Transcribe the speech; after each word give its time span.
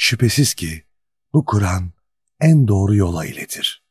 Şüphesiz 0.00 0.54
ki 0.54 0.82
bu 1.32 1.44
Kur'an 1.44 1.90
en 2.40 2.68
doğru 2.68 2.94
yola 2.94 3.24
iletir. 3.26 3.84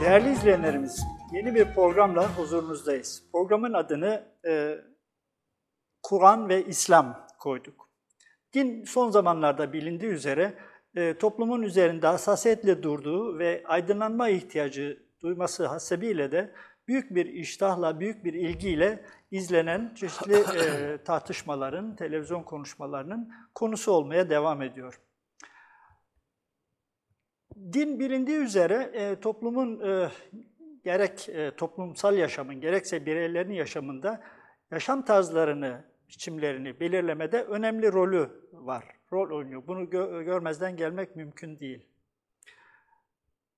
Değerli 0.00 0.32
izleyenlerimiz, 0.32 1.02
yeni 1.32 1.54
bir 1.54 1.74
programla 1.74 2.36
huzurunuzdayız. 2.38 3.22
Programın 3.32 3.72
adını 3.72 4.24
e, 4.48 4.74
Kur'an 6.02 6.48
ve 6.48 6.66
İslam 6.66 7.28
koyduk. 7.38 7.90
Din 8.54 8.84
son 8.84 9.10
zamanlarda 9.10 9.72
bilindiği 9.72 10.10
üzere 10.10 10.58
e, 10.94 11.18
toplumun 11.18 11.62
üzerinde 11.62 12.06
hassasiyetle 12.06 12.82
durduğu 12.82 13.38
ve 13.38 13.62
aydınlanma 13.66 14.28
ihtiyacı 14.28 15.06
duyması 15.22 15.66
hasebiyle 15.66 16.32
de 16.32 16.52
büyük 16.88 17.14
bir 17.14 17.26
iştahla, 17.26 18.00
büyük 18.00 18.24
bir 18.24 18.34
ilgiyle 18.34 19.04
izlenen 19.30 19.94
çeşitli 19.94 20.34
e, 20.58 20.98
tartışmaların, 21.04 21.96
televizyon 21.96 22.42
konuşmalarının 22.42 23.32
konusu 23.54 23.92
olmaya 23.92 24.30
devam 24.30 24.62
ediyor. 24.62 25.00
Din 27.72 28.00
bilindiği 28.00 28.38
üzere 28.38 28.90
e, 28.94 29.20
toplumun 29.20 29.80
e, 29.80 30.10
gerek 30.84 31.28
e, 31.28 31.50
toplumsal 31.56 32.16
yaşamın 32.16 32.60
gerekse 32.60 33.06
bireylerin 33.06 33.52
yaşamında 33.52 34.22
yaşam 34.70 35.04
tarzlarını, 35.04 35.84
biçimlerini 36.08 36.80
belirlemede 36.80 37.42
önemli 37.42 37.92
rolü 37.92 38.30
var, 38.52 38.84
rol 39.12 39.36
oynuyor. 39.36 39.62
Bunu 39.66 39.90
gö 39.90 40.22
görmezden 40.22 40.76
gelmek 40.76 41.16
mümkün 41.16 41.58
değil. 41.58 41.86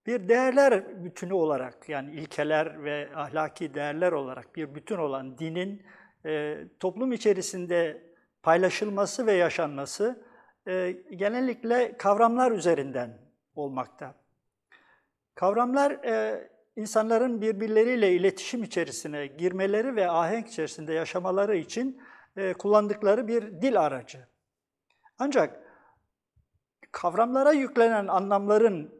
Bir 0.09 0.29
değerler 0.29 1.05
bütünü 1.05 1.33
olarak 1.33 1.89
yani 1.89 2.13
ilkeler 2.15 2.85
ve 2.85 3.09
ahlaki 3.15 3.75
değerler 3.75 4.13
olarak 4.13 4.57
bir 4.57 4.75
bütün 4.75 4.97
olan 4.97 5.39
dinin 5.39 5.83
e, 6.27 6.59
toplum 6.81 7.13
içerisinde 7.13 8.03
paylaşılması 8.43 9.27
ve 9.27 9.33
yaşanması 9.33 10.25
e, 10.67 10.97
genellikle 11.11 11.97
kavramlar 11.97 12.53
üzerinden 12.53 13.19
olmakta. 13.55 14.15
Kavramlar 15.35 15.91
e, 15.91 16.49
insanların 16.77 17.41
birbirleriyle 17.41 18.13
iletişim 18.13 18.63
içerisine 18.63 19.27
girmeleri 19.27 19.97
ve 19.97 20.11
ahenk 20.11 20.49
içerisinde 20.49 20.93
yaşamaları 20.93 21.57
için 21.57 22.03
e, 22.37 22.53
kullandıkları 22.53 23.29
bir 23.29 23.63
dil 23.63 23.81
aracı. 23.81 24.27
Ancak 25.19 25.61
kavramlara 26.93 27.53
yüklenen 27.53 28.07
anlamların 28.07 28.98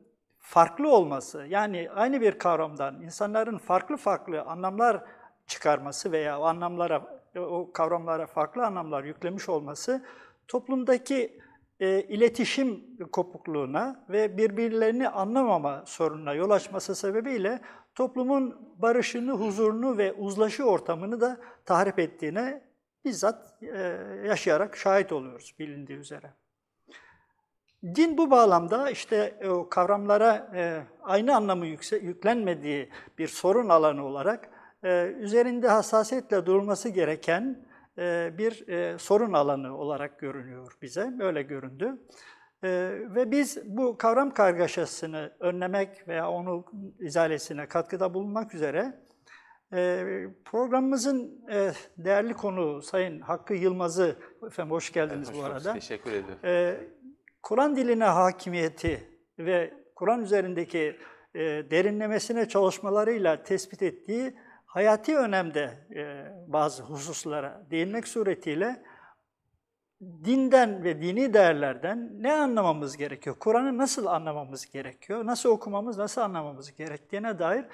farklı 0.49 0.89
olması, 0.91 1.47
yani 1.49 1.91
aynı 1.95 2.21
bir 2.21 2.39
kavramdan 2.39 3.03
insanların 3.03 3.59
farklı 3.59 3.97
farklı 3.97 4.43
anlamlar 4.43 5.05
çıkarması 5.47 6.13
veya 6.13 6.41
o 6.41 6.45
anlamlara, 6.45 7.23
o 7.37 7.73
kavramlara 7.73 8.27
farklı 8.27 8.67
anlamlar 8.67 9.05
yüklemiş 9.05 9.49
olması 9.49 10.05
toplumdaki 10.49 11.41
e, 11.81 12.03
iletişim 12.03 12.97
kopukluğuna 13.13 14.05
ve 14.09 14.37
birbirlerini 14.37 15.09
anlamama 15.09 15.83
sorununa 15.87 16.35
yol 16.35 16.51
açması 16.51 16.95
sebebiyle 16.95 17.61
toplumun 17.95 18.75
barışını, 18.77 19.33
huzurunu 19.33 19.99
ve 19.99 20.13
uzlaşı 20.13 20.65
ortamını 20.65 21.21
da 21.21 21.41
tahrip 21.65 21.99
ettiğine 21.99 22.63
bizzat 23.05 23.63
e, 23.63 23.79
yaşayarak 24.27 24.77
şahit 24.77 25.13
oluyoruz 25.13 25.55
bilindiği 25.59 25.99
üzere. 25.99 26.33
Din 27.85 28.19
bu 28.19 28.31
bağlamda 28.31 28.91
işte 28.91 29.35
o 29.51 29.69
kavramlara 29.69 30.51
e, 30.55 30.83
aynı 31.03 31.37
anlamı 31.37 31.67
yükse, 31.67 31.97
yüklenmediği 31.97 32.89
bir 33.19 33.29
sorun 33.29 33.69
alanı 33.69 34.05
olarak 34.05 34.51
e, 34.85 35.07
üzerinde 35.07 35.69
hassasiyetle 35.69 36.47
durulması 36.47 36.89
gereken 36.89 37.67
e, 37.99 38.33
bir 38.39 38.69
e, 38.69 38.99
sorun 38.99 39.33
alanı 39.33 39.79
olarak 39.79 40.19
görünüyor 40.19 40.73
bize, 40.83 41.13
öyle 41.21 41.43
göründü. 41.43 41.99
E, 42.63 42.69
ve 43.15 43.31
biz 43.31 43.59
bu 43.65 43.99
kavram 43.99 44.35
kargaşasını 44.35 45.33
önlemek 45.41 46.09
veya 46.09 46.31
onu 46.31 46.65
izalesine 47.01 47.69
katkıda 47.69 48.15
bulunmak 48.15 48.55
üzere 48.55 49.09
programımızın 50.45 51.45
değerli 51.97 52.35
konu 52.35 52.83
Sayın 52.83 53.21
Hakkı 53.21 53.55
Yılmaz'ı, 53.55 54.17
efendim 54.47 54.71
hoş 54.71 54.93
geldiniz 54.93 55.29
evet, 55.29 55.39
hoş 55.39 55.45
bu 55.45 55.53
arada. 55.53 55.73
Teşekkür 55.73 56.11
ediyorum. 56.11 56.39
Kur'an 57.43 57.77
diline 57.77 58.05
hakimiyeti 58.05 59.21
ve 59.39 59.75
Kur'an 59.95 60.23
üzerindeki 60.23 60.97
derinlemesine 61.71 62.49
çalışmalarıyla 62.49 63.43
tespit 63.43 63.83
ettiği 63.83 64.35
hayati 64.69 65.17
önemde 65.17 65.87
e, 65.95 66.33
bazı 66.47 66.83
hususlara 66.83 67.67
değinmek 67.71 68.09
suretiyle 68.09 68.83
dinden 70.01 70.85
ve 70.85 71.03
dini 71.03 71.35
değerlerden 71.35 72.11
ne 72.19 72.33
anlamamız 72.33 72.97
gerekiyor? 72.97 73.37
Kur'an'ı 73.41 73.79
nasıl 73.79 74.07
anlamamız 74.07 74.71
gerekiyor? 74.71 75.27
Nasıl 75.27 75.49
okumamız, 75.49 75.99
nasıl 75.99 76.21
anlamamız 76.21 76.77
gerektiğine 76.77 77.39
dair 77.39 77.65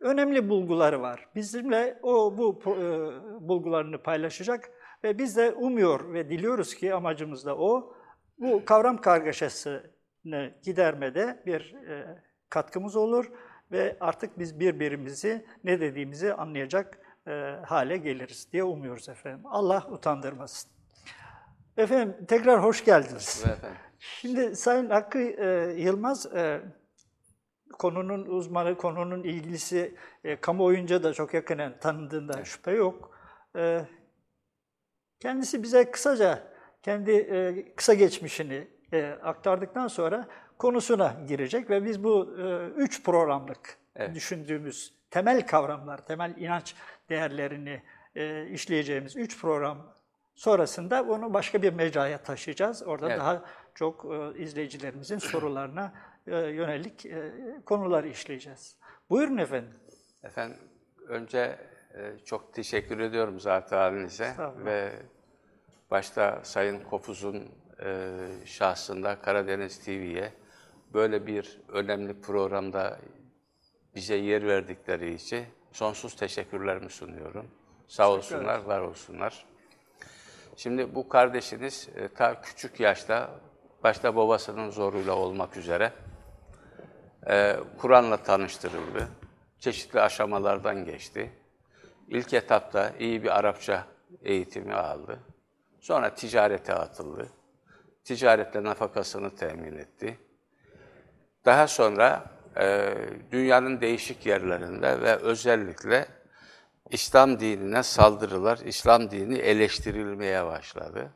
önemli 0.00 0.48
bulguları 0.48 1.02
var. 1.02 1.28
Bizimle 1.34 1.98
o 2.02 2.38
bu 2.38 2.60
e, 2.66 3.48
bulgularını 3.48 4.02
paylaşacak 4.02 4.70
ve 5.04 5.18
biz 5.18 5.36
de 5.36 5.52
umuyor 5.52 6.12
ve 6.12 6.30
diliyoruz 6.30 6.74
ki 6.74 6.94
amacımız 6.94 7.46
da 7.46 7.56
o. 7.56 7.94
Bu 8.40 8.64
kavram 8.64 9.00
kargaşasını 9.00 10.54
gidermede 10.62 11.42
bir 11.46 11.74
e, 11.74 12.22
katkımız 12.50 12.96
olur 12.96 13.32
ve 13.72 13.96
artık 14.00 14.38
biz 14.38 14.60
birbirimizi 14.60 15.46
ne 15.64 15.80
dediğimizi 15.80 16.34
anlayacak 16.34 16.98
e, 17.26 17.30
hale 17.66 17.96
geliriz 17.96 18.48
diye 18.52 18.64
umuyoruz 18.64 19.08
efendim. 19.08 19.40
Allah 19.44 19.86
utandırmasın. 19.90 20.70
Efendim 21.76 22.26
tekrar 22.28 22.62
hoş 22.64 22.84
geldiniz. 22.84 23.44
Efendim. 23.46 23.78
Şimdi 23.98 24.56
Sayın 24.56 24.90
Hakkı 24.90 25.18
e, 25.18 25.74
Yılmaz 25.82 26.26
e, 26.26 26.60
konunun 27.78 28.26
uzmanı, 28.26 28.76
konunun 28.76 29.22
ilgilisi 29.22 29.94
e, 30.24 30.40
kamuoyunca 30.40 31.02
da 31.02 31.12
çok 31.12 31.34
yakinen 31.34 31.78
tanındığında 31.80 32.32
evet. 32.36 32.46
şüphe 32.46 32.70
yok. 32.70 33.18
E, 33.56 33.86
kendisi 35.20 35.62
bize 35.62 35.90
kısaca 35.90 36.49
kendi 36.82 37.10
e, 37.10 37.64
kısa 37.76 37.94
geçmişini 37.94 38.68
e, 38.92 39.10
aktardıktan 39.22 39.88
sonra 39.88 40.28
konusuna 40.58 41.16
girecek 41.28 41.70
ve 41.70 41.84
biz 41.84 42.04
bu 42.04 42.36
e, 42.38 42.66
üç 42.66 43.04
programlık 43.04 43.78
evet. 43.96 44.14
düşündüğümüz 44.14 44.94
temel 45.10 45.46
kavramlar, 45.46 46.06
temel 46.06 46.34
inanç 46.36 46.74
değerlerini 47.08 47.82
e, 48.14 48.46
işleyeceğimiz 48.46 49.16
üç 49.16 49.40
program 49.40 49.94
sonrasında 50.34 51.02
onu 51.02 51.34
başka 51.34 51.62
bir 51.62 51.72
mecraya 51.72 52.18
taşıyacağız. 52.18 52.82
Orada 52.82 53.08
evet. 53.08 53.18
daha 53.18 53.44
çok 53.74 54.04
e, 54.04 54.42
izleyicilerimizin 54.42 55.18
sorularına 55.18 55.92
e, 56.26 56.36
yönelik 56.36 57.06
e, 57.06 57.32
konuları 57.64 58.08
işleyeceğiz. 58.08 58.76
Buyurun 59.10 59.36
efendim. 59.36 59.74
Efendim, 60.22 60.58
önce 61.08 61.58
e, 61.94 62.18
çok 62.24 62.54
teşekkür 62.54 62.98
ediyorum 62.98 63.40
zaten 63.40 63.76
halinize 63.76 64.34
ve 64.64 64.92
başta 65.90 66.40
Sayın 66.42 66.80
Kopuz'un 66.80 67.48
e, 67.84 68.16
şahsında 68.44 69.20
Karadeniz 69.20 69.84
TV'ye 69.84 70.32
böyle 70.94 71.26
bir 71.26 71.60
önemli 71.68 72.20
programda 72.20 72.98
bize 73.94 74.14
yer 74.16 74.46
verdikleri 74.46 75.14
için 75.14 75.44
sonsuz 75.72 76.16
teşekkürlerimi 76.16 76.90
sunuyorum. 76.90 77.46
Sağ 77.88 78.10
olsunlar, 78.10 78.58
var 78.58 78.80
olsunlar. 78.80 79.44
Şimdi 80.56 80.94
bu 80.94 81.08
kardeşiniz 81.08 81.88
e, 81.96 82.08
ta 82.08 82.40
küçük 82.40 82.80
yaşta, 82.80 83.30
başta 83.84 84.16
babasının 84.16 84.70
zoruyla 84.70 85.14
olmak 85.14 85.56
üzere 85.56 85.92
e, 87.28 87.56
Kur'an'la 87.78 88.16
tanıştırıldı. 88.16 89.08
Çeşitli 89.58 90.00
aşamalardan 90.00 90.84
geçti. 90.84 91.32
İlk 92.08 92.34
etapta 92.34 92.92
iyi 92.98 93.22
bir 93.22 93.38
Arapça 93.38 93.86
eğitimi 94.22 94.74
aldı. 94.74 95.18
Sonra 95.80 96.14
ticarete 96.14 96.74
atıldı. 96.74 97.28
Ticaretle 98.04 98.62
nafakasını 98.62 99.34
temin 99.34 99.76
etti. 99.76 100.18
Daha 101.44 101.68
sonra 101.68 102.24
e, 102.56 102.94
dünyanın 103.32 103.80
değişik 103.80 104.26
yerlerinde 104.26 105.00
ve 105.00 105.16
özellikle 105.16 106.08
İslam 106.90 107.40
dinine 107.40 107.82
saldırılar, 107.82 108.58
İslam 108.58 109.10
dini 109.10 109.38
eleştirilmeye 109.38 110.46
başladı. 110.46 111.10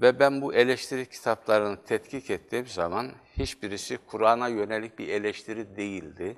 Ve 0.00 0.18
ben 0.18 0.40
bu 0.40 0.54
eleştiri 0.54 1.08
kitaplarını 1.08 1.84
tetkik 1.84 2.30
ettiğim 2.30 2.66
zaman 2.66 3.12
hiçbirisi 3.38 3.98
Kur'an'a 3.98 4.48
yönelik 4.48 4.98
bir 4.98 5.08
eleştiri 5.08 5.76
değildi. 5.76 6.36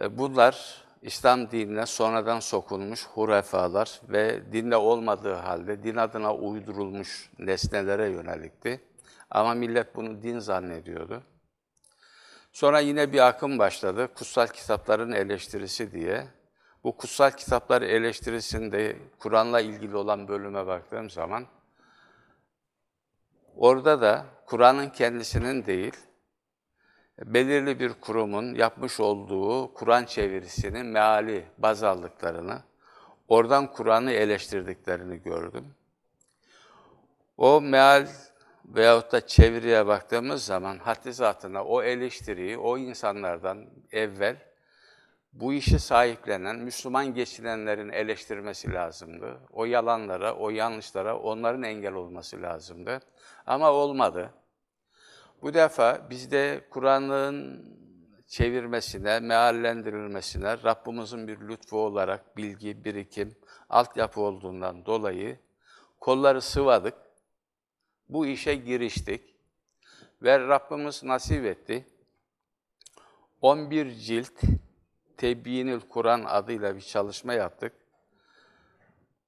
E, 0.00 0.18
bunlar 0.18 0.85
İslam 1.02 1.50
dinine 1.50 1.86
sonradan 1.86 2.40
sokulmuş 2.40 3.06
hurefalar 3.06 4.00
ve 4.08 4.52
dinde 4.52 4.76
olmadığı 4.76 5.34
halde 5.34 5.82
din 5.82 5.96
adına 5.96 6.34
uydurulmuş 6.34 7.30
nesnelere 7.38 8.08
yönelikti. 8.08 8.80
Ama 9.30 9.54
millet 9.54 9.96
bunu 9.96 10.22
din 10.22 10.38
zannediyordu. 10.38 11.22
Sonra 12.52 12.80
yine 12.80 13.12
bir 13.12 13.26
akım 13.26 13.58
başladı, 13.58 14.08
kutsal 14.14 14.46
kitapların 14.46 15.12
eleştirisi 15.12 15.92
diye. 15.92 16.28
Bu 16.84 16.96
kutsal 16.96 17.30
kitaplar 17.30 17.82
eleştirisinde 17.82 18.96
Kur'an'la 19.18 19.60
ilgili 19.60 19.96
olan 19.96 20.28
bölüme 20.28 20.66
baktığım 20.66 21.10
zaman, 21.10 21.46
Orada 23.56 24.00
da 24.00 24.26
Kur'an'ın 24.46 24.88
kendisinin 24.88 25.66
değil, 25.66 25.96
belirli 27.24 27.80
bir 27.80 27.92
kurumun 27.92 28.54
yapmış 28.54 29.00
olduğu 29.00 29.74
Kur'an 29.74 30.04
çevirisinin 30.04 30.86
meali 30.86 31.44
baz 31.58 31.82
aldıklarını, 31.82 32.62
oradan 33.28 33.72
Kur'an'ı 33.72 34.12
eleştirdiklerini 34.12 35.22
gördüm. 35.22 35.74
O 37.36 37.60
meal 37.60 38.06
veyahut 38.64 39.12
da 39.12 39.26
çeviriye 39.26 39.86
baktığımız 39.86 40.44
zaman 40.44 40.78
haddi 40.78 41.12
zatına 41.12 41.64
o 41.64 41.82
eleştiriyi 41.82 42.58
o 42.58 42.78
insanlardan 42.78 43.66
evvel 43.92 44.36
bu 45.32 45.52
işi 45.52 45.78
sahiplenen, 45.78 46.56
Müslüman 46.56 47.14
geçinenlerin 47.14 47.88
eleştirmesi 47.88 48.72
lazımdı. 48.72 49.40
O 49.52 49.64
yalanlara, 49.64 50.34
o 50.34 50.50
yanlışlara 50.50 51.18
onların 51.18 51.62
engel 51.62 51.92
olması 51.92 52.42
lazımdı. 52.42 53.00
Ama 53.46 53.70
olmadı. 53.70 54.30
Bu 55.42 55.54
defa 55.54 56.10
bizde 56.10 56.66
Kur'an'ın 56.70 57.66
çevirmesine, 58.26 59.20
meallendirilmesine 59.20 60.62
Rabbimizin 60.62 61.28
bir 61.28 61.40
lütfu 61.40 61.78
olarak 61.78 62.36
bilgi, 62.36 62.84
birikim, 62.84 63.36
altyapı 63.68 64.20
olduğundan 64.20 64.86
dolayı 64.86 65.38
kolları 66.00 66.40
sıvadık, 66.42 66.94
bu 68.08 68.26
işe 68.26 68.54
giriştik 68.54 69.34
ve 70.22 70.38
Rabbimiz 70.38 71.04
nasip 71.04 71.44
etti. 71.44 71.86
11 73.40 73.94
cilt 73.94 74.42
Tebyinül 75.16 75.80
Kur'an 75.80 76.24
adıyla 76.24 76.76
bir 76.76 76.80
çalışma 76.80 77.34
yaptık. 77.34 77.72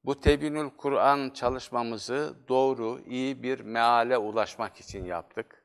Bu 0.04 0.20
Tebyinül 0.20 0.70
Kur'an 0.70 1.30
çalışmamızı 1.30 2.36
doğru, 2.48 3.00
iyi 3.06 3.42
bir 3.42 3.60
meale 3.60 4.18
ulaşmak 4.18 4.80
için 4.80 5.04
yaptık. 5.04 5.57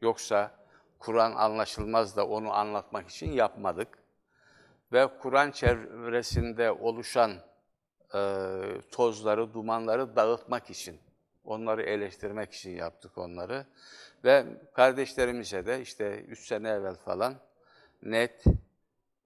Yoksa 0.00 0.50
Kur'an 0.98 1.32
anlaşılmaz 1.32 2.16
da 2.16 2.26
onu 2.26 2.52
anlatmak 2.52 3.08
için 3.08 3.32
yapmadık. 3.32 3.88
Ve 4.92 5.08
Kur'an 5.18 5.50
çevresinde 5.50 6.70
oluşan 6.70 7.32
e, 8.14 8.20
tozları, 8.90 9.54
dumanları 9.54 10.16
dağıtmak 10.16 10.70
için, 10.70 11.00
onları 11.44 11.82
eleştirmek 11.82 12.52
için 12.52 12.70
yaptık 12.70 13.18
onları. 13.18 13.66
Ve 14.24 14.44
kardeşlerimize 14.74 15.66
de 15.66 15.80
işte 15.80 16.20
üç 16.20 16.46
sene 16.46 16.68
evvel 16.68 16.94
falan 16.94 17.34
net, 18.02 18.44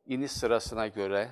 iniş 0.06 0.32
sırasına 0.32 0.86
göre 0.86 1.28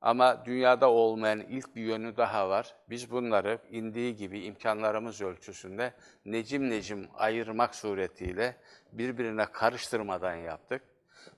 ama 0.00 0.44
dünyada 0.44 0.90
olmayan 0.90 1.40
ilk 1.40 1.76
bir 1.76 1.82
yönü 1.82 2.16
daha 2.16 2.48
var. 2.48 2.74
Biz 2.90 3.10
bunları 3.10 3.58
indiği 3.70 4.16
gibi 4.16 4.40
imkanlarımız 4.40 5.22
ölçüsünde 5.22 5.94
necim 6.24 6.70
necim 6.70 7.08
ayırmak 7.14 7.74
suretiyle 7.74 8.56
birbirine 8.92 9.46
karıştırmadan 9.46 10.34
yaptık. 10.34 10.82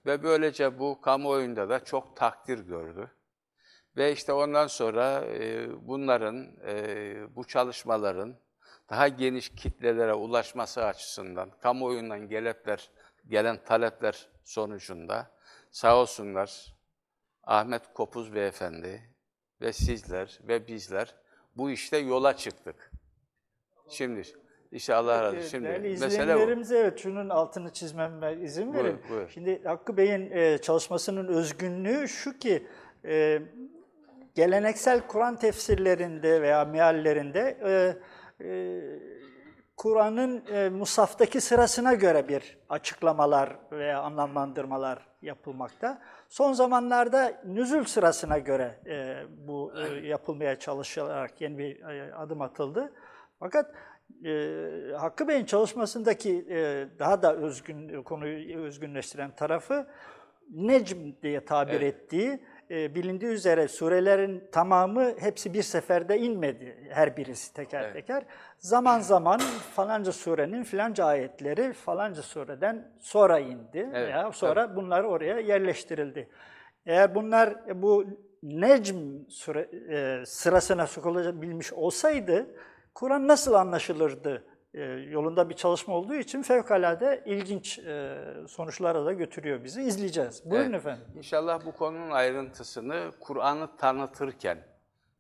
Ve 0.07 0.23
böylece 0.23 0.79
bu 0.79 1.01
kamuoyunda 1.01 1.69
da 1.69 1.85
çok 1.85 2.17
takdir 2.17 2.59
gördü. 2.59 3.11
Ve 3.97 4.13
işte 4.13 4.33
ondan 4.33 4.67
sonra 4.67 5.25
e, 5.27 5.69
bunların, 5.89 6.49
e, 6.67 7.37
bu 7.37 7.45
çalışmaların 7.45 8.37
daha 8.91 9.09
geniş 9.09 9.49
kitlelere 9.49 10.15
ulaşması 10.15 10.85
açısından, 10.85 11.51
kamuoyundan 11.63 12.29
gelepler, 12.29 12.91
gelen 13.29 13.65
talepler 13.65 14.29
sonucunda 14.45 15.31
sağ 15.71 15.97
olsunlar 15.97 16.80
Ahmet 17.45 17.83
Kopuz 17.95 18.35
Beyefendi 18.35 19.03
ve 19.61 19.73
sizler 19.73 20.41
ve 20.49 20.69
bizler 20.69 21.15
bu 21.57 21.71
işte 21.71 21.99
yola 21.99 22.37
çıktık. 22.37 22.91
Şimdi 23.89 24.23
işte 24.73 24.95
Allah 24.95 25.23
razı 25.23 25.37
olsun. 25.37 25.49
Şimdi 25.49 25.65
Değerli 25.69 25.89
bu. 26.71 26.75
evet 26.75 26.99
şunun 26.99 27.29
altını 27.29 27.73
çizmeme 27.73 28.35
izin 28.43 28.75
verin. 28.75 28.85
Buyur, 28.85 29.11
buyur. 29.11 29.29
Şimdi 29.29 29.65
Hakkı 29.65 29.97
Bey'in 29.97 30.31
e, 30.31 30.59
çalışmasının 30.59 31.29
özgünlüğü 31.29 32.09
şu 32.09 32.39
ki 32.39 32.67
e, 33.05 33.43
geleneksel 34.35 35.07
Kur'an 35.07 35.37
tefsirlerinde 35.37 36.43
veya 36.43 36.65
meallerinde 36.65 37.59
e, 37.65 37.97
e, 38.45 38.81
Kur'an'ın 39.81 40.43
e, 40.53 40.69
musaftaki 40.69 41.41
sırasına 41.41 41.95
göre 41.95 42.29
bir 42.29 42.59
açıklamalar 42.69 43.57
veya 43.73 44.03
anlamlandırmalar 44.03 45.07
yapılmakta. 45.23 46.03
Son 46.29 46.53
zamanlarda 46.53 47.43
nüzül 47.47 47.85
sırasına 47.85 48.39
göre 48.39 48.81
e, 48.87 49.17
bu 49.47 49.73
e, 49.77 50.07
yapılmaya 50.07 50.59
çalışılarak 50.59 51.41
yeni 51.41 51.59
bir 51.59 51.81
e, 51.81 52.15
adım 52.15 52.41
atıldı. 52.43 52.93
Fakat 53.39 53.75
e, 54.25 54.33
Hakkı 54.99 55.29
Bey'in 55.29 55.45
çalışmasındaki 55.45 56.47
e, 56.51 56.89
daha 56.99 57.23
da 57.23 57.37
özgün 57.37 58.03
konuyu 58.03 58.59
özgünleştiren 58.59 59.35
tarafı 59.35 59.87
Necm 60.51 61.13
diye 61.23 61.45
tabir 61.45 61.81
evet. 61.81 61.95
ettiği 61.95 62.41
e, 62.71 62.95
bilindiği 62.95 63.31
üzere 63.31 63.69
surelerin 63.69 64.45
tamamı 64.53 65.13
hepsi 65.19 65.55
bir 65.55 65.63
seferde 65.63 66.19
inmedi 66.19 66.89
her 66.91 67.17
birisi 67.17 67.55
teker 67.55 67.83
evet. 67.83 67.95
teker. 67.95 68.25
Zaman 68.59 69.01
zaman 69.01 69.41
falanca 69.75 70.13
surenin 70.13 70.63
filanca 70.63 71.05
ayetleri 71.05 71.73
falanca 71.73 72.23
sureden 72.23 72.93
sonra 72.99 73.39
indi 73.39 73.79
evet. 73.79 73.95
veya 73.95 74.33
sonra 74.33 74.65
evet. 74.65 74.77
bunlar 74.77 75.05
oraya 75.05 75.39
yerleştirildi. 75.39 76.29
Eğer 76.87 77.15
bunlar 77.15 77.83
bu 77.83 78.07
Necm 78.43 79.29
süre, 79.29 79.69
e, 79.91 80.27
sırasına 80.27 80.87
sokulabilmiş 80.87 81.73
olsaydı 81.73 82.47
Kur'an 82.95 83.29
nasıl 83.29 83.55
anlaşılırdı 83.55 84.45
e, 84.75 84.83
yolunda 84.85 85.51
bir 85.51 85.55
çalışma 85.55 85.95
olduğu 85.95 86.15
için 86.15 86.43
fevkalade 86.43 87.23
ilginç 87.27 87.79
e, 87.79 88.17
sonuçlara 88.49 89.05
da 89.05 89.13
götürüyor 89.13 89.65
bizi. 89.65 89.83
İzleyeceğiz. 89.83 90.43
Buyurun 90.45 90.65
evet. 90.65 90.81
efendim. 90.81 91.05
İnşallah 91.17 91.67
bu 91.67 91.73
konunun 91.73 92.11
ayrıntısını 92.11 93.13
Kur'an'ı 93.21 93.77
tanıtırken 93.77 94.59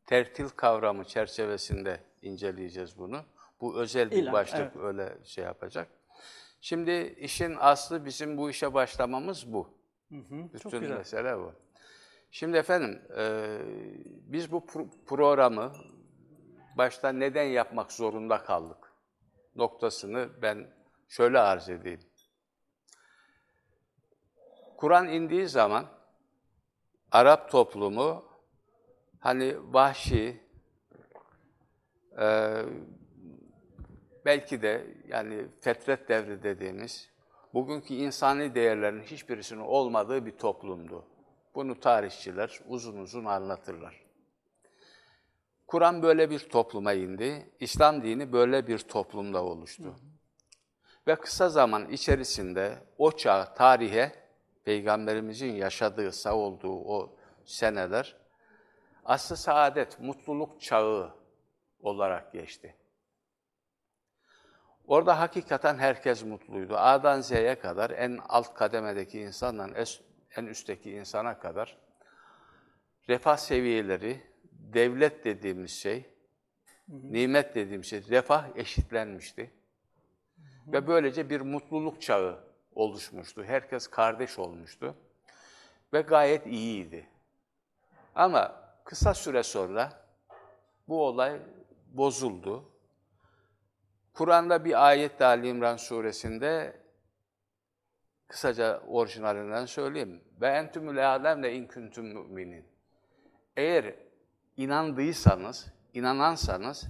tertil 0.06 0.49
kavramı 0.49 1.05
çerçevesinde 1.05 2.00
inceleyeceğiz 2.23 2.99
bunu. 2.99 3.20
Bu 3.61 3.81
özel 3.81 4.11
bir 4.11 4.17
İlan, 4.17 4.32
başlık 4.32 4.73
evet. 4.75 4.85
öyle 4.85 5.19
şey 5.25 5.44
yapacak. 5.44 5.88
Şimdi 6.61 7.14
işin 7.19 7.56
aslı 7.58 8.05
bizim 8.05 8.38
bu 8.38 8.50
işe 8.50 8.75
başlamamız 8.75 9.52
bu. 9.52 9.69
Hı 10.08 10.14
hı, 10.17 10.52
Bütün 10.55 10.70
çok 10.70 10.81
güzel. 10.81 10.97
mesele 10.97 11.38
bu. 11.38 11.52
Şimdi 12.31 12.56
efendim, 12.56 13.02
e, 13.19 13.47
biz 14.26 14.52
bu 14.52 14.67
pro 14.67 14.87
programı 15.06 15.73
başta 16.79 17.12
neden 17.12 17.44
yapmak 17.44 17.93
zorunda 17.93 18.43
kaldık? 18.43 18.76
Noktasını 19.60 20.28
ben 20.42 20.70
şöyle 21.08 21.38
arz 21.38 21.68
edeyim. 21.68 22.00
Kur'an 24.76 25.08
indiği 25.08 25.49
zaman 25.49 25.87
Arap 27.12 27.50
toplumu 27.50 28.25
hani 29.20 29.56
vahşi, 29.75 30.40
e, 32.20 32.56
belki 34.25 34.62
de 34.62 34.87
yani 35.08 35.46
fetret 35.61 36.08
devri 36.08 36.42
dediğimiz 36.42 37.11
bugünkü 37.54 37.94
insani 37.94 38.54
değerlerin 38.54 39.02
hiçbirisinin 39.02 39.61
olmadığı 39.61 40.26
bir 40.26 40.38
toplumdu. 40.38 41.04
Bunu 41.54 41.80
tarihçiler 41.80 42.61
uzun 42.68 42.96
uzun 42.96 43.25
anlatırlar. 43.25 44.10
Kur'an 45.70 46.02
böyle 46.02 46.30
bir 46.30 46.38
topluma 46.38 46.92
indi. 46.92 47.50
İslam 47.60 48.02
dini 48.02 48.32
böyle 48.32 48.66
bir 48.66 48.78
toplumda 48.78 49.44
oluştu. 49.44 49.94
Ve 51.06 51.16
kısa 51.16 51.48
zaman 51.48 51.88
içerisinde 51.88 52.78
o 52.98 53.12
çağ, 53.12 53.54
tarihe, 53.54 54.12
Peygamberimizin 54.64 55.52
yaşadığı, 55.52 56.12
sağ 56.12 56.34
olduğu 56.36 56.72
o 56.72 57.16
seneler, 57.44 58.16
aslı 59.04 59.36
saadet, 59.36 60.00
mutluluk 60.00 60.60
çağı 60.60 61.14
olarak 61.80 62.32
geçti. 62.32 62.76
Orada 64.86 65.20
hakikaten 65.20 65.78
herkes 65.78 66.24
mutluydu. 66.24 66.76
A'dan 66.76 67.20
Z'ye 67.20 67.58
kadar, 67.58 67.90
en 67.90 68.18
alt 68.28 68.54
kademedeki 68.54 69.20
insandan 69.20 69.74
en 70.36 70.46
üstteki 70.46 70.90
insana 70.90 71.38
kadar 71.38 71.78
refah 73.08 73.36
seviyeleri, 73.36 74.29
devlet 74.72 75.24
dediğimiz 75.24 75.70
şey, 75.70 76.04
hı 76.90 76.96
hı. 76.96 77.12
nimet 77.12 77.54
dediğimiz 77.54 77.86
şey, 77.86 78.08
refah 78.08 78.56
eşitlenmişti. 78.56 79.50
Hı 80.36 80.42
hı. 80.66 80.72
Ve 80.72 80.86
böylece 80.86 81.30
bir 81.30 81.40
mutluluk 81.40 82.02
çağı 82.02 82.44
oluşmuştu. 82.74 83.44
Herkes 83.44 83.88
kardeş 83.88 84.38
olmuştu. 84.38 84.94
Ve 85.92 86.00
gayet 86.00 86.46
iyiydi. 86.46 87.06
Ama 88.14 88.64
kısa 88.84 89.14
süre 89.14 89.42
sonra 89.42 90.06
bu 90.88 91.06
olay 91.06 91.40
bozuldu. 91.92 92.64
Kur'an'da 94.12 94.64
bir 94.64 94.86
ayet 94.86 95.22
Ali 95.22 95.48
İmran 95.48 95.76
suresinde 95.76 96.80
kısaca 98.28 98.80
orijinalinden 98.80 99.66
söyleyeyim. 99.66 100.20
Ve 100.40 100.48
entümül 100.48 101.08
alemle 101.08 101.54
in 101.54 101.66
kuntum 101.66 102.06
müminin. 102.06 102.64
Eğer 103.56 103.94
inandıysanız, 104.57 105.73
inanansanız 105.95 106.88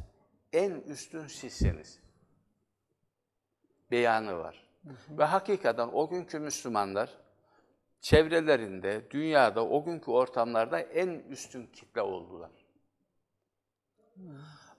en 0.52 0.70
üstün 0.70 1.26
sizsiniz. 1.26 2.00
beyanı 3.90 4.38
var. 4.38 4.68
Hı 4.84 4.90
hı. 4.90 5.18
Ve 5.18 5.24
hakikaten 5.24 5.88
o 5.92 6.08
günkü 6.08 6.38
Müslümanlar 6.38 7.18
çevrelerinde, 8.00 9.10
dünyada, 9.10 9.66
o 9.66 9.84
günkü 9.84 10.10
ortamlarda 10.10 10.80
en 10.80 11.08
üstün 11.08 11.66
kitle 11.66 12.02
oldular. 12.02 12.50
Hı. 14.14 14.20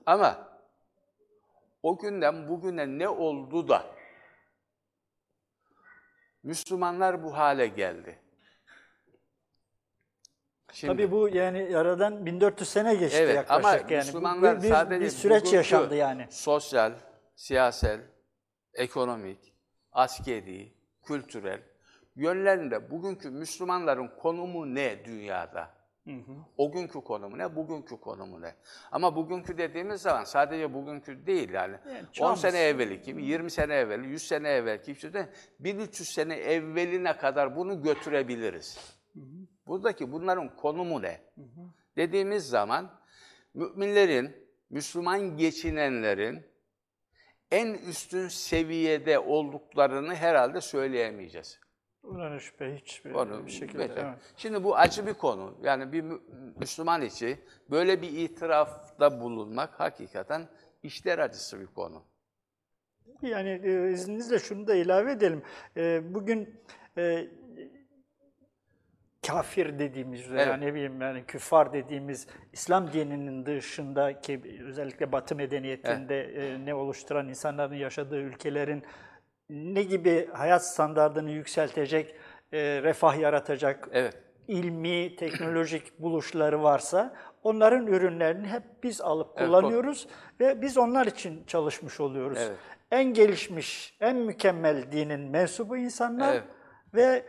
Ama 0.06 0.52
o 1.84 1.98
günden 1.98 2.50
bugüne 2.50 2.88
ne 2.88 3.10
oldu 3.10 3.68
da 3.68 3.86
Müslümanlar 6.44 7.24
bu 7.24 7.38
hale 7.38 7.68
geldi? 7.68 8.20
Şimdi, 10.72 10.94
Tabii 10.94 11.12
bu 11.12 11.30
yani 11.30 11.78
aradan 11.78 12.26
1400 12.26 12.70
sene 12.70 12.96
geçti 12.96 13.18
evet, 13.22 13.36
yaklaşık 13.36 13.66
ama 13.66 13.76
yani. 13.76 13.96
Müslümanlar 13.96 14.58
bir, 14.58 14.64
bir, 14.64 14.70
sadece 14.70 15.06
bir 15.06 15.10
süreç 15.10 15.54
yaşandı 15.54 15.96
yani. 15.96 16.26
Sosyal, 16.30 16.94
siyasal, 17.36 18.00
ekonomik, 18.74 19.54
askeri, 19.92 20.74
kültürel 21.04 21.62
yönlerinde 22.16 22.92
bugünkü 22.92 23.30
Müslümanların 23.30 24.12
konumu 24.22 24.76
ne 24.76 25.06
dünyada? 25.06 25.82
Hı 26.04 26.12
hı. 26.12 26.32
O 26.58 26.72
günkü 26.72 27.02
konumu 27.02 27.38
ne, 27.38 27.56
bugünkü 27.56 28.00
konumu 28.00 28.42
ne? 28.42 28.56
Ama 28.92 29.16
bugünkü 29.16 29.58
dediğimiz 29.58 30.02
zaman 30.02 30.24
sadece 30.24 30.74
bugünkü 30.74 31.26
değil 31.26 31.50
yani. 31.50 31.76
yani 31.88 32.30
10 32.32 32.36
sene 32.36 32.60
evveli 32.60 33.02
gibi, 33.02 33.26
20 33.26 33.52
sene 33.52 33.76
evveli, 33.76 34.08
100 34.08 34.28
sene 34.28 34.50
evvelki, 34.50 34.92
işte 34.92 35.30
1300 35.60 36.10
sene 36.10 36.36
evveline 36.36 37.18
kadar 37.18 37.56
bunu 37.56 37.84
götürebiliriz. 37.84 39.01
Buradaki 39.72 40.12
bunların 40.12 40.56
konumu 40.56 41.02
ne? 41.02 41.22
Hı 41.36 41.42
hı. 41.42 41.62
Dediğimiz 41.98 42.50
zaman 42.50 42.92
müminlerin, 43.54 44.36
Müslüman 44.70 45.38
geçinenlerin 45.38 46.46
en 47.52 47.74
üstün 47.74 48.28
seviyede 48.28 49.20
olduklarını 49.20 50.16
herhalde 50.16 50.62
söyleyemeyeceğiz. 50.62 51.60
Buna 52.04 52.40
şüphe 52.40 52.76
hiçbir 52.76 53.12
Onu, 53.12 53.46
bir 53.46 53.52
şekilde. 53.52 53.84
Evet. 53.84 54.06
Şimdi 54.38 54.64
bu 54.64 54.78
acı 54.78 55.08
bir 55.08 55.14
konu. 55.14 55.58
Yani 55.64 55.92
bir 55.92 56.04
Müslüman 56.60 57.02
içi 57.02 57.40
böyle 57.70 58.02
bir 58.02 58.12
itirafta 58.12 59.22
bulunmak 59.22 59.80
hakikaten 59.80 60.48
işler 60.84 61.20
acısı 61.20 61.60
bir 61.60 61.68
konu. 61.68 62.04
Yani 63.22 63.62
e, 63.64 63.92
izninizle 63.92 64.40
şunu 64.40 64.68
da 64.68 64.76
ilave 64.76 65.12
edelim. 65.12 65.44
E, 65.78 66.14
bugün 66.14 66.62
e, 66.98 67.28
kafir 69.28 69.80
dediğimiz 69.80 70.32
evet. 70.32 70.48
yani 70.48 70.66
ne 70.66 70.74
bileyim 70.74 71.02
yani 71.02 71.24
küffar 71.26 71.74
dediğimiz 71.74 72.28
İslam 72.54 72.94
dininin 72.94 73.46
dışındaki 73.46 74.42
özellikle 74.68 75.12
Batı 75.12 75.36
medeniyetinde 75.36 76.24
evet. 76.24 76.60
ne 76.64 76.74
oluşturan 76.74 77.30
insanların 77.30 77.76
yaşadığı 77.76 78.18
ülkelerin 78.18 78.84
ne 79.50 79.84
gibi 79.84 80.30
hayat 80.34 80.68
standartını 80.68 81.32
yükseltecek, 81.32 82.16
e, 82.54 82.60
refah 82.84 83.20
yaratacak, 83.20 83.90
evet. 83.92 84.18
ilmi, 84.48 85.16
teknolojik 85.16 86.00
buluşları 86.00 86.64
varsa 86.64 87.16
onların 87.44 87.88
ürünlerini 87.88 88.48
hep 88.48 88.64
biz 88.84 89.02
alıp 89.02 89.38
kullanıyoruz 89.38 90.08
evet. 90.40 90.58
ve 90.58 90.62
biz 90.62 90.78
onlar 90.78 91.06
için 91.06 91.44
çalışmış 91.48 92.00
oluyoruz. 92.00 92.38
Evet. 92.42 92.58
En 92.92 93.04
gelişmiş, 93.04 93.98
en 94.02 94.18
mükemmel 94.18 94.92
dinin 94.92 95.20
mensubu 95.20 95.78
insanlar 95.78 96.34
evet. 96.34 96.44
ve 96.94 97.26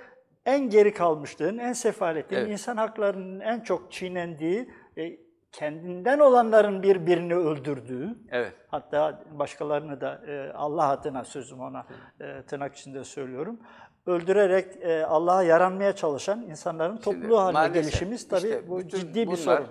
en 0.46 0.70
geri 0.70 0.94
kalmışlığın, 0.94 1.58
en 1.58 1.72
sefaletin, 1.72 2.36
evet. 2.36 2.50
insan 2.50 2.76
haklarının 2.76 3.40
en 3.40 3.60
çok 3.60 3.92
çiğnendiği, 3.92 4.70
e, 4.98 5.18
kendinden 5.52 6.18
olanların 6.18 6.82
birbirini 6.82 7.34
öldürdüğü, 7.34 8.18
evet. 8.30 8.52
hatta 8.68 9.24
başkalarını 9.30 10.00
da 10.00 10.22
e, 10.26 10.52
Allah 10.52 10.88
adına 10.88 11.24
sözüm 11.24 11.60
ona 11.60 11.86
e, 12.20 12.42
tırnak 12.42 12.76
içinde 12.76 13.04
söylüyorum, 13.04 13.60
öldürerek 14.06 14.76
e, 14.82 15.04
Allah'a 15.04 15.42
yaranmaya 15.42 15.96
çalışan 15.96 16.42
insanların 16.42 17.00
Şimdi, 17.04 17.20
toplu 17.20 17.40
haline 17.40 17.80
gelişimiz 17.80 18.28
tabii 18.28 18.48
işte 18.48 18.68
bu 18.68 18.88
ciddi 18.88 19.30
bir 19.30 19.36
sorun. 19.36 19.66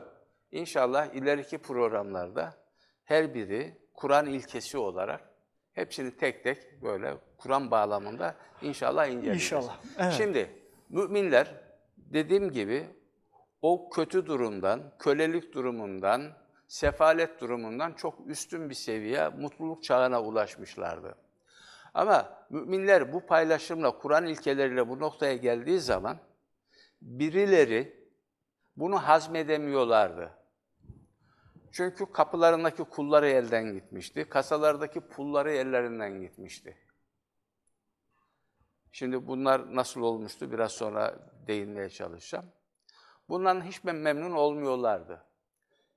İnşallah 0.52 1.14
ileriki 1.14 1.58
programlarda 1.58 2.54
her 3.04 3.34
biri 3.34 3.78
Kur'an 3.94 4.26
ilkesi 4.26 4.78
olarak 4.78 5.22
hepsini 5.74 6.18
tek 6.18 6.44
tek 6.44 6.82
böyle 6.82 7.14
Kur'an 7.38 7.72
bağlamında 7.72 8.36
inşallah 8.62 9.06
inceleyeceğiz. 9.06 9.42
İnşallah. 9.42 9.78
Evet. 10.00 10.14
Şimdi 10.14 10.61
müminler 10.92 11.62
dediğim 11.98 12.52
gibi 12.52 12.88
o 13.62 13.90
kötü 13.90 14.26
durumdan, 14.26 14.94
kölelik 15.00 15.54
durumundan, 15.54 16.22
sefalet 16.68 17.42
durumundan 17.42 17.94
çok 17.94 18.28
üstün 18.28 18.70
bir 18.70 18.76
seviye, 18.76 19.30
mutluluk 19.30 19.84
çağına 19.84 20.22
ulaşmışlardı. 20.22 21.16
Ama 21.94 22.46
müminler 22.50 23.14
bu 23.14 23.26
paylaşımla, 23.26 23.98
Kur'an 23.98 24.26
ilkeleriyle 24.26 24.90
bu 24.90 25.00
noktaya 25.00 25.36
geldiği 25.36 25.80
zaman 25.80 26.18
birileri 27.02 28.08
bunu 28.78 28.98
hazmedemiyorlardı. 28.98 30.32
Çünkü 31.72 32.12
kapılarındaki 32.12 32.84
kulları 32.84 33.28
elden 33.28 33.74
gitmişti, 33.74 34.30
kasalardaki 34.30 35.02
pulları 35.02 35.52
ellerinden 35.52 36.22
gitmişti. 36.22 36.78
Şimdi 38.92 39.28
bunlar 39.28 39.76
nasıl 39.76 40.02
olmuştu 40.02 40.52
biraz 40.52 40.72
sonra 40.72 41.20
değinmeye 41.48 41.90
çalışacağım. 41.90 42.46
Bundan 43.30 43.66
hiç 43.66 43.84
memnun 43.84 44.32
olmuyorlardı. 44.32 45.26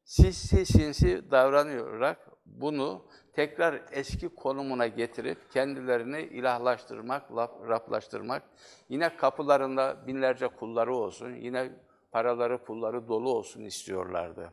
Sinsi 0.05 0.67
sinsi 0.67 1.31
davranarak 1.31 2.31
bunu 2.47 3.07
tekrar 3.33 3.83
eski 3.91 4.29
konumuna 4.29 4.87
getirip 4.87 5.53
kendilerini 5.53 6.23
ilahlaştırmak, 6.23 7.31
raplaştırmak, 7.69 8.43
yine 8.89 9.17
kapılarında 9.17 10.07
binlerce 10.07 10.49
kulları 10.49 10.97
olsun, 10.97 11.35
yine 11.35 11.73
paraları, 12.13 12.65
pulları 12.65 13.09
dolu 13.09 13.31
olsun 13.35 13.65
istiyorlardı. 13.65 14.53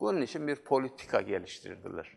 Bunun 0.00 0.22
için 0.22 0.48
bir 0.48 0.56
politika 0.56 1.20
geliştirdiler. 1.20 2.16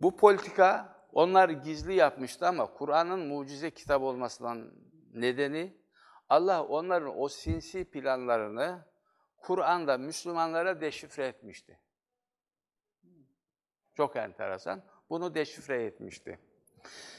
Bu 0.00 0.16
politika 0.16 0.99
onlar 1.12 1.48
gizli 1.48 1.94
yapmıştı 1.94 2.46
ama 2.46 2.72
Kur'an'ın 2.72 3.26
mucize 3.26 3.70
kitap 3.70 4.02
olmasından 4.02 4.72
nedeni 5.14 5.80
Allah 6.28 6.64
onların 6.64 7.20
o 7.20 7.28
sinsi 7.28 7.84
planlarını 7.84 8.84
Kur'an'da 9.36 9.98
Müslümanlara 9.98 10.80
deşifre 10.80 11.26
etmişti. 11.26 11.80
Çok 13.94 14.16
enteresan. 14.16 14.82
Bunu 15.10 15.34
deşifre 15.34 15.84
etmişti. 15.84 16.38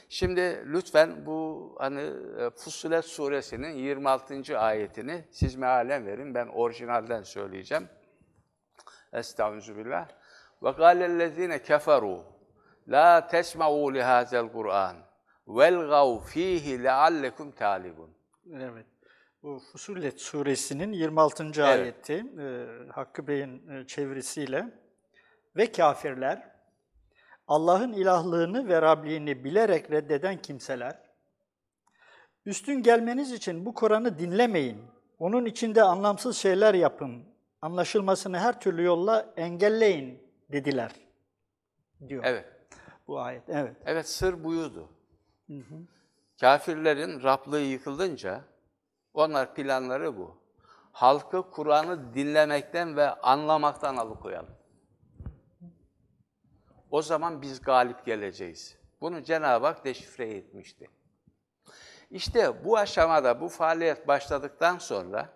Şimdi 0.08 0.64
lütfen 0.66 1.26
bu 1.26 1.74
hani 1.78 2.00
e, 2.38 2.50
Fussilet 2.50 3.04
suresinin 3.04 3.72
26. 3.72 4.58
ayetini 4.58 5.24
siz 5.30 5.56
mealen 5.56 6.06
verin. 6.06 6.34
Ben 6.34 6.46
orijinalden 6.46 7.22
söyleyeceğim. 7.22 7.88
Estağfirullah. 9.12 10.08
Ve 10.62 10.70
gâlellezîne 10.70 11.56
keferû 11.56 12.31
la 12.88 13.28
tesma'û 13.30 13.94
lihâzel 13.94 14.52
Kur'an 14.52 14.96
velgav 15.48 16.20
fîhî 16.20 16.84
leallekum 16.84 17.50
tâlibun. 17.50 18.10
Evet. 18.54 18.86
Bu 19.42 19.58
Fusullet 19.72 20.20
suresinin 20.20 20.92
26. 20.92 21.44
Evet. 21.44 21.58
ayeti 21.58 22.24
e, 22.40 22.66
Hakkı 22.92 23.26
Bey'in 23.26 23.68
e, 23.68 23.86
çevirisiyle 23.86 24.68
ve 25.56 25.72
kafirler 25.72 26.52
Allah'ın 27.48 27.92
ilahlığını 27.92 28.68
ve 28.68 28.82
Rabliğini 28.82 29.44
bilerek 29.44 29.90
reddeden 29.90 30.42
kimseler 30.42 30.98
üstün 32.46 32.82
gelmeniz 32.82 33.32
için 33.32 33.66
bu 33.66 33.74
Kur'an'ı 33.74 34.18
dinlemeyin. 34.18 34.78
Onun 35.18 35.44
içinde 35.44 35.82
anlamsız 35.82 36.36
şeyler 36.36 36.74
yapın. 36.74 37.24
Anlaşılmasını 37.62 38.38
her 38.38 38.60
türlü 38.60 38.82
yolla 38.82 39.32
engelleyin 39.36 40.22
dediler. 40.52 40.90
Diyor. 42.08 42.24
Evet. 42.26 42.51
Bu 43.12 43.20
ayet. 43.20 43.42
Evet. 43.48 43.76
Evet 43.86 44.08
sır 44.08 44.44
buydu. 44.44 44.88
Hı 45.46 45.52
hı. 45.56 45.74
Kafirlerin 46.40 47.22
Rablığı 47.22 47.60
yıkılınca 47.60 48.44
onlar 49.14 49.54
planları 49.54 50.16
bu. 50.16 50.36
Halkı 50.92 51.50
Kur'an'ı 51.50 52.14
dinlemekten 52.14 52.96
ve 52.96 53.10
anlamaktan 53.10 53.96
alıkoyalım. 53.96 54.54
O 56.90 57.02
zaman 57.02 57.42
biz 57.42 57.60
galip 57.60 58.06
geleceğiz. 58.06 58.78
Bunu 59.00 59.22
Cenab-ı 59.22 59.66
Hak 59.66 59.84
deşifre 59.84 60.30
etmişti. 60.30 60.90
İşte 62.10 62.64
bu 62.64 62.78
aşamada 62.78 63.40
bu 63.40 63.48
faaliyet 63.48 64.08
başladıktan 64.08 64.78
sonra 64.78 65.28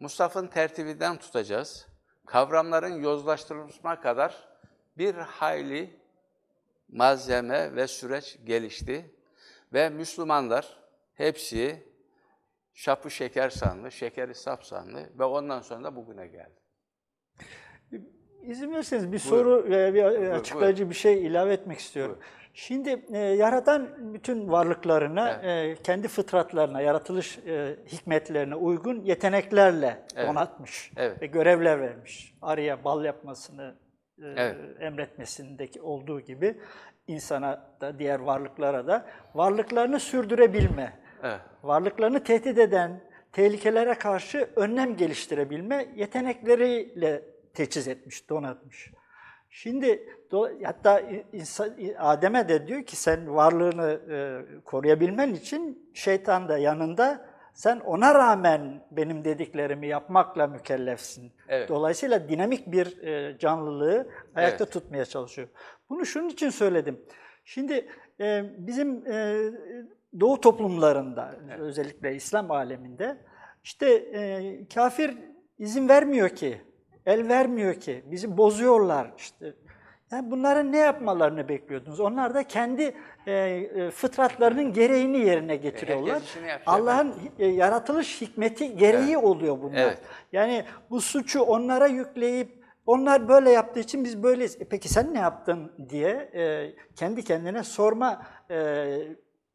Mustafa'nın 0.00 0.48
tertibinden 0.48 1.16
tutacağız. 1.16 1.86
Kavramların 2.26 3.02
yozlaştırılmasına 3.02 4.00
kadar 4.00 4.48
bir 4.98 5.14
hayli 5.14 5.97
malzeme 6.88 7.76
ve 7.76 7.86
süreç 7.86 8.38
gelişti. 8.44 9.10
Ve 9.72 9.88
Müslümanlar 9.88 10.78
hepsi 11.14 11.82
şapı 12.74 13.10
şeker 13.10 13.50
sandı, 13.50 13.92
şekeri 13.92 14.34
sap 14.34 14.64
sandı 14.64 15.10
ve 15.18 15.24
ondan 15.24 15.60
sonra 15.60 15.84
da 15.84 15.96
bugüne 15.96 16.26
geldi. 16.26 16.60
İzin 18.42 18.72
verirseniz 18.72 19.12
bir 19.12 19.18
soru 19.18 19.64
ve 19.70 19.94
bir 19.94 20.04
açıklayıcı 20.30 20.90
bir 20.90 20.94
şey 20.94 21.26
ilave 21.26 21.52
etmek 21.52 21.78
istiyorum. 21.78 22.14
Buyur. 22.14 22.38
Şimdi 22.54 23.04
e, 23.12 23.18
yaratan 23.18 24.14
bütün 24.14 24.48
varlıklarına, 24.48 25.30
e, 25.30 25.76
kendi 25.84 26.08
fıtratlarına, 26.08 26.80
yaratılış 26.80 27.38
e, 27.38 27.76
hikmetlerine 27.86 28.54
uygun 28.54 29.00
yeteneklerle 29.00 30.06
Evet. 30.16 30.28
donatmış 30.28 30.92
Evet. 30.96 31.22
ve 31.22 31.26
görevler 31.26 31.80
vermiş. 31.80 32.34
Arıya 32.42 32.84
bal 32.84 33.04
yapmasını 33.04 33.62
e, 33.64 33.87
Evet. 34.24 34.56
emretmesindeki 34.80 35.82
olduğu 35.82 36.20
gibi 36.20 36.58
insana 37.06 37.66
da 37.80 37.98
diğer 37.98 38.20
varlıklara 38.20 38.86
da 38.86 39.06
varlıklarını 39.34 40.00
sürdürebilme, 40.00 40.92
Evet. 41.22 41.40
varlıklarını 41.62 42.24
tehdit 42.24 42.58
eden 42.58 43.00
tehlikelere 43.32 43.94
karşı 43.94 44.50
önlem 44.56 44.96
geliştirebilme 44.96 45.86
yetenekleriyle 45.96 47.22
teçhiz 47.54 47.88
etmiş, 47.88 48.28
donatmış. 48.28 48.90
Şimdi 49.50 50.08
do- 50.30 50.64
hatta 50.64 51.02
insan, 51.32 51.70
Adem'e 51.98 52.48
de 52.48 52.66
diyor 52.68 52.82
ki 52.82 52.96
sen 52.96 53.34
varlığını 53.34 54.00
e, 54.10 54.40
koruyabilmen 54.64 55.34
için 55.34 55.90
şeytan 55.94 56.48
da 56.48 56.58
yanında 56.58 57.27
sen 57.58 57.80
ona 57.80 58.14
rağmen 58.14 58.80
benim 58.90 59.24
dediklerimi 59.24 59.86
yapmakla 59.86 60.46
mükellefsin. 60.46 61.32
Evet. 61.48 61.68
Dolayısıyla 61.68 62.28
dinamik 62.28 62.72
bir 62.72 63.02
e, 63.02 63.38
canlılığı 63.38 64.08
ayakta 64.34 64.64
Evet. 64.64 64.72
tutmaya 64.72 65.04
çalışıyor. 65.04 65.48
Bunu 65.90 66.06
şunun 66.06 66.28
için 66.28 66.50
söyledim. 66.50 67.00
Şimdi 67.44 67.88
e, 68.20 68.44
bizim 68.58 69.06
e, 69.06 69.36
Doğu 70.20 70.40
toplumlarında, 70.40 71.34
özellikle 71.58 72.14
İslam 72.14 72.50
aleminde 72.50 73.16
işte 73.64 73.92
e, 73.92 74.68
kafir 74.74 75.18
izin 75.58 75.88
vermiyor 75.88 76.28
ki, 76.28 76.60
el 77.06 77.28
vermiyor 77.28 77.74
ki, 77.74 78.04
bizi 78.06 78.36
bozuyorlar 78.36 79.12
işte. 79.16 79.54
Yani 80.12 80.30
bunların 80.30 80.72
ne 80.72 80.78
yapmalarını 80.78 81.48
bekliyordunuz? 81.48 82.00
Onlar 82.00 82.34
da 82.34 82.42
kendi 82.42 82.94
e, 83.26 83.32
e, 83.32 83.90
fıtratlarının 83.90 84.72
gereğini 84.72 85.18
yerine 85.18 85.56
getiriyorlar. 85.56 86.20
işini 86.20 86.48
yapacak. 86.48 86.68
Allah'ın 86.68 87.14
e, 87.38 87.46
yaratılış 87.46 88.20
hikmeti 88.20 88.76
gereği 88.76 89.18
oluyor 89.18 89.62
bunlar. 89.62 89.78
Evet. 89.78 89.98
Yani 90.32 90.64
bu 90.90 91.00
suçu 91.00 91.40
onlara 91.40 91.86
yükleyip 91.86 92.58
onlar 92.86 93.28
böyle 93.28 93.50
yaptığı 93.50 93.80
için 93.80 94.04
biz 94.04 94.22
böyleyiz. 94.22 94.60
E 94.60 94.64
peki 94.64 94.88
sen 94.88 95.14
ne 95.14 95.18
yaptın 95.18 95.72
diye 95.88 96.30
e, 96.34 96.74
kendi 96.96 97.24
kendine 97.24 97.64
sorma 97.64 98.22
e, 98.50 98.86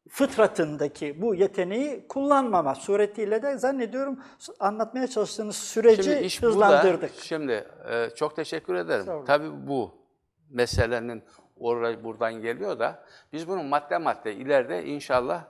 fıtratındaki 0.08 1.22
bu 1.22 1.34
yeteneği 1.34 2.08
kullanmama 2.08 2.74
suretiyle 2.74 3.42
de 3.42 3.58
zannediyorum 3.58 4.18
anlatmaya 4.60 5.06
çalıştığınız 5.06 5.56
süreci 5.56 6.02
Şimdi 6.02 6.24
iş 6.24 6.42
hızlandırdık. 6.42 7.00
burada. 7.00 7.14
Şimdi 7.22 7.64
e, 7.90 8.10
çok 8.16 8.36
teşekkür 8.36 8.74
ederim. 8.74 9.06
Tabii 9.26 9.50
bu 9.66 10.03
meselenin 10.50 11.24
oraya 11.56 12.04
buradan 12.04 12.34
geliyor 12.34 12.78
da 12.78 13.04
biz 13.32 13.48
bunu 13.48 13.62
madde 13.62 13.98
madde 13.98 14.34
ileride 14.34 14.84
inşallah 14.84 15.44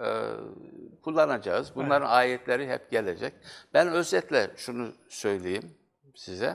e, 0.00 0.06
kullanacağız. 1.02 1.74
Bunların 1.74 2.06
ayetleri 2.06 2.68
hep 2.68 2.90
gelecek. 2.90 3.34
Ben 3.74 3.88
özetle 3.88 4.50
şunu 4.56 4.92
söyleyeyim 5.08 5.74
size. 6.14 6.52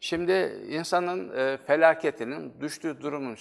Şimdi 0.00 0.32
insanın 0.68 1.36
e, 1.36 1.56
felaketinin 1.56 2.60
düştüğü 2.60 3.00
durumun 3.00 3.36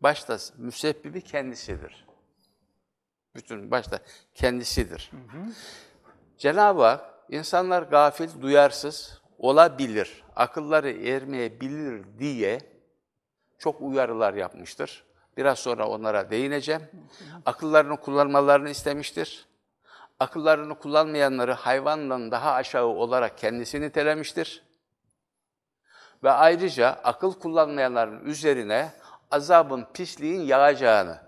başta 0.00 0.38
müsebbibi 0.56 1.20
kendisidir. 1.20 2.06
Bütün 3.34 3.70
başta 3.70 3.98
kendisidir. 4.34 5.10
Cenab-ı 6.38 6.82
Hak 6.82 7.14
insanlar 7.28 7.82
gafil, 7.82 8.40
duyarsız 8.40 9.22
olabilir, 9.38 10.22
akılları 10.36 10.90
ermeyebilir 10.90 12.04
diye 12.18 12.60
çok 13.58 13.80
uyarılar 13.80 14.34
yapmıştır. 14.34 15.04
Biraz 15.36 15.58
sonra 15.58 15.88
onlara 15.88 16.30
değineceğim. 16.30 16.82
Akıllarını 17.46 17.96
kullanmalarını 17.96 18.70
istemiştir. 18.70 19.46
Akıllarını 20.20 20.74
kullanmayanları 20.78 21.52
hayvandan 21.52 22.30
daha 22.30 22.52
aşağı 22.52 22.86
olarak 22.86 23.38
kendisi 23.38 23.80
nitelemiştir. 23.80 24.62
Ve 26.22 26.30
ayrıca 26.30 26.88
akıl 27.04 27.32
kullanmayanların 27.32 28.24
üzerine 28.24 28.92
azabın, 29.30 29.86
pisliğin 29.94 30.40
yağacağını 30.40 31.18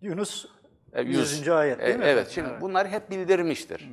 Yunus 0.00 0.46
e, 0.92 1.02
100. 1.02 1.48
ayet 1.48 1.78
değil 1.78 1.94
E, 1.94 1.96
mi? 1.98 2.04
Evet, 2.04 2.30
şimdi 2.30 2.60
bunları 2.60 2.88
hep 2.88 3.10
bildirmiştir. 3.10 3.88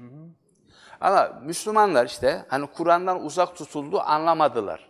Ama 1.02 1.40
Müslümanlar 1.44 2.06
işte 2.06 2.46
hani 2.48 2.68
Kur'an'dan 2.68 3.24
uzak 3.24 3.56
tutuldu 3.56 4.00
anlamadılar. 4.00 4.90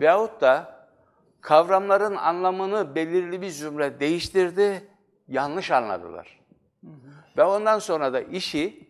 Veyahut 0.00 0.40
da 0.40 0.76
kavramların 1.40 2.16
anlamını 2.16 2.94
belirli 2.94 3.42
bir 3.42 3.50
zümre 3.50 4.00
değiştirdi, 4.00 4.88
yanlış 5.28 5.70
anladılar. 5.70 6.40
Ve 7.36 7.44
ondan 7.44 7.78
sonra 7.78 8.12
da 8.12 8.20
işi 8.20 8.86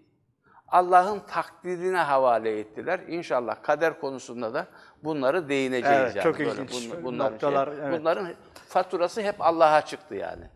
Allah'ın 0.69 1.21
takdirine 1.21 1.99
havale 1.99 2.59
ettiler. 2.59 3.01
İnşallah 3.09 3.63
kader 3.63 4.01
konusunda 4.01 4.55
da 4.55 4.67
bunları 5.05 5.49
değineceğiz. 5.49 6.01
Evet, 6.01 6.17
yani. 6.17 6.25
çok 6.25 6.39
Böyle 6.39 6.51
ilginç 6.51 6.73
bun- 6.73 7.03
bunların, 7.05 7.33
noktalar, 7.33 7.67
şey- 7.67 7.79
evet. 7.85 8.01
bunların 8.01 8.29
faturası 8.69 9.23
hep 9.23 9.35
Allah'a 9.41 9.83
çıktı 9.83 10.15
yani. 10.15 10.51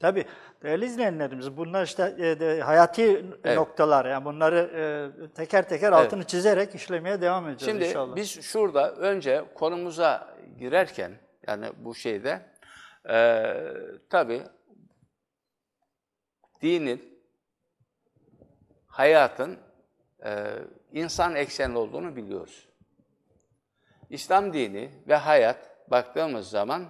Tabii 0.00 0.24
değerli 0.62 0.84
izleyenlerimiz 0.84 1.56
bunlar 1.56 1.84
işte 1.84 2.14
e, 2.18 2.40
de, 2.40 2.60
hayati 2.60 3.24
Evet. 3.44 3.56
noktalar 3.56 4.06
yani 4.06 4.24
bunları 4.24 4.70
e, 4.74 5.34
teker 5.34 5.68
teker 5.68 5.92
altını 5.92 6.24
çizerek 6.24 6.74
işlemeye 6.74 7.20
devam 7.20 7.48
edeceğiz 7.48 7.72
Şimdi 7.72 7.84
inşallah. 7.88 8.16
biz 8.16 8.42
şurada 8.42 8.94
önce 8.94 9.44
konumuza 9.54 10.36
girerken 10.58 11.12
yani 11.46 11.66
bu 11.78 11.94
şeyde 11.94 12.42
e, 13.10 13.54
tabii 14.10 14.42
dinin, 16.62 17.22
hayatın 18.86 19.58
e, 20.24 20.46
insan 20.92 21.34
eksenli 21.34 21.78
olduğunu 21.78 22.16
biliyoruz. 22.16 22.68
İslam 24.10 24.52
dini 24.52 24.90
ve 25.08 25.16
hayat 25.16 25.90
baktığımız 25.90 26.50
zaman 26.50 26.88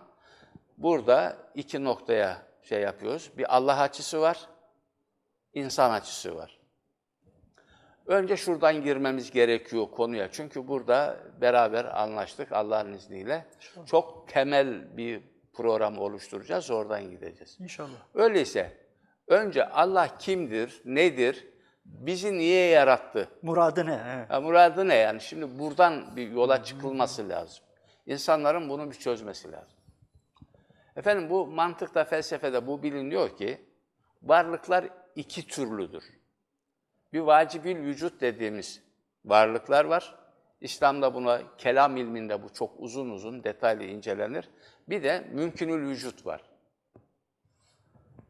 burada 0.77 1.37
iki 1.55 1.85
noktaya 1.85 2.50
şey 2.63 2.81
yapıyoruz. 2.81 3.31
Bir 3.39 3.57
Allah 3.57 3.81
açısı 3.81 4.21
var, 4.21 4.49
insan 5.55 5.91
açısı 5.91 6.37
var. 6.37 6.61
Önce 8.07 8.37
şuradan 8.37 8.83
girmemiz 8.83 9.31
gerekiyor 9.31 9.91
konuya. 9.91 10.29
Çünkü 10.33 10.69
burada 10.69 11.17
beraber 11.41 11.85
anlaştık 11.85 12.53
Allah'ın 12.53 12.93
izniyle. 12.93 13.47
Çok 13.87 14.29
temel 14.29 14.97
bir 14.97 15.23
program 15.53 15.99
oluşturacağız, 15.99 16.71
oradan 16.71 17.11
gideceğiz. 17.11 17.57
İnşallah. 17.61 17.97
Öyleyse 18.15 18.77
önce 19.27 19.69
Allah 19.69 20.19
kimdir, 20.19 20.83
nedir, 20.85 21.47
bizi 21.85 22.39
niye 22.39 22.67
yarattı? 22.67 23.29
Muradı 23.43 23.87
ne? 23.87 24.01
Evet. 24.17 24.31
Ya 24.31 24.41
muradı 24.41 24.89
ne 24.89 24.95
yani? 24.95 25.21
Şimdi 25.21 25.59
buradan 25.59 26.17
bir 26.17 26.31
yola 26.31 26.65
çıkılması 26.65 27.29
lazım. 27.29 27.65
İnsanların 28.07 28.69
bunu 28.69 28.91
bir 28.91 28.97
çözmesi 28.97 29.53
lazım. 29.53 29.80
Efendim 31.01 31.31
bu 31.31 31.47
mantıkta, 31.47 32.05
felsefede 32.05 32.67
bu 32.67 32.83
biliniyor 32.83 33.37
ki 33.37 33.61
varlıklar 34.23 34.89
iki 35.17 35.47
türlüdür. 35.47 36.05
Bir 37.13 37.21
vacibül 37.21 37.77
vücut 37.77 38.21
dediğimiz 38.21 38.83
varlıklar 39.25 39.85
var. 39.85 40.15
İslam'da 40.61 41.15
buna 41.15 41.57
kelam 41.59 41.97
ilminde 41.97 42.43
bu 42.43 42.53
çok 42.53 42.71
uzun 42.79 43.11
uzun 43.11 43.45
detaylı 43.45 43.85
incelenir. 43.85 44.49
Bir 44.89 45.03
de 45.03 45.29
mümkünül 45.33 45.89
vücut 45.89 46.27
var. 46.27 46.43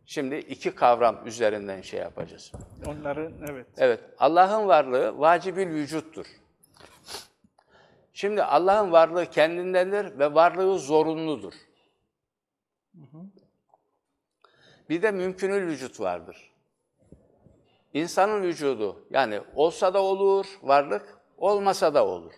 Şimdi 0.06 0.37
iki 0.37 0.74
kavram 0.74 1.26
üzerinden 1.26 1.80
şey 1.80 2.00
yapacağız. 2.00 2.52
Onların 2.87 3.33
evet. 3.50 3.66
Evet, 3.78 4.00
Allah'ın 4.18 4.68
varlığı 4.68 5.18
vacibül 5.18 5.68
vücuttur. 5.68 6.26
Şimdi 8.12 8.42
Allah'ın 8.42 8.92
varlığı 8.92 9.26
kendindendir 9.26 10.18
ve 10.18 10.35
varlığı 10.35 10.78
zorunludur. 10.78 11.54
Bir 14.88 15.03
de 15.03 15.11
mümkünül 15.11 15.66
vücut 15.66 16.00
vardır. 16.00 16.53
İnsanın 17.94 18.42
vücudu 18.42 19.07
yani 19.11 19.40
olsa 19.55 19.94
da 19.94 20.03
olur 20.03 20.46
varlık, 20.62 21.18
olmasa 21.38 21.94
da 21.94 22.07
olur. 22.07 22.33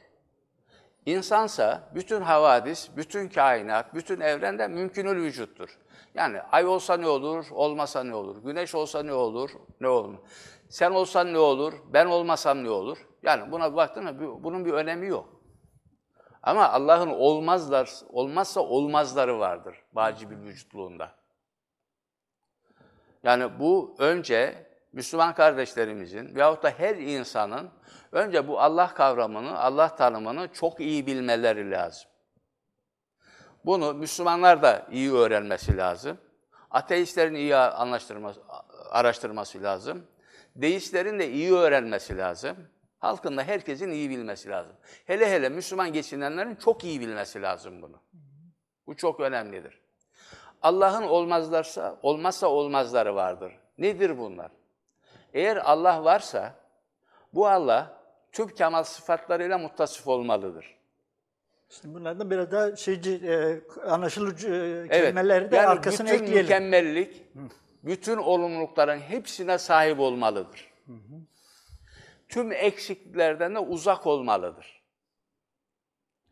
İnsansa 1.06 1.90
bütün 1.94 2.20
havadis, 2.20 2.88
bütün 2.96 3.28
kainat, 3.28 3.94
bütün 3.94 4.20
evrende 4.20 4.68
mümkünül 4.68 5.22
vücuttur. 5.22 5.78
Yani 6.14 6.40
ay 6.40 6.66
olsa 6.66 6.96
ne 6.96 7.08
olur, 7.08 7.46
olmasa 7.50 8.04
ne 8.04 8.14
olur? 8.14 8.36
Güneş 8.44 8.74
olsa 8.74 9.02
ne 9.02 9.12
olur, 9.12 9.50
ne 9.80 9.88
olmaz? 9.88 10.20
Sen 10.68 10.90
olsan 10.90 11.32
ne 11.32 11.38
olur, 11.38 11.74
ben 11.92 12.06
olmasam 12.06 12.64
ne 12.64 12.70
olur? 12.70 12.98
Yani 13.22 13.52
buna 13.52 13.76
baktığında 13.76 14.20
bu- 14.20 14.44
bunun 14.44 14.64
bir 14.64 14.72
önemi 14.72 15.06
yok. 15.06 15.41
Ama 16.42 16.68
Allah'ın 16.68 17.08
olmazlar, 17.10 17.90
olmazsa 18.08 18.60
olmazları 18.60 19.38
vardır 19.38 19.76
vacibül 19.94 20.42
vücutluğunda. 20.44 21.14
Yani 23.22 23.58
bu 23.58 23.96
önce 23.98 24.66
Müslüman 24.92 25.34
kardeşlerimizin 25.34 26.34
veyahut 26.34 26.62
da 26.62 26.70
her 26.70 26.96
insanın 26.96 27.70
önce 28.12 28.48
bu 28.48 28.60
Allah 28.60 28.94
kavramını, 28.94 29.58
Allah 29.58 29.96
tanımını 29.96 30.48
çok 30.52 30.80
iyi 30.80 31.06
bilmeleri 31.06 31.70
lazım. 31.70 32.10
Bunu 33.64 33.94
Müslümanlar 33.94 34.62
da 34.62 34.86
iyi 34.90 35.12
öğrenmesi 35.12 35.76
lazım. 35.76 36.18
Ateistlerin 36.70 37.34
iyi 37.34 37.56
anlaştırması, 37.56 38.40
araştırması 38.90 39.62
lazım. 39.62 40.06
Deistlerin 40.56 41.18
de 41.18 41.30
iyi 41.30 41.52
öğrenmesi 41.52 42.18
lazım. 42.18 42.56
Halkın 43.02 43.36
da 43.36 43.42
herkesin 43.42 43.90
iyi 43.90 44.10
bilmesi 44.10 44.48
lazım. 44.48 44.72
Hele 45.04 45.30
hele 45.30 45.48
Müslüman 45.48 45.92
geçinenlerin 45.92 46.54
çok 46.54 46.84
iyi 46.84 47.00
bilmesi 47.00 47.42
lazım 47.42 47.82
bunu. 47.82 47.96
Bu 48.86 48.96
çok 48.96 49.20
önemlidir. 49.20 49.80
Allah'ın 50.62 51.02
olmazlarsa, 51.02 51.98
olmazsa 52.02 52.46
olmazları 52.46 53.14
vardır. 53.14 53.52
Nedir 53.78 54.18
bunlar? 54.18 54.50
Eğer 55.34 55.56
Allah 55.56 56.04
varsa, 56.04 56.54
bu 57.34 57.48
Allah 57.48 57.98
tüm 58.32 58.48
kemal 58.48 58.82
sıfatlarıyla 58.82 59.58
muttasıf 59.58 60.08
olmalıdır. 60.08 60.76
Şimdi 61.68 61.94
bunlardan 61.94 62.30
biraz 62.30 62.50
daha 62.52 62.76
şeyci, 62.76 63.14
e, 63.14 63.60
anlaşılır 63.90 64.32
e, 64.84 64.88
kelimeleri 64.88 65.50
de 65.50 65.56
yani 65.56 65.66
arkasına 65.66 66.06
bütün 66.06 66.14
ekleyelim. 66.16 66.42
mükemmellik, 66.42 67.22
bütün 67.82 68.16
olumlulukların 68.16 68.98
hepsine 68.98 69.58
sahip 69.58 70.00
olmalıdır. 70.00 70.72
Hı 70.86 70.92
hı. 70.92 71.31
Tüm 72.32 72.52
eksikliklerden 72.52 73.54
de 73.54 73.58
uzak 73.58 74.06
olmalıdır. 74.06 74.82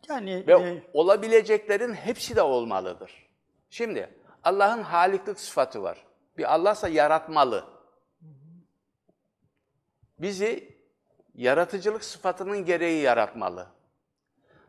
Yani 0.08 0.46
Ve 0.46 0.52
e, 0.52 0.84
olabileceklerin 0.92 1.94
hepsi 1.94 2.36
de 2.36 2.42
olmalıdır. 2.42 3.30
Şimdi 3.70 4.18
Allah'ın 4.44 4.82
haliklik 4.82 5.40
sıfatı 5.40 5.82
var. 5.82 6.06
Bir 6.38 6.54
Allah'sa 6.54 6.88
yaratmalı. 6.88 7.64
Bizi 10.18 10.78
yaratıcılık 11.34 12.04
sıfatının 12.04 12.64
gereği 12.64 13.02
yaratmalı. 13.02 13.66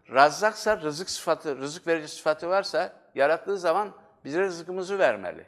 Razzaksa 0.09 0.81
rızık 0.81 1.09
sıfatı, 1.09 1.57
rızık 1.57 1.87
verici 1.87 2.07
sıfatı 2.07 2.49
varsa 2.49 2.93
yarattığı 3.15 3.57
zaman 3.57 3.93
bize 4.25 4.41
rızkımızı 4.41 4.99
vermeli. 4.99 5.45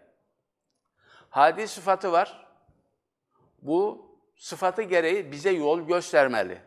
Hadi 1.30 1.67
sıfatı 1.67 2.12
var. 2.12 2.48
Bu 3.62 4.12
sıfatı 4.38 4.82
gereği 4.82 5.32
bize 5.32 5.52
yol 5.52 5.82
göstermeli. 5.82 6.62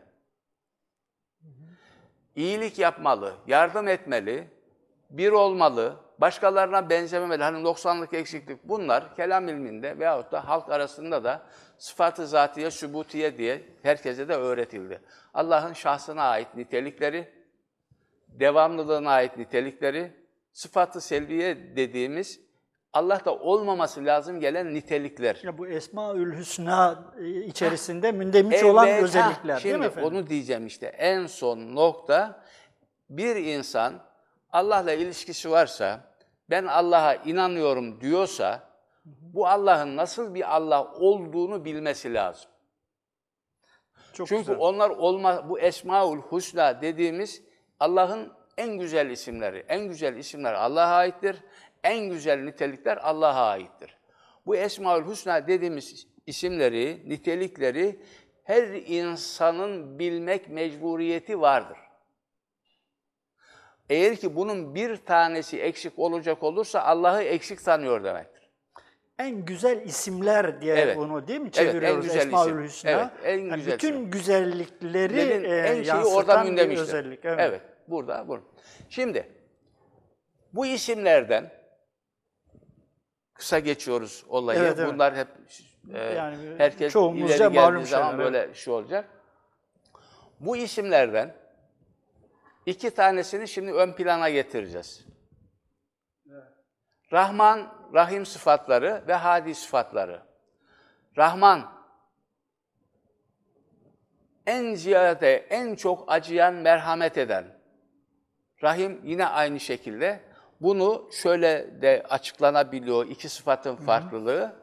İyilik 2.35 2.79
yapmalı, 2.79 3.33
yardım 3.47 3.87
etmeli, 3.87 4.47
bir 5.09 5.31
olmalı, 5.31 5.95
başkalarına 6.17 6.89
benzememeli. 6.89 7.43
Hani 7.43 7.63
noksanlık, 7.63 8.13
eksiklik 8.13 8.63
bunlar 8.63 9.15
kelam 9.15 9.47
ilminde 9.47 9.99
veyahut 9.99 10.31
da 10.31 10.47
halk 10.47 10.69
arasında 10.69 11.23
da 11.23 11.45
sıfatı 11.77 12.27
zatiye, 12.27 12.71
sübutiye 12.71 13.37
diye 13.37 13.63
herkese 13.83 14.27
de 14.27 14.35
öğretildi. 14.35 15.01
Allah'ın 15.33 15.73
şahsına 15.73 16.23
ait 16.23 16.55
nitelikleri, 16.55 17.31
devamlılığına 18.27 19.11
ait 19.11 19.37
nitelikleri, 19.37 20.11
sıfatı 20.51 21.01
selviye 21.01 21.75
dediğimiz 21.75 22.46
Allah'ta 22.93 23.31
olmaması 23.31 24.05
lazım 24.05 24.39
gelen 24.39 24.73
nitelikler. 24.73 25.39
Ya 25.43 25.57
bu 25.57 25.67
Esmaül 25.67 26.37
Hüsna 26.37 27.03
e, 27.19 27.29
içerisinde 27.29 28.11
mündemiş 28.11 28.55
evet, 28.55 28.65
olan 28.65 28.89
özellikler 28.89 29.53
ha, 29.53 29.59
şimdi 29.59 29.73
değil 29.73 29.79
mi 29.79 29.85
efendim? 29.85 30.09
Onu 30.09 30.27
diyeceğim 30.27 30.67
işte. 30.67 30.87
En 30.87 31.25
son 31.25 31.75
nokta 31.75 32.43
bir 33.09 33.35
insan 33.35 33.93
Allah'la 34.51 34.93
ilişkisi 34.93 35.51
varsa, 35.51 35.99
ben 36.49 36.65
Allah'a 36.65 37.15
inanıyorum 37.15 38.01
diyorsa, 38.01 38.69
bu 39.05 39.47
Allah'ın 39.47 39.97
nasıl 39.97 40.33
bir 40.33 40.55
Allah 40.55 40.93
olduğunu 40.93 41.65
bilmesi 41.65 42.13
lazım. 42.13 42.49
Çok 44.13 44.27
Çünkü 44.27 44.41
güzel. 44.41 44.57
onlar 44.59 44.89
olma, 44.89 45.49
bu 45.49 45.59
Esmaül 45.59 46.19
Husna 46.19 46.81
dediğimiz 46.81 47.41
Allah'ın 47.79 48.33
en 48.57 48.77
güzel 48.77 49.09
isimleri. 49.09 49.65
En 49.67 49.87
güzel 49.87 50.15
isimler 50.15 50.53
Allah'a 50.53 50.95
aittir. 50.95 51.37
En 51.83 52.09
güzel 52.09 52.43
nitelikler 52.43 52.97
Allah'a 52.97 53.49
aittir. 53.49 53.97
Bu 54.45 54.55
Esmaül 54.55 55.05
Hüsna 55.05 55.47
dediğimiz 55.47 56.07
isimleri, 56.25 57.01
nitelikleri 57.05 57.99
her 58.43 58.63
insanın 58.67 59.99
bilmek 59.99 60.49
mecburiyeti 60.49 61.41
vardır. 61.41 61.77
Eğer 63.89 64.15
ki 64.15 64.35
bunun 64.35 64.75
bir 64.75 64.97
tanesi 64.97 65.61
eksik 65.61 65.99
olacak 65.99 66.43
olursa 66.43 66.81
Allah'ı 66.81 67.23
eksik 67.23 67.63
tanıyor 67.63 68.03
demektir. 68.03 68.49
En 69.19 69.45
güzel 69.45 69.85
isimler 69.85 70.61
diye 70.61 70.75
evet. 70.75 70.97
bunu 70.97 71.27
değil 71.27 71.39
mi 71.39 71.51
çeviriyoruz 71.51 72.05
evet, 72.05 72.15
en 72.15 72.23
güzel 72.23 72.27
Esmaül 72.27 72.63
Hüsna? 72.63 72.91
Evet, 72.91 73.11
en 73.23 73.39
yani 73.39 73.55
güzel 73.55 73.73
bütün 73.73 73.93
isim. 73.93 74.11
güzellikleri 74.11 75.19
e, 75.19 75.57
en 75.57 75.83
şeyi 75.83 76.03
orada 76.03 76.45
bir 76.45 76.77
özellik. 76.77 77.25
Evet. 77.25 77.39
evet, 77.39 77.61
burada 77.87 78.27
bu. 78.27 78.39
Şimdi 78.89 79.27
bu 80.53 80.65
isimlerden 80.65 81.51
kısa 83.37 83.59
geçiyoruz 83.59 84.25
olayı. 84.29 84.59
Evet, 84.59 84.79
evet. 84.79 84.93
Bunlar 84.93 85.15
hep 85.15 85.27
e, 85.93 85.99
yani, 85.99 86.37
herkes 86.57 86.95
ileri 86.95 87.37
geldiği 87.53 87.85
zaman 87.85 87.85
şeyler, 87.85 88.17
böyle 88.17 88.39
evet. 88.39 88.55
şu 88.55 88.71
olacak. 88.71 89.09
Bu 90.39 90.57
isimlerden 90.57 91.35
iki 92.65 92.91
tanesini 92.91 93.47
şimdi 93.47 93.73
ön 93.73 93.93
plana 93.93 94.29
getireceğiz. 94.29 95.05
Evet. 96.31 96.43
Rahman, 97.13 97.73
Rahim 97.93 98.25
sıfatları 98.25 99.03
ve 99.07 99.13
Hadi 99.13 99.55
sıfatları. 99.55 100.21
Rahman, 101.17 101.71
en 104.45 104.75
ziyade, 104.75 105.35
en 105.35 105.75
çok 105.75 106.11
acıyan, 106.11 106.53
merhamet 106.53 107.17
eden. 107.17 107.45
Rahim 108.63 109.01
yine 109.03 109.25
aynı 109.25 109.59
şekilde. 109.59 110.26
Bunu 110.61 111.09
şöyle 111.11 111.81
de 111.81 112.03
açıklanabiliyor 112.09 113.05
iki 113.05 113.29
sıfatın 113.29 113.75
farklılığı. 113.75 114.55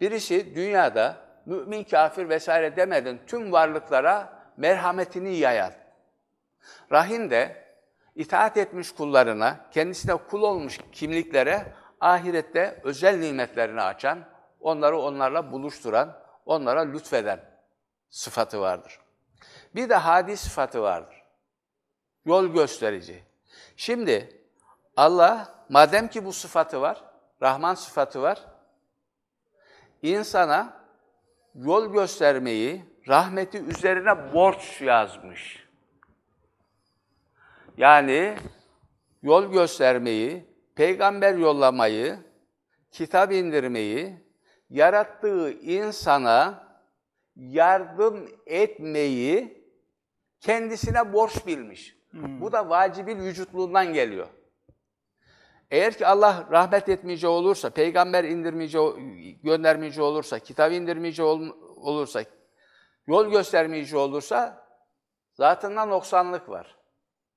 Birisi 0.00 0.54
dünyada 0.54 1.16
mümin, 1.46 1.84
kafir 1.84 2.28
vesaire 2.28 2.76
demeden 2.76 3.18
tüm 3.26 3.52
varlıklara 3.52 4.42
merhametini 4.56 5.36
yayan. 5.36 5.72
Rahim 6.92 7.30
de 7.30 7.64
itaat 8.14 8.56
etmiş 8.56 8.92
kullarına, 8.92 9.70
kendisine 9.70 10.16
kul 10.16 10.42
olmuş 10.42 10.78
kimliklere 10.92 11.72
ahirette 12.00 12.80
özel 12.84 13.18
nimetlerini 13.18 13.82
açan, 13.82 14.24
onları 14.60 14.98
onlarla 14.98 15.52
buluşturan, 15.52 16.20
onlara 16.46 16.80
lütfeden 16.80 17.40
sıfatı 18.10 18.60
vardır. 18.60 18.98
Bir 19.74 19.88
de 19.88 19.94
hadi 19.94 20.36
sıfatı 20.36 20.82
vardır. 20.82 21.22
Yol 22.24 22.46
gösterici. 22.46 23.22
Şimdi 23.76 24.39
Allah 25.00 25.64
madem 25.68 26.08
ki 26.08 26.24
bu 26.24 26.32
sıfatı 26.32 26.80
var, 26.80 27.04
Rahman 27.42 27.74
sıfatı 27.74 28.22
var, 28.22 28.46
insana 30.02 30.80
yol 31.54 31.92
göstermeyi, 31.92 32.84
rahmeti 33.08 33.58
üzerine 33.58 34.34
borç 34.34 34.80
yazmış. 34.80 35.68
Yani 37.76 38.36
yol 39.22 39.52
göstermeyi, 39.52 40.44
peygamber 40.74 41.34
yollamayı, 41.34 42.18
kitap 42.90 43.32
indirmeyi, 43.32 44.16
yarattığı 44.70 45.52
insana 45.52 46.66
yardım 47.36 48.28
etmeyi 48.46 49.64
kendisine 50.40 51.12
borç 51.12 51.46
bilmiş. 51.46 51.96
Hmm. 52.10 52.40
Bu 52.40 52.52
da 52.52 52.68
vacibil 52.68 53.16
vücutluğundan 53.16 53.92
geliyor. 53.92 54.28
Eğer 55.70 55.94
ki 55.94 56.06
Allah 56.06 56.48
rahmet 56.50 56.88
etmeyeceği 56.88 57.30
olursa, 57.30 57.70
peygamber 57.70 58.24
indirmeyeceği, 58.24 59.40
göndermeyeceği 59.42 60.06
olursa, 60.06 60.38
kitap 60.38 60.72
indirmeyeceği 60.72 61.28
olursa, 61.76 62.24
yol 63.06 63.30
göstermeyeceği 63.30 64.02
olursa 64.02 64.66
zatından 65.32 65.90
noksanlık 65.90 66.48
var. 66.48 66.76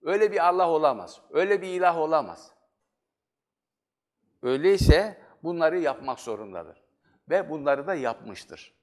Öyle 0.03 0.31
bir 0.31 0.47
Allah 0.47 0.69
olamaz. 0.69 1.21
Öyle 1.31 1.61
bir 1.61 1.67
ilah 1.67 1.97
olamaz. 1.97 2.51
Öyleyse 4.41 5.17
bunları 5.43 5.79
yapmak 5.79 6.19
zorundadır. 6.19 6.83
Ve 7.29 7.49
bunları 7.49 7.87
da 7.87 7.95
yapmıştır. 7.95 8.73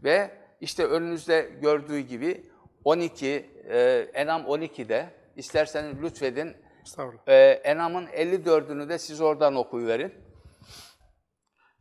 Ve 0.00 0.30
işte 0.60 0.86
önünüzde 0.86 1.40
gördüğü 1.62 1.98
gibi 1.98 2.50
12, 2.84 3.50
e, 3.68 3.80
Enam 4.14 4.42
12'de 4.42 5.10
isterseniz 5.36 6.02
lütfedin 6.02 6.56
Estağfurullah. 6.90 7.22
Ee, 7.26 7.60
Enam'ın 7.64 8.06
54'ünü 8.06 8.88
de 8.88 8.98
siz 8.98 9.20
oradan 9.20 9.56
okuyuverin. 9.56 10.14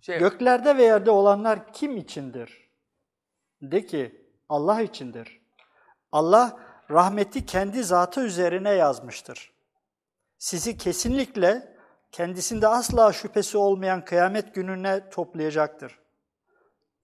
Şey, 0.02 0.20
Göklerde 0.20 0.78
ve 0.78 0.84
yerde 0.84 1.12
olanlar 1.12 1.74
kim 1.74 1.98
içindir? 1.98 2.70
De 3.62 3.86
ki 3.86 4.26
Allah 4.50 4.82
içindir. 4.82 5.42
Allah 6.12 6.60
rahmeti 6.92 7.46
kendi 7.46 7.84
zatı 7.84 8.22
üzerine 8.22 8.70
yazmıştır. 8.70 9.54
Sizi 10.38 10.78
kesinlikle 10.78 11.78
kendisinde 12.12 12.68
asla 12.68 13.14
şüphesi 13.14 13.58
olmayan 13.58 14.06
kıyamet 14.06 14.56
gününe 14.56 15.10
toplayacaktır. 15.10 16.00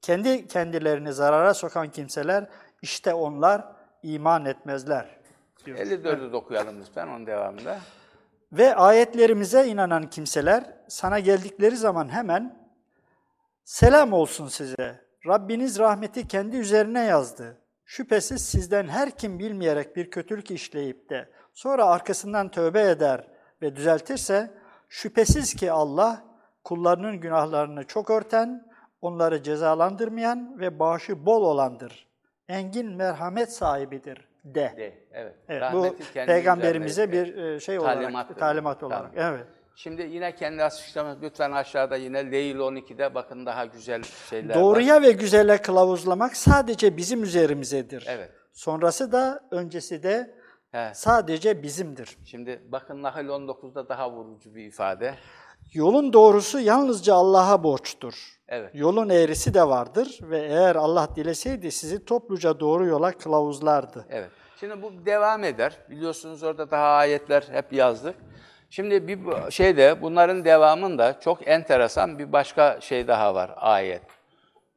Kendi 0.01 0.47
kendilerini 0.47 1.13
zarara 1.13 1.53
sokan 1.53 1.91
kimseler 1.91 2.49
işte 2.81 3.13
onlar 3.13 3.75
iman 4.03 4.45
etmezler. 4.45 5.24
Diyor. 5.65 5.77
54'ü 5.77 6.31
de 6.31 6.35
okuyalım 6.35 6.81
lütfen 6.81 7.07
onun 7.07 7.27
devamında. 7.27 7.79
Ve 8.51 8.75
ayetlerimize 8.75 9.67
inanan 9.67 10.09
kimseler 10.09 10.63
sana 10.87 11.19
geldikleri 11.19 11.77
zaman 11.77 12.09
hemen 12.09 12.69
selam 13.63 14.13
olsun 14.13 14.47
size. 14.47 15.05
Rabbiniz 15.27 15.79
rahmeti 15.79 16.27
kendi 16.27 16.57
üzerine 16.57 17.03
yazdı. 17.03 17.57
Şüphesiz 17.85 18.45
sizden 18.45 18.87
her 18.87 19.11
kim 19.11 19.39
bilmeyerek 19.39 19.95
bir 19.95 20.11
kötülük 20.11 20.51
işleyip 20.51 21.09
de 21.09 21.29
sonra 21.53 21.85
arkasından 21.85 22.51
tövbe 22.51 22.81
eder 22.81 23.27
ve 23.61 23.75
düzeltirse 23.75 24.53
şüphesiz 24.89 25.53
ki 25.53 25.71
Allah 25.71 26.23
kullarının 26.63 27.19
günahlarını 27.19 27.83
çok 27.83 28.09
örten, 28.09 28.67
onları 29.01 29.43
cezalandırmayan 29.43 30.59
ve 30.59 30.79
bağışı 30.79 31.25
bol 31.25 31.41
olandır. 31.41 32.07
Engin 32.47 32.91
merhamet 32.91 33.53
sahibidir 33.53 34.24
de. 34.45 34.73
De, 34.77 34.93
evet. 35.11 35.35
Evet, 35.49 35.63
bu 35.73 35.77
Rahmeti 35.77 36.13
kendi 36.13 36.27
peygamberimize 36.27 37.11
bir 37.11 37.37
e, 37.37 37.59
şey 37.59 37.77
Talimat 37.77 38.25
olarak, 38.25 38.39
talimat 38.39 38.83
olarak. 38.83 39.15
Tamam. 39.15 39.33
Evet. 39.35 39.47
Şimdi 39.75 40.01
yine 40.01 40.35
kendi 40.35 40.63
açıklaması 40.63 41.21
lütfen 41.21 41.51
aşağıda 41.51 41.95
yine 41.95 42.31
Leyl 42.31 42.55
12'de 42.55 43.15
bakın 43.15 43.45
daha 43.45 43.65
güzel 43.65 44.03
şeyler 44.03 44.55
var. 44.55 44.61
Doğruya 44.61 45.01
ve 45.01 45.11
güzele 45.11 45.61
kılavuzlamak 45.61 46.37
sadece 46.37 46.97
bizim 46.97 47.23
üzerimizedir. 47.23 48.05
Evet. 48.09 48.31
Sonrası 48.53 49.11
da 49.11 49.43
öncesi 49.51 50.03
de 50.03 50.35
He. 50.71 50.91
sadece 50.93 51.63
bizimdir. 51.63 52.17
Şimdi 52.25 52.61
bakın 52.67 53.03
Nahl 53.03 53.25
19'da 53.25 53.89
daha 53.89 54.11
vurucu 54.11 54.55
bir 54.55 54.65
ifade. 54.65 55.15
Yolun 55.73 56.13
doğrusu 56.13 56.59
yalnızca 56.59 57.13
Allah'a 57.13 57.63
borçtur. 57.63 58.34
Evet. 58.47 58.71
Yolun 58.73 59.09
eğrisi 59.09 59.53
de 59.53 59.67
vardır 59.67 60.19
ve 60.21 60.39
eğer 60.39 60.75
Allah 60.75 61.09
dileseydi 61.15 61.71
sizi 61.71 62.05
topluca 62.05 62.59
doğru 62.59 62.85
yola 62.85 63.11
kılavuzlardı. 63.11 64.05
Evet. 64.09 64.29
Şimdi 64.59 64.81
bu 64.81 65.05
devam 65.05 65.43
eder. 65.43 65.77
Biliyorsunuz 65.89 66.43
orada 66.43 66.71
daha 66.71 66.87
ayetler 66.87 67.43
hep 67.51 67.73
yazdık. 67.73 68.15
Şimdi 68.69 69.07
bir 69.07 69.19
şeyde 69.51 70.01
bunların 70.01 70.45
devamında 70.45 71.19
çok 71.19 71.47
enteresan 71.47 72.19
bir 72.19 72.31
başka 72.33 72.81
şey 72.81 73.07
daha 73.07 73.35
var 73.35 73.51
ayet. 73.55 74.01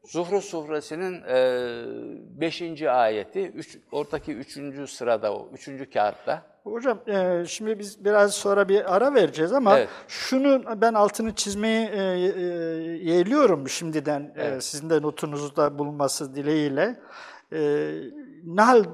Zuhruf 0.05 0.45
suresinin 0.45 1.23
5. 2.41 2.83
ayeti, 2.83 3.47
üç, 3.49 3.79
oradaki 3.93 4.33
3. 4.33 4.91
sırada 4.91 5.35
o, 5.35 5.49
3. 5.53 5.91
kağıtta. 5.95 6.43
Hocam 6.73 6.99
e, 7.09 7.45
şimdi 7.49 7.79
biz 7.79 8.05
biraz 8.05 8.35
sonra 8.35 8.69
bir 8.69 8.97
ara 8.97 9.15
vereceğiz 9.15 9.53
ama 9.53 9.79
Evet. 9.79 9.89
şunu 10.09 10.63
ben 10.81 10.95
altını 10.95 11.35
çizmeyi 11.35 11.89
e, 11.89 12.01
e, 12.01 12.43
yeğliyorum 13.11 13.69
şimdiden 13.69 14.21
e, 14.37 14.45
Evet. 14.45 14.65
sizin 14.65 14.91
de 14.91 15.03
notunuzda 15.03 15.79
bulunması 15.79 16.35
dileğiyle. 16.35 17.01
E, 17.53 17.59
Nahl 18.45 18.85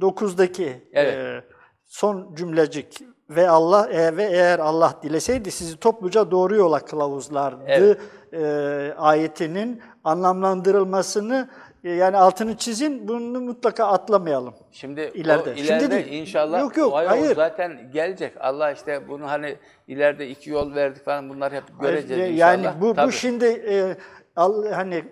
9'daki 0.00 0.88
Evet. 0.92 1.14
e, 1.14 1.44
son 1.86 2.34
cümlecik 2.34 2.98
ve 3.30 3.48
Allah 3.48 3.88
e, 3.90 4.16
ve 4.16 4.24
eğer 4.24 4.58
Allah 4.58 4.94
dileseydi 5.02 5.50
sizi 5.50 5.76
topluca 5.76 6.30
doğru 6.30 6.56
yola 6.56 6.78
kılavuzlardı 6.78 7.64
Evet. 7.66 7.98
e, 8.32 8.94
ayetinin 8.98 9.82
anlamlandırılmasını 10.04 11.48
yani 11.82 12.16
altını 12.16 12.56
çizin 12.56 13.08
bunu 13.08 13.40
mutlaka 13.40 13.86
atlamayalım. 13.86 14.54
Şimdi 14.72 15.00
İleride. 15.14 15.50
o 15.50 15.54
Şimdi 15.54 15.60
ileride 15.60 15.90
değil. 15.90 16.20
inşallah 16.22 16.60
Yok, 16.60 16.76
yok, 16.76 16.92
o 16.92 16.96
ay- 16.96 17.06
o 17.06 17.10
hayır. 17.10 17.36
zaten 17.36 17.90
gelecek. 17.92 18.32
Allah 18.40 18.70
işte 18.72 19.08
bunu 19.08 19.30
hani 19.30 19.56
ileride 19.88 20.28
iki 20.28 20.50
yol 20.50 20.74
verdik 20.74 21.04
falan 21.04 21.28
bunlar 21.28 21.52
hep 21.52 21.64
göreceğiz 21.80 22.22
Hayır, 22.22 22.32
inşallah. 22.34 22.64
Yani 22.64 22.80
bu, 22.80 22.94
Tabii. 22.94 23.06
bu 23.08 23.12
şimdi 23.12 23.44
e, 23.44 23.96
al, 24.36 24.66
hani 24.72 25.04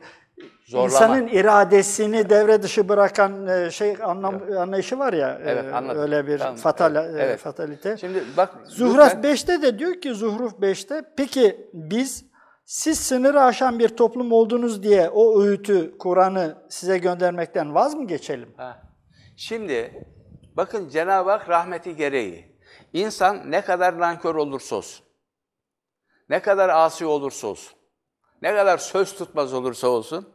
Zorlama. 0.67 0.87
insanın 0.87 1.27
iradesini 1.27 2.31
devre 2.31 2.63
dışı 2.63 2.89
bırakan 2.89 3.47
e, 3.47 3.71
şey 3.71 3.97
anlam 4.03 4.41
anlayışı 4.59 4.99
var 4.99 5.13
ya. 5.13 5.41
e, 5.45 5.51
Evet, 5.51 5.75
anladım. 5.75 6.03
öyle 6.03 6.27
bir 6.27 6.39
Tamam, 6.39 6.57
fatal 6.57 6.95
evet, 6.97 7.15
e, 7.15 7.23
evet. 7.23 7.41
fatalite. 7.41 7.97
Şimdi 7.97 8.23
bak 8.37 8.51
Zuhruf 8.65 8.97
lütfen- 9.15 9.23
5'te 9.23 9.63
de 9.63 9.79
diyor 9.79 9.95
ki 10.01 10.15
Zuhruf 10.15 10.53
5'te 10.61 11.03
peki 11.17 11.69
biz 11.73 12.25
siz 12.71 13.01
sınırı 13.01 13.43
aşan 13.43 13.79
bir 13.79 13.89
toplum 13.89 14.33
oldunuz 14.33 14.83
diye 14.83 15.09
o 15.09 15.43
öğütü, 15.43 15.99
Kur'an'ı 15.99 16.67
size 16.69 16.99
göndermekten 16.99 17.75
vaz 17.75 17.95
mı 17.95 18.07
geçelim? 18.07 18.55
Ha. 18.57 18.83
Şimdi 19.37 20.05
bakın 20.57 20.89
Cenab-ı 20.89 21.31
Hak 21.31 21.49
rahmeti 21.49 21.97
gereği 21.97 22.59
insan 22.93 23.51
ne 23.51 23.61
kadar 23.61 23.99
nankör 23.99 24.35
olursa 24.35 24.77
olsun, 24.77 25.07
ne 26.29 26.43
kadar 26.43 26.69
asi 26.69 27.07
olursa 27.07 27.47
olsun, 27.47 27.79
ne 28.43 28.55
kadar 28.55 28.79
söz 28.79 29.15
tutmaz 29.15 29.55
olursa 29.55 29.89
olsun, 29.89 30.29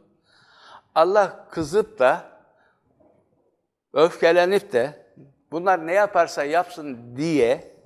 Allah 0.94 1.48
kızıp 1.50 1.98
da, 1.98 2.24
öfkelenip 3.92 4.72
de 4.72 5.06
bunlar 5.50 5.86
ne 5.86 5.92
yaparsa 5.92 6.44
yapsın 6.44 7.16
diye 7.16 7.76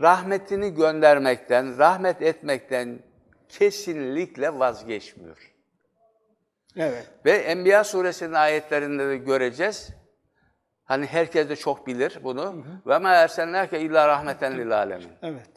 rahmetini 0.00 0.74
göndermekten, 0.74 1.78
rahmet 1.78 2.22
etmekten 2.22 3.06
kesinlikle 3.48 4.58
vazgeçmiyor. 4.58 5.52
Evet. 6.76 7.06
Ve 7.24 7.30
Enbiya 7.32 7.84
suresinin 7.84 8.32
ayetlerinde 8.32 9.08
de 9.08 9.16
göreceğiz. 9.16 9.90
Hani 10.84 11.06
herkes 11.06 11.48
de 11.48 11.56
çok 11.56 11.86
bilir 11.86 12.18
bunu. 12.24 12.64
Ve 12.86 12.98
ma 12.98 13.10
erselnake 13.14 13.80
illa 13.80 14.08
rahmeten 14.08 14.58
lil 14.58 14.76
alemin. 14.76 15.12
Evet. 15.22 15.48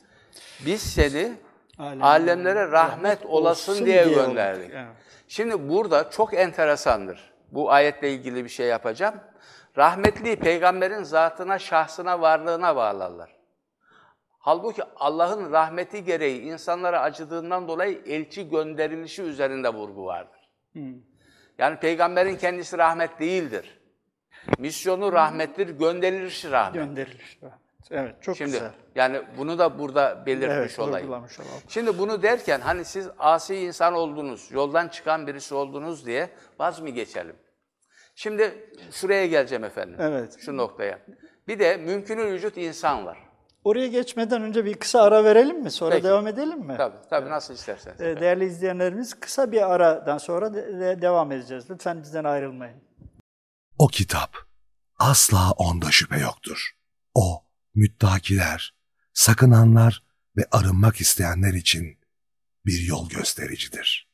Biz 0.65 0.82
seni 0.82 1.34
Alem- 1.80 2.04
alemlere 2.04 2.71
rahmet 2.71 3.25
olasın 3.25 3.71
olsun 3.71 3.86
diye 3.86 4.06
diye 4.06 4.15
gönderdik. 4.15 4.63
olduk, 4.65 4.75
evet. 4.75 4.95
Şimdi 5.28 5.69
burada 5.69 6.10
çok 6.10 6.34
enteresandır. 6.34 7.34
Bu 7.52 7.71
ayetle 7.71 8.12
ilgili 8.12 8.43
bir 8.43 8.49
şey 8.49 8.67
yapacağım. 8.67 9.15
Rahmetliyi 9.78 10.36
peygamberin 10.36 11.04
zatına, 11.04 11.60
şahsına, 11.60 12.21
varlığına 12.21 12.75
bağlarlar. 12.75 13.38
Halbuki 14.39 14.84
Allah'ın 14.95 15.52
rahmeti 15.52 16.04
gereği 16.04 16.41
insanlara 16.41 17.02
acıdığından 17.02 17.67
dolayı 17.67 18.02
elçi 18.06 18.49
gönderilişi 18.49 19.21
üzerinde 19.21 19.69
vurgu 19.73 20.06
vardır. 20.06 20.49
Yani 21.58 21.80
peygamberin 21.80 22.36
kendisi 22.38 22.78
rahmet 22.78 23.19
değildir. 23.19 23.80
Misyonu 24.58 25.13
rahmettir, 25.13 25.69
gönderilişi 25.69 26.52
rahmet. 26.52 26.73
Gönderilir. 26.73 27.39
Evet, 27.91 28.15
çok 28.21 28.38
Şimdi 28.38 28.52
güzel. 28.52 28.71
yani 28.95 29.21
bunu 29.38 29.60
da 29.60 29.80
burada 29.80 30.23
belirtmiş 30.25 30.49
Evet, 30.58 30.80
olayım. 30.80 31.10
olalım. 31.10 31.28
Şimdi 31.67 31.97
bunu 31.97 32.23
derken 32.23 32.60
hani 32.62 32.86
siz 32.86 33.10
asi 33.19 33.56
insan 33.56 33.93
oldunuz, 33.93 34.52
yoldan 34.52 34.88
çıkan 34.88 35.28
birisi 35.28 35.56
oldunuz 35.56 36.06
diye 36.06 36.30
vaz 36.60 36.80
mı 36.80 36.89
geçelim? 36.89 37.36
Şimdi 38.15 38.71
şuraya 38.91 39.25
geleceğim 39.28 39.63
efendim. 39.63 39.95
Evet. 39.99 40.38
Şu 40.39 40.58
noktaya. 40.58 40.99
Bir 41.47 41.60
de 41.60 41.78
mümkünü 41.78 42.25
vücut 42.25 42.58
insan 42.58 43.06
var. 43.06 43.17
Oraya 43.69 43.88
geçmeden 43.88 44.41
önce 44.41 44.65
bir 44.65 44.73
kısa 44.73 45.01
ara 45.01 45.23
verelim 45.23 45.62
mi? 45.63 45.71
Sonra 45.71 45.91
Peki. 45.95 46.03
devam 46.03 46.27
edelim 46.27 46.60
mi? 46.60 46.73
Tabii, 46.77 46.97
tabii 47.10 47.29
nasıl 47.29 47.53
isterseniz. 47.53 48.01
Ee, 48.01 48.19
Değerli 48.19 48.45
izleyenlerimiz 48.45 49.19
kısa 49.19 49.51
bir 49.51 49.73
aradan 49.73 50.17
sonra 50.17 50.53
de- 50.53 50.79
de- 50.79 51.01
devam 51.01 51.32
edeceğiz. 51.32 51.69
Lütfen 51.69 52.01
bizden 52.03 52.23
ayrılmayın. 52.23 52.84
O 53.77 53.88
kitap 53.88 54.38
asla 54.99 55.51
onda 55.51 55.91
şüphe 55.91 56.19
yoktur. 56.19 56.71
O 57.13 57.43
müttakiler, 57.75 58.73
sakınanlar 59.13 60.03
ve 60.38 60.45
arınmak 60.51 61.01
isteyenler 61.01 61.53
için 61.53 61.97
bir 62.65 62.82
yol 62.88 63.10
göstericidir. 63.10 64.10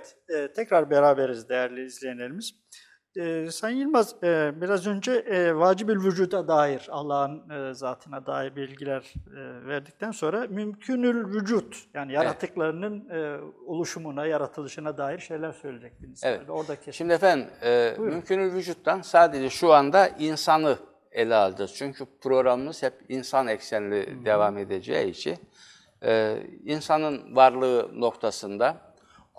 Evet, 0.00 0.16
e, 0.28 0.52
tekrar 0.52 0.90
beraberiz 0.90 1.48
değerli 1.48 1.84
izleyenlerimiz. 1.84 2.54
E, 3.16 3.50
Sayın 3.50 3.76
Yılmaz, 3.76 4.14
e, 4.22 4.52
biraz 4.60 4.86
önce 4.86 5.12
e, 5.12 5.56
vacibül 5.56 6.04
vücuda 6.04 6.48
dair, 6.48 6.88
Allah'ın 6.90 7.50
e, 7.50 7.74
zatına 7.74 8.26
dair 8.26 8.56
bilgiler 8.56 9.14
e, 9.36 9.66
verdikten 9.66 10.10
sonra 10.10 10.46
mümkünül 10.48 11.34
vücut, 11.34 11.76
yani 11.94 12.12
yaratıklarının 12.12 13.08
e, 13.08 13.40
oluşumuna, 13.66 14.26
yaratılışına 14.26 14.98
dair 14.98 15.18
şeyler 15.18 15.52
söyleyecektiniz. 15.52 16.20
Evet. 16.24 16.50
Orada 16.50 16.76
kesin. 16.76 16.92
Şimdi 16.92 17.12
efendim, 17.12 17.46
e, 17.62 17.96
mümkünü 17.98 18.52
vücuttan 18.52 19.00
sadece 19.00 19.50
şu 19.50 19.72
anda 19.72 20.08
insanı 20.08 20.76
ele 21.12 21.34
alacağız. 21.34 21.74
Çünkü 21.74 22.04
programımız 22.20 22.82
hep 22.82 22.94
insan 23.08 23.46
eksenli 23.46 24.24
devam 24.24 24.58
edeceği 24.58 25.10
için 25.10 25.36
e, 26.02 26.36
insanın 26.64 27.36
varlığı 27.36 28.00
noktasında 28.00 28.89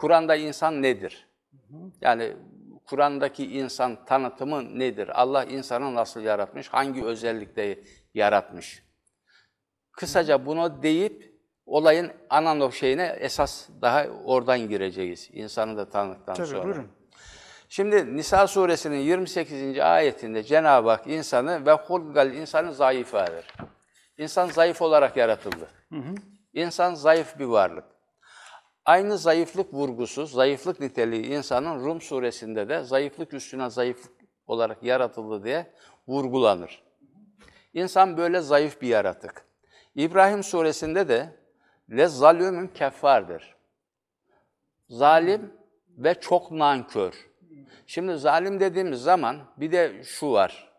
Kur'an'da 0.02 0.36
insan 0.36 0.82
nedir? 0.82 1.28
Yani 2.02 2.34
Kur'an'daki 2.86 3.58
insan 3.58 4.06
tanıtımı 4.06 4.80
nedir? 4.80 5.22
Allah 5.22 5.44
insanı 5.44 5.96
nasıl 5.96 6.22
yaratmış? 6.22 6.68
Hangi 6.68 7.06
özellikte 7.06 7.80
yaratmış? 8.14 8.84
Kısaca 9.92 10.46
bunu 10.46 10.84
deyip 10.84 11.36
olayın 11.66 12.12
ana 12.30 12.72
şeyine 12.72 13.18
esas 13.20 13.70
daha 13.82 14.08
oradan 14.26 14.60
gireceğiz. 14.60 15.30
İnsanı 15.34 15.78
da 15.78 15.90
tanıdıktan 15.90 16.36
Tabii, 16.36 16.48
sonra. 16.48 16.64
buyurun. 16.64 16.88
Şimdi 17.70 18.18
Nisa 18.18 18.48
suresinin 18.48 19.00
28. 19.00 19.80
ayetinde 19.80 20.44
Cenab-ı 20.44 20.90
Hak 20.90 21.08
insanı 21.08 21.66
ve 21.66 21.72
hulgal 21.72 22.34
insanı 22.34 22.74
zayıf 22.74 23.14
der. 23.14 23.54
İnsan 24.18 24.48
zayıf 24.48 24.82
olarak 24.82 25.18
yaratıldı. 25.18 25.68
Hı 25.90 25.96
hı. 25.96 26.16
İnsan 26.54 26.94
zayıf 26.94 27.40
bir 27.40 27.46
varlık. 27.46 27.86
Aynı 28.86 29.18
zayıflık 29.18 29.74
vurgusu, 29.74 30.26
zayıflık 30.26 30.80
niteliği 30.80 31.26
insanın 31.26 31.86
Rum 31.86 32.02
suresinde 32.02 32.70
de 32.70 32.84
zayıflık 32.84 33.34
üstüne 33.34 33.70
zayıflık 33.70 34.14
olarak 34.48 34.84
yaratıldı 34.84 35.44
diye 35.44 35.74
vurgulanır. 36.08 36.84
İnsan 37.74 38.18
böyle 38.18 38.42
zayıf 38.42 38.82
bir 38.82 38.88
yaratık. 38.88 39.46
İbrahim 39.96 40.44
suresinde 40.44 41.08
de 41.08 41.36
le 41.92 42.08
zalümün 42.08 42.68
keffardır. 42.68 43.56
Zalim 44.90 45.54
ve 45.90 46.20
çok 46.20 46.52
nankör. 46.52 47.30
Şimdi 47.88 48.18
zalim 48.18 48.60
dediğimiz 48.60 49.02
zaman 49.02 49.38
bir 49.58 49.72
de 49.72 50.04
şu 50.04 50.32
var. 50.32 50.72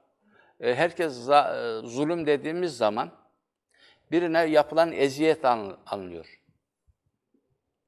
E, 0.61 0.75
herkes 0.75 1.29
e, 1.29 1.81
zulüm 1.85 2.27
dediğimiz 2.27 2.77
zaman 2.77 3.11
birine 4.11 4.45
yapılan 4.45 4.93
eziyet 4.93 5.45
anlıyor. 5.87 6.42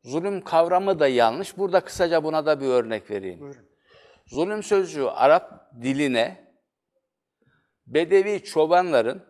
Zulüm 0.05 0.45
kavramı 0.45 0.99
da 0.99 1.09
yanlış. 1.09 1.59
Burada 1.59 1.81
kısaca 1.81 2.25
buna 2.25 2.47
da 2.47 2.61
bir 2.61 2.67
örnek 2.67 3.11
vereyim. 3.11 3.41
Buyurun. 3.41 3.67
Zulüm 4.27 4.63
sözcüğü 4.63 5.05
Arap 5.05 5.73
diline 5.83 6.45
Bedevi 7.87 8.45
çobanların 8.45 9.23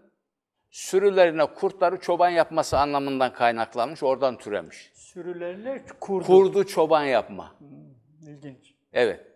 sürülerine 0.70 1.46
kurtları 1.46 2.00
çoban 2.00 2.30
yapması 2.30 2.78
anlamından 2.78 3.32
kaynaklanmış, 3.32 4.02
oradan 4.02 4.38
türemiş. 4.38 4.92
Sürülerine 4.94 5.84
kurdu. 6.00 6.26
Kurdu 6.26 6.66
çoban 6.66 7.04
yapma. 7.04 7.54
Hmm, 7.58 8.28
ilginç. 8.28 8.74
Evet. 8.92 9.26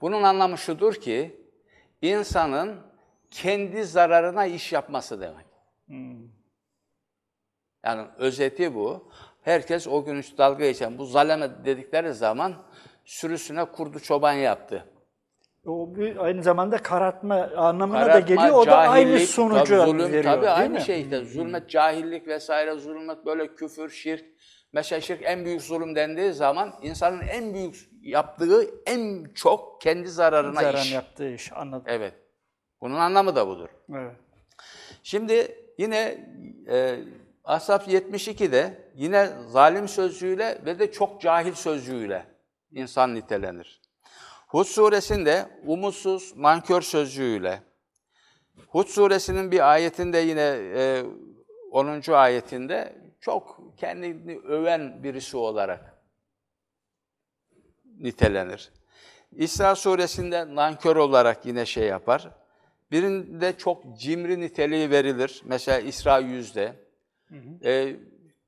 Bunun 0.00 0.22
anlamı 0.22 0.58
şudur 0.58 0.94
ki, 0.94 1.46
insanın 2.02 2.80
kendi 3.30 3.84
zararına 3.84 4.46
iş 4.46 4.72
yapması 4.72 5.20
demek. 5.20 5.46
Hmm. 5.86 6.28
Yani 7.84 8.08
özeti 8.18 8.74
bu. 8.74 9.12
Herkes 9.42 9.88
o 9.88 10.04
gün 10.04 10.16
üst 10.16 10.38
dalga 10.38 10.66
geçen 10.66 10.98
bu 10.98 11.04
zaleme 11.04 11.50
dedikleri 11.64 12.14
zaman 12.14 12.54
sürüsüne 13.04 13.64
kurdu 13.64 14.00
çoban 14.00 14.32
yaptı. 14.32 14.84
O 15.66 15.94
bir 15.94 16.16
aynı 16.16 16.42
zamanda 16.42 16.76
karartma 16.76 17.50
anlamına 17.56 17.98
karartma, 18.00 18.14
da 18.14 18.34
geliyor. 18.34 18.58
O 18.58 18.66
da 18.66 18.76
aynı 18.76 19.18
sonucu 19.20 19.76
tabii, 19.76 19.90
zulüm, 19.90 20.12
veriyor. 20.12 20.24
Tabii 20.24 20.48
aynı 20.48 20.74
mi? 20.74 20.80
şey 20.80 21.00
işte. 21.00 21.24
Zulmet, 21.24 21.70
cahillik 21.70 22.28
vesaire, 22.28 22.74
zulmet 22.74 23.26
böyle 23.26 23.54
küfür, 23.54 23.90
şirk. 23.90 24.24
Mesela 24.72 25.00
şirk 25.00 25.20
en 25.24 25.44
büyük 25.44 25.62
zulüm 25.62 25.96
dendiği 25.96 26.32
zaman 26.32 26.74
insanın 26.82 27.20
en 27.20 27.54
büyük 27.54 27.88
yaptığı 28.02 28.62
en 28.86 29.24
çok 29.34 29.80
kendi 29.80 30.08
zararına 30.08 30.60
Zarar 30.60 30.78
iş. 30.78 30.92
yaptığı 30.92 31.30
iş 31.30 31.52
anladım. 31.52 31.84
Evet. 31.86 32.14
Bunun 32.80 32.94
anlamı 32.94 33.36
da 33.36 33.48
budur. 33.48 33.68
Evet. 33.94 34.16
Şimdi 35.02 35.56
yine 35.78 36.28
e, 36.68 36.98
Ashab 37.44 37.80
72'de 37.80 38.89
yine 39.00 39.30
zalim 39.48 39.88
sözcüğüyle 39.88 40.58
ve 40.66 40.78
de 40.78 40.92
çok 40.92 41.20
cahil 41.20 41.52
sözcüğüyle 41.52 42.26
insan 42.72 43.14
nitelenir. 43.14 43.80
Hud 44.46 44.64
suresinde 44.64 45.46
umutsuz, 45.66 46.36
nankör 46.36 46.82
sözcüğüyle, 46.82 47.62
Hud 48.68 48.86
suresinin 48.86 49.50
bir 49.50 49.72
ayetinde 49.72 50.18
yine 50.18 50.56
e, 50.74 51.04
10. 51.70 52.12
ayetinde 52.12 52.96
çok 53.20 53.74
kendini 53.76 54.38
öven 54.38 55.02
birisi 55.02 55.36
olarak 55.36 56.02
nitelenir. 57.98 58.72
İsra 59.32 59.74
suresinde 59.74 60.54
nankör 60.54 60.96
olarak 60.96 61.46
yine 61.46 61.66
şey 61.66 61.86
yapar. 61.86 62.30
Birinde 62.90 63.58
çok 63.58 63.98
cimri 63.98 64.40
niteliği 64.40 64.90
verilir. 64.90 65.42
Mesela 65.44 65.78
İsra 65.78 66.20
100'de. 66.20 66.76
Hı 67.28 67.34
hı. 67.34 67.68
E, 67.68 67.96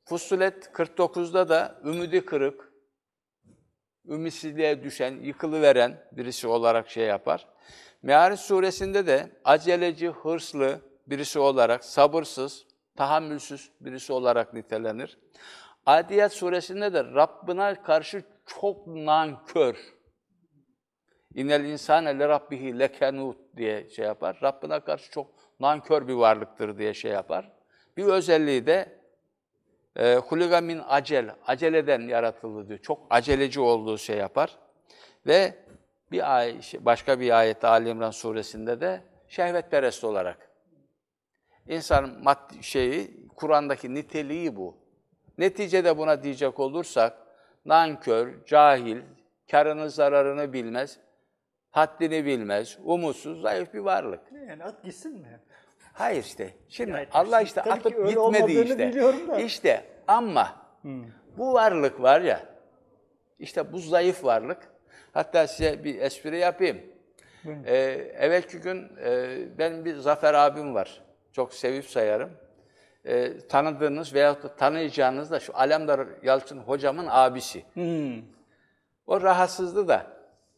Fussilet 0.04 0.66
49'da 0.66 1.48
da 1.48 1.80
ümidi 1.84 2.24
kırık, 2.24 2.72
ümitsizliğe 4.08 4.82
düşen, 4.84 5.20
yıkılıveren 5.20 6.08
birisi 6.12 6.46
olarak 6.48 6.90
şey 6.90 7.06
yapar. 7.06 7.48
Meariç 8.02 8.40
suresinde 8.40 9.06
de 9.06 9.30
aceleci, 9.44 10.08
hırslı 10.08 10.80
birisi 11.06 11.38
olarak, 11.38 11.84
sabırsız, 11.84 12.66
tahammülsüz 12.96 13.70
birisi 13.80 14.12
olarak 14.12 14.54
nitelenir. 14.54 15.18
Adiyat 15.86 16.32
suresinde 16.32 16.92
de 16.92 17.04
Rabbine 17.04 17.82
karşı 17.82 18.22
çok 18.46 18.86
nankör. 18.86 19.76
İnel 21.34 21.64
insane 21.64 22.18
le 22.18 22.28
rabbihi 22.28 22.78
lekenut 22.78 23.36
diye 23.56 23.90
şey 23.90 24.04
yapar. 24.04 24.38
Rabbine 24.42 24.80
karşı 24.80 25.10
çok 25.10 25.26
nankör 25.60 26.08
bir 26.08 26.14
varlıktır 26.14 26.78
diye 26.78 26.94
şey 26.94 27.10
yapar. 27.10 27.52
Bir 27.96 28.04
özelliği 28.04 28.66
de 28.66 29.01
e, 29.96 30.14
huliga 30.14 30.61
min 30.61 30.81
acel, 30.88 31.35
aceleden 31.46 32.00
yaratıldı 32.00 32.68
diyor. 32.68 32.78
Çok 32.78 33.07
aceleci 33.11 33.61
olduğu 33.61 33.98
şey 33.98 34.16
yapar. 34.16 34.59
Ve 35.26 35.55
bir 36.12 36.37
ay, 36.37 36.61
başka 36.81 37.20
bir 37.20 37.38
ayette 37.38 37.66
Ali 37.66 37.88
İmran 37.88 38.11
suresinde 38.11 38.81
de 38.81 39.02
şehvetperest 39.28 40.05
olarak. 40.05 40.50
İnsanın 41.68 42.24
maddi 42.24 42.62
şeyi, 42.62 43.28
Kur'an'daki 43.37 43.94
niteliği 43.94 44.57
bu. 44.57 44.76
Neticede 45.38 45.98
buna 45.98 46.22
diyecek 46.22 46.61
olursak, 46.61 47.18
nankör, 47.64 48.44
cahil, 48.46 49.02
karını 49.50 49.90
zararını 49.90 50.52
bilmez, 50.52 50.98
haddini 51.70 52.24
bilmez, 52.24 52.78
umutsuz, 52.85 53.42
zayıf 53.42 53.74
bir 53.74 53.78
varlık. 53.78 54.20
Yani 54.48 54.64
at 54.64 54.83
gitsin 54.83 55.20
mi? 55.20 55.40
Hayır 55.92 56.24
işte. 56.24 56.50
Şimdi 56.68 56.90
yani 56.90 57.07
Allah 57.12 57.40
işte 57.40 57.62
atıp 57.62 58.09
gitmedi 58.09 58.52
işte. 58.52 59.44
İşte 59.44 59.85
ama 60.09 60.57
hmm. 60.83 61.05
bu 61.37 61.52
varlık 61.52 62.02
var 62.02 62.20
ya, 62.20 62.40
işte 63.38 63.72
bu 63.72 63.78
zayıf 63.78 64.24
varlık. 64.24 64.59
Hatta 65.12 65.46
size 65.46 65.85
bir 65.85 66.00
espri 66.00 66.38
yapayım. 66.38 66.81
Hmm. 67.42 67.66
Ee, 67.66 67.74
evvelki 68.18 68.59
gün 68.59 68.88
e, 69.05 69.38
benim 69.59 69.85
bir 69.85 69.96
Zafer 69.96 70.35
abim 70.35 70.74
var. 70.74 71.02
Çok 71.33 71.55
sevip 71.55 71.85
sayarım. 71.85 72.31
Ee, 73.05 73.38
tanıdığınız 73.48 74.14
veya 74.14 74.42
da 74.42 74.57
tanıyacağınız 74.57 75.31
da 75.31 75.40
şu 75.40 75.57
Alemdar 75.57 76.07
Yalçın 76.22 76.59
hocamın 76.59 77.07
abisi. 77.11 77.64
Hmm. 77.74 78.22
O 79.07 79.20
rahatsızdı 79.20 79.88
da 79.88 80.07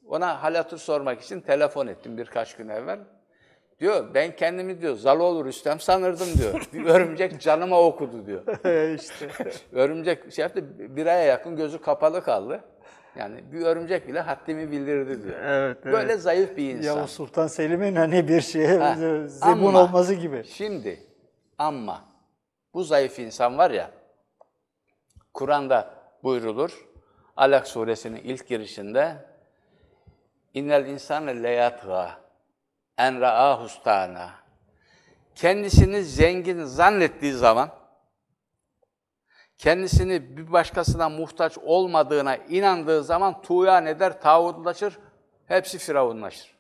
ona 0.09 0.43
halatır 0.43 0.79
sormak 0.79 1.21
için 1.21 1.41
telefon 1.41 1.87
ettim 1.87 2.19
birkaç 2.19 2.57
gün 2.57 2.69
evvel. 2.69 2.99
Diyor 3.85 4.15
ben 4.15 4.37
kendimi 4.37 4.81
diyor 4.81 4.97
Zaloğlu 4.97 5.45
Rüstem 5.45 5.81
sanırdım 5.81 6.27
diyor. 6.39 6.69
Bir 6.73 6.85
örümcek 6.85 7.41
canıma 7.41 7.81
okudu 7.81 8.27
diyor. 8.27 8.43
işte. 8.95 9.29
örümcek 9.73 10.33
şey 10.33 10.43
yaptı 10.43 10.65
bir 10.97 11.07
aya 11.07 11.25
yakın 11.25 11.57
gözü 11.57 11.81
kapalı 11.81 12.25
kaldı. 12.25 12.65
Yani 13.17 13.53
bir 13.53 13.61
örümcek 13.61 14.09
bile 14.09 14.21
haddimi 14.21 14.71
bildirdi 14.71 15.23
diyor. 15.23 15.39
Evet, 15.41 15.79
evet. 15.85 15.95
Böyle 15.95 16.17
zayıf 16.17 16.57
bir 16.57 16.71
insan. 16.71 16.97
Yavuz 16.97 17.11
Sultan 17.11 17.47
Selim'in 17.47 17.97
hani 17.97 18.29
bir 18.29 18.41
şeye 18.41 18.79
ha, 18.79 18.95
zebun 19.27 19.69
ama, 19.69 19.83
olması 19.83 20.15
gibi. 20.15 20.45
Şimdi 20.45 21.01
ama 21.59 22.05
bu 22.75 22.85
zayıf 22.85 23.19
insan 23.19 23.59
var 23.59 23.71
ya 23.71 23.91
Kur'an'da 25.35 25.95
buyrulur. 26.23 26.87
Alak 27.37 27.69
suresinin 27.69 28.21
ilk 28.25 28.49
girişinde 28.49 29.17
İnnel 30.55 30.87
insane 30.87 31.43
leyatgâ 31.43 32.24
en 32.99 33.21
ra'ahustana. 33.21 34.31
Kendisini 35.35 36.05
zengin 36.05 36.65
zannettiği 36.65 37.33
zaman, 37.33 37.71
kendisini 39.59 40.37
bir 40.37 40.53
başkasına 40.53 41.09
muhtaç 41.09 41.59
olmadığına 41.59 42.37
inandığı 42.37 43.05
zaman 43.05 43.43
tuğyan 43.43 43.87
eder, 43.87 44.21
tağutlaşır, 44.21 44.99
hepsi 45.47 45.79
firavunlaşır. 45.79 46.55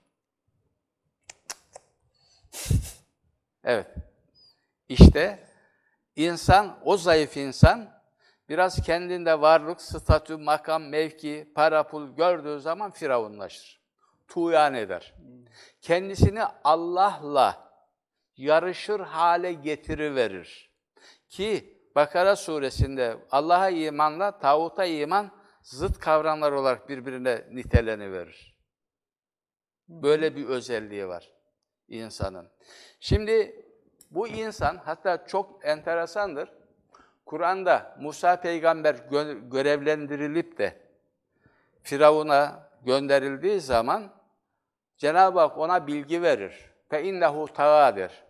Evet. 3.64 3.94
İşte 4.88 5.46
insan, 6.16 6.78
o 6.84 6.96
zayıf 6.96 7.36
insan, 7.36 7.90
biraz 8.48 8.82
kendinde 8.82 9.40
varlık, 9.40 9.80
statü, 9.80 10.36
makam, 10.36 10.82
mevki, 10.84 11.52
para, 11.54 11.86
pul 11.86 12.16
gördüğü 12.16 12.60
zaman 12.60 12.90
firavunlaşır. 12.90 13.83
Tuğyan 14.28 14.74
eder 14.74 15.14
kendisini 15.80 16.42
Allah'la 16.64 17.72
yarışır 18.36 19.00
hale 19.00 19.52
getiriverir. 19.52 20.70
Ki 21.28 21.74
Bakara 21.94 22.36
suresinde 22.36 23.16
Allah'a 23.30 23.70
imanla 23.70 24.38
tağuta 24.38 24.84
iman 24.84 25.30
zıt 25.62 25.98
kavramlar 25.98 26.52
olarak 26.52 26.88
birbirine 26.88 27.44
niteleniverir. 27.50 28.56
Böyle 29.88 30.36
bir 30.36 30.46
özelliği 30.46 31.08
var 31.08 31.30
insanın. 31.88 32.50
Şimdi 33.00 33.66
bu 34.10 34.28
insan 34.28 34.76
hatta 34.76 35.26
çok 35.26 35.66
enteresandır. 35.66 36.52
Kur'an'da 37.26 37.96
Musa 38.00 38.40
peygamber 38.40 38.94
görevlendirilip 39.50 40.58
de 40.58 40.80
Firavun'a 41.82 42.63
gönderildiği 42.86 43.60
zaman 43.60 44.12
Cenab-ı 44.96 45.40
Hak 45.40 45.58
ona 45.58 45.86
bilgi 45.86 46.22
verir. 46.22 46.70
Fe 46.90 47.04
innehu 47.04 47.46
tağadır. 47.46 48.24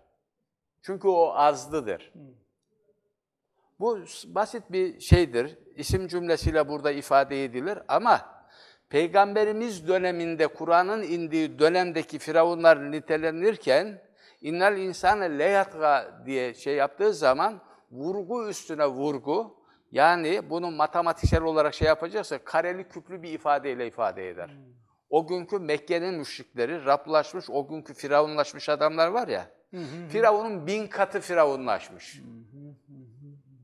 Çünkü 0.83 1.09
o 1.09 1.35
azlıdır. 1.35 2.13
Bu 3.81 3.99
basit 4.27 4.73
bir 4.73 5.01
şeydir. 5.01 5.59
İsim 5.77 6.09
cümlesiyle 6.09 6.69
burada 6.69 6.91
ifade 6.91 7.45
edilir 7.45 7.79
ama 7.89 8.35
Peygamberimiz 8.89 9.89
döneminde, 9.89 10.47
Kur'an'ın 10.47 11.03
indiği 11.03 11.59
dönemdeki 11.59 12.19
firavunlar 12.19 12.93
nitelenirken 12.93 14.03
innal 14.41 14.79
insane 14.79 15.39
leyatga 15.39 16.23
diye 16.27 16.55
şey 16.55 16.75
yaptığı 16.75 17.15
zaman 17.15 17.61
vurgu 17.91 18.49
üstüne 18.49 18.87
vurgu 18.87 19.64
yani 19.95 20.51
bunu 20.51 20.71
matematiksel 20.71 21.43
olarak 21.43 21.75
şey 21.75 21.89
yapacaksa 21.89 22.39
kareli 22.45 22.89
küplü 22.89 23.23
bir 23.23 23.33
ifadeyle 23.33 23.87
ifade 23.87 24.29
eder. 24.29 24.49
Hmm. 24.49 24.75
O 25.11 25.27
günkü 25.27 25.59
Mekke'nin 25.59 26.15
müşrikleri, 26.15 26.85
Rablaşmış, 26.85 27.51
o 27.51 27.69
günkü 27.69 27.95
firavunlaşmış 27.95 28.69
adamlar 28.69 29.09
var 29.09 29.29
ya, 29.29 29.51
Firavun'un 30.09 30.67
bin 30.67 30.87
katı 30.87 31.21
firavunlaşmış. 31.21 32.21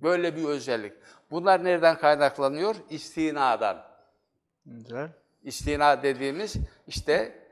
Böyle 0.02 0.36
bir 0.36 0.44
özellik. 0.44 0.92
Bunlar 1.30 1.64
nereden 1.64 1.98
kaynaklanıyor? 1.98 2.76
İstinadan. 2.90 3.82
Güzel. 4.66 5.08
İstina 5.42 6.02
dediğimiz 6.02 6.56
işte 6.86 7.46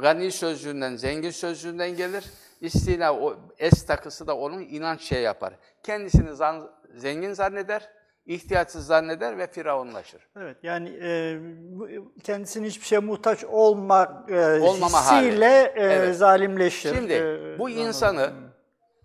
gani 0.00 0.30
sözcüğünden, 0.30 0.96
zengin 0.96 1.30
sözcüğünden 1.30 1.96
gelir. 1.96 2.24
İstina, 2.60 3.14
o 3.14 3.36
es 3.58 3.86
takısı 3.86 4.26
da 4.26 4.36
onun 4.36 4.60
inanç 4.60 5.00
şey 5.00 5.22
yapar. 5.22 5.54
Kendisini 5.82 6.34
zan, 6.34 6.70
zengin 6.94 7.32
zanneder, 7.32 7.90
ihtiyaçsız 8.26 8.86
zanneder 8.86 9.38
ve 9.38 9.46
firavunlaşır. 9.46 10.28
Evet, 10.36 10.56
yani 10.62 10.88
e, 11.02 11.38
kendisinin 12.24 12.68
hiçbir 12.68 12.86
şeye 12.86 12.98
muhtaç 12.98 13.44
olma 13.44 14.26
e, 14.28 14.60
Olmama 14.60 15.00
hissiyle 15.00 15.72
e, 15.76 15.82
evet. 15.82 16.16
zalimleşir. 16.16 16.94
Şimdi 16.94 17.12
e, 17.12 17.58
bu 17.58 17.70
insanı 17.70 18.30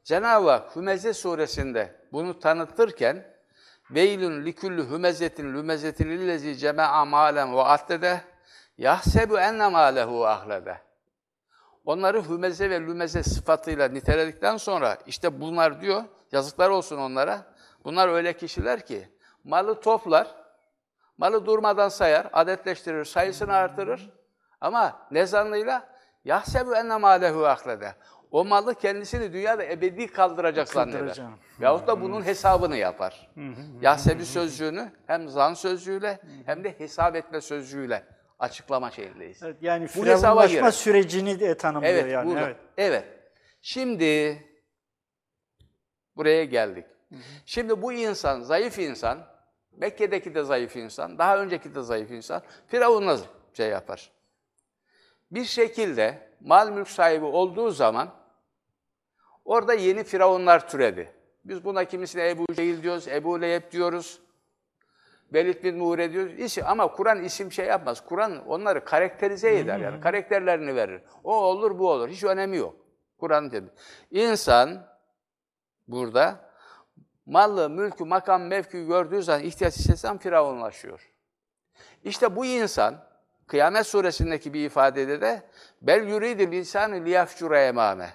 Cenab-ı 0.03 0.49
Hak 0.49 0.75
Hümeze 0.75 1.13
suresinde 1.13 1.95
bunu 2.11 2.39
tanıtırken 2.39 3.37
Veylün 3.91 4.45
likülü 4.45 4.89
hümezetin 4.89 5.53
lümezetin 5.53 6.09
illezi 6.09 6.57
cema'a 6.57 7.05
malen 7.05 7.55
ve 7.55 7.61
addede 7.61 8.21
yahsebu 8.77 9.39
enne 9.39 9.67
malehu 9.69 10.25
ahlede. 10.25 10.77
Onları 11.85 12.29
hümeze 12.29 12.69
ve 12.69 12.81
lümeze 12.81 13.23
sıfatıyla 13.23 13.87
niteledikten 13.87 14.57
sonra 14.57 14.97
işte 15.05 15.41
bunlar 15.41 15.81
diyor, 15.81 16.03
yazıklar 16.31 16.69
olsun 16.69 16.97
onlara. 16.97 17.56
Bunlar 17.87 18.09
öyle 18.09 18.33
kişiler 18.33 18.85
ki 18.85 19.09
malı 19.43 19.81
toplar, 19.81 20.27
malı 21.17 21.45
durmadan 21.45 21.89
sayar, 21.89 22.29
adetleştirir, 22.33 23.05
sayısını 23.05 23.53
artırır. 23.53 24.09
Ama 24.61 25.07
ne 25.11 25.25
zannıyla? 25.25 25.89
Yahsebu 26.25 26.75
enne 26.75 26.97
malehu 26.97 27.45
ahlede. 27.45 27.95
O 28.31 28.45
malı 28.45 28.75
kendisini 28.75 29.33
dünyada 29.33 29.65
ebedi 29.65 30.07
kaldıracak 30.07 30.67
zanneder. 30.69 31.21
Yahut 31.59 31.87
da 31.87 32.01
bunun 32.01 32.21
hesabını 32.25 32.77
yapar. 32.77 33.31
Yahsebi 33.81 34.25
sözcüğünü 34.25 34.91
hem 35.05 35.29
zan 35.29 35.53
sözcüğüyle 35.53 36.19
hem 36.45 36.63
de 36.63 36.79
hesap 36.79 37.15
etme 37.15 37.41
sözcüğüyle 37.41 38.03
açıklama 38.39 38.91
şeyindeyiz. 38.91 39.43
Evet, 39.43 39.57
yani 39.61 39.87
firavunlaşma 39.87 40.71
sürecini 40.71 41.39
de 41.39 41.57
tanımlıyor 41.57 41.93
evet, 41.93 42.11
yani. 42.11 42.29
Burada. 42.29 42.41
Evet. 42.41 42.57
evet. 42.77 43.05
Şimdi 43.61 44.43
buraya 46.15 46.45
geldik. 46.45 46.85
Şimdi 47.45 47.81
bu 47.81 47.93
insan, 47.93 48.41
zayıf 48.41 48.79
insan, 48.79 49.27
Mekke'deki 49.71 50.35
de 50.35 50.43
zayıf 50.43 50.75
insan, 50.75 51.17
daha 51.17 51.37
önceki 51.37 51.75
de 51.75 51.81
zayıf 51.81 52.11
insan, 52.11 52.41
Firavun'la 52.67 53.17
şey 53.53 53.69
yapar. 53.69 54.11
Bir 55.31 55.45
şekilde 55.45 56.29
mal 56.41 56.71
mülk 56.71 56.89
sahibi 56.89 57.25
olduğu 57.25 57.71
zaman 57.71 58.13
orada 59.45 59.73
yeni 59.73 60.03
firavunlar 60.03 60.69
türedi. 60.69 61.13
Biz 61.45 61.65
buna 61.65 61.85
kimisine 61.85 62.29
Ebu 62.29 62.45
Cehil 62.53 62.83
diyoruz, 62.83 63.07
Ebu 63.07 63.41
Leheb 63.41 63.71
diyoruz. 63.71 64.19
Velid 65.33 65.63
bin 65.63 65.77
Muğre 65.77 66.11
diyoruz. 66.11 66.39
İsim, 66.39 66.63
ama 66.67 66.91
Kur'an 66.91 67.23
isim 67.23 67.51
şey 67.51 67.65
yapmaz. 67.65 68.05
Kur'an 68.05 68.47
onları 68.47 68.85
karakterize 68.85 69.57
eder 69.57 69.79
yani. 69.79 70.01
Karakterlerini 70.01 70.75
verir. 70.75 71.01
O 71.23 71.35
olur, 71.35 71.79
bu 71.79 71.91
olur. 71.91 72.09
Hiç 72.09 72.23
önemi 72.23 72.57
yok. 72.57 72.75
Kur'an 73.17 73.51
dedi. 73.51 73.67
İnsan 74.11 74.87
burada 75.87 76.46
malı, 77.27 77.69
mülkü, 77.69 78.03
makam, 78.03 78.41
mevki 78.43 78.85
gördüğü 78.85 79.23
zaman 79.23 79.43
ihtiyaç 79.43 79.77
hissetsem 79.77 80.17
firavunlaşıyor. 80.17 81.11
İşte 82.03 82.35
bu 82.35 82.45
insan 82.45 83.07
Kıyamet 83.47 83.87
suresindeki 83.87 84.53
bir 84.53 84.65
ifadede 84.65 85.21
de 85.21 85.41
bel 85.81 86.07
yuridil 86.07 86.51
insanı 86.51 87.05
liyafcura 87.05 87.61
emame. 87.61 88.13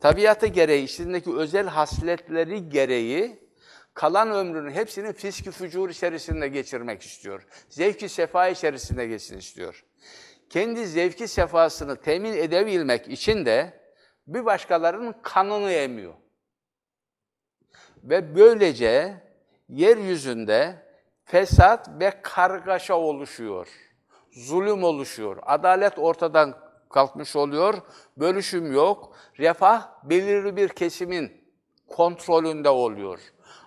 Tabiatı 0.00 0.46
gereği, 0.46 0.84
içindeki 0.84 1.36
özel 1.36 1.66
hasletleri 1.66 2.68
gereği 2.68 3.48
kalan 3.94 4.30
ömrünün 4.30 4.70
hepsini 4.70 5.12
fisk-i 5.12 5.50
fücur 5.50 5.90
içerisinde 5.90 6.48
geçirmek 6.48 7.02
istiyor. 7.02 7.46
Zevki 7.68 8.08
sefa 8.08 8.48
içerisinde 8.48 9.06
geçsin 9.06 9.38
istiyor. 9.38 9.84
Kendi 10.50 10.86
zevki 10.86 11.28
sefasını 11.28 11.96
temin 11.96 12.32
edebilmek 12.32 13.08
için 13.08 13.46
de 13.46 13.80
bir 14.26 14.44
başkalarının 14.44 15.14
kanını 15.22 15.72
emiyor. 15.72 16.14
Ve 18.08 18.36
böylece 18.36 19.14
yeryüzünde 19.68 20.74
fesat 21.24 21.90
ve 22.00 22.12
kargaşa 22.22 22.94
oluşuyor 22.94 23.68
zulüm 24.38 24.84
oluşuyor. 24.84 25.36
Adalet 25.42 25.98
ortadan 25.98 26.54
kalkmış 26.90 27.36
oluyor. 27.36 27.74
Bölüşüm 28.16 28.72
yok. 28.72 29.16
Refah 29.38 29.88
belirli 30.04 30.56
bir 30.56 30.68
kesimin 30.68 31.32
kontrolünde 31.88 32.68
oluyor. 32.68 33.20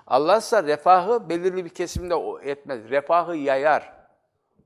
Allah 0.07 0.37
ise 0.37 0.63
refahı 0.63 1.29
belirli 1.29 1.65
bir 1.65 1.69
kesimde 1.69 2.15
etmez. 2.43 2.89
Refahı 2.89 3.35
yayar. 3.35 3.93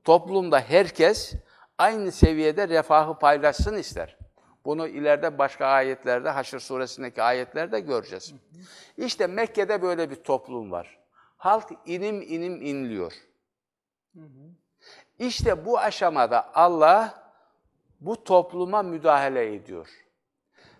Toplumda 0.04 0.60
herkes 0.60 1.34
aynı 1.78 2.12
seviyede 2.12 2.68
refahı 2.68 3.18
paylaşsın 3.18 3.76
ister. 3.76 4.16
Bunu 4.66 4.88
ileride 4.88 5.38
başka 5.38 5.66
ayetlerde, 5.66 6.30
Haşr 6.30 6.58
suresindeki 6.58 7.22
ayetlerde 7.22 7.80
göreceğiz. 7.80 8.34
İşte 8.96 9.26
Mekke'de 9.26 9.82
böyle 9.82 10.10
bir 10.10 10.16
toplum 10.16 10.70
var. 10.70 10.98
Halk 11.36 11.70
inim 11.86 12.22
inim 12.22 12.62
inliyor. 12.62 13.12
İşte 15.18 15.66
bu 15.66 15.78
aşamada 15.78 16.54
Allah 16.54 17.24
bu 18.00 18.24
topluma 18.24 18.82
müdahale 18.82 19.54
ediyor. 19.54 19.88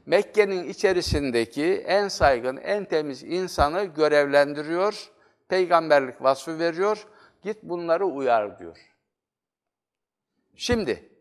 Mekke'nin 0.06 0.68
içerisindeki 0.68 1.74
en 1.74 2.08
saygın, 2.08 2.56
en 2.56 2.84
temiz 2.84 3.22
insanı 3.22 3.84
görevlendiriyor, 3.84 5.10
peygamberlik 5.48 6.22
vasfı 6.22 6.58
veriyor, 6.58 7.06
git 7.42 7.62
bunları 7.62 8.06
uyar 8.06 8.58
diyor. 8.58 8.78
Şimdi, 10.56 11.15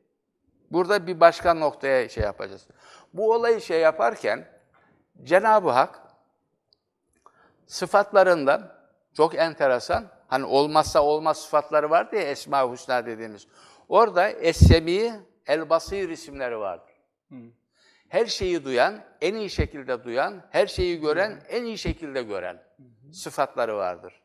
burada 0.72 1.08
bir 1.08 1.20
başka 1.20 1.54
noktaya 1.54 2.10
şey 2.10 2.24
yapacağız. 2.24 2.68
Bu 3.14 3.34
olayı 3.34 3.62
şey 3.62 3.80
yaparken, 3.80 4.48
Cenab-ı 5.24 5.70
Hak 5.70 6.02
sıfatlarından 7.68 8.76
çok 9.14 9.36
enteresan 9.36 10.16
Hani 10.28 10.46
olmazsa 10.46 11.04
olmaz 11.04 11.38
sıfatları 11.38 11.90
vardı 11.90 12.16
ya 12.16 12.22
Esma-ı 12.22 12.72
Hüsna 12.72 13.06
dediğimiz. 13.06 13.48
Orada 13.90 14.30
Es-Semi, 14.30 15.20
El-Basir 15.46 16.10
isimleri 16.10 16.60
vardır. 16.60 16.94
Hı. 17.30 17.36
Her 18.10 18.26
şeyi 18.26 18.66
duyan, 18.66 19.04
en 19.22 19.36
iyi 19.36 19.50
şekilde 19.50 20.04
duyan, 20.04 20.44
her 20.50 20.68
şeyi 20.68 21.00
gören, 21.00 21.32
Hı. 21.32 21.40
en 21.50 21.64
iyi 21.64 21.78
şekilde 21.78 22.24
gören 22.24 22.64
Hı. 22.78 23.14
sıfatları 23.14 23.76
vardır. 23.78 24.22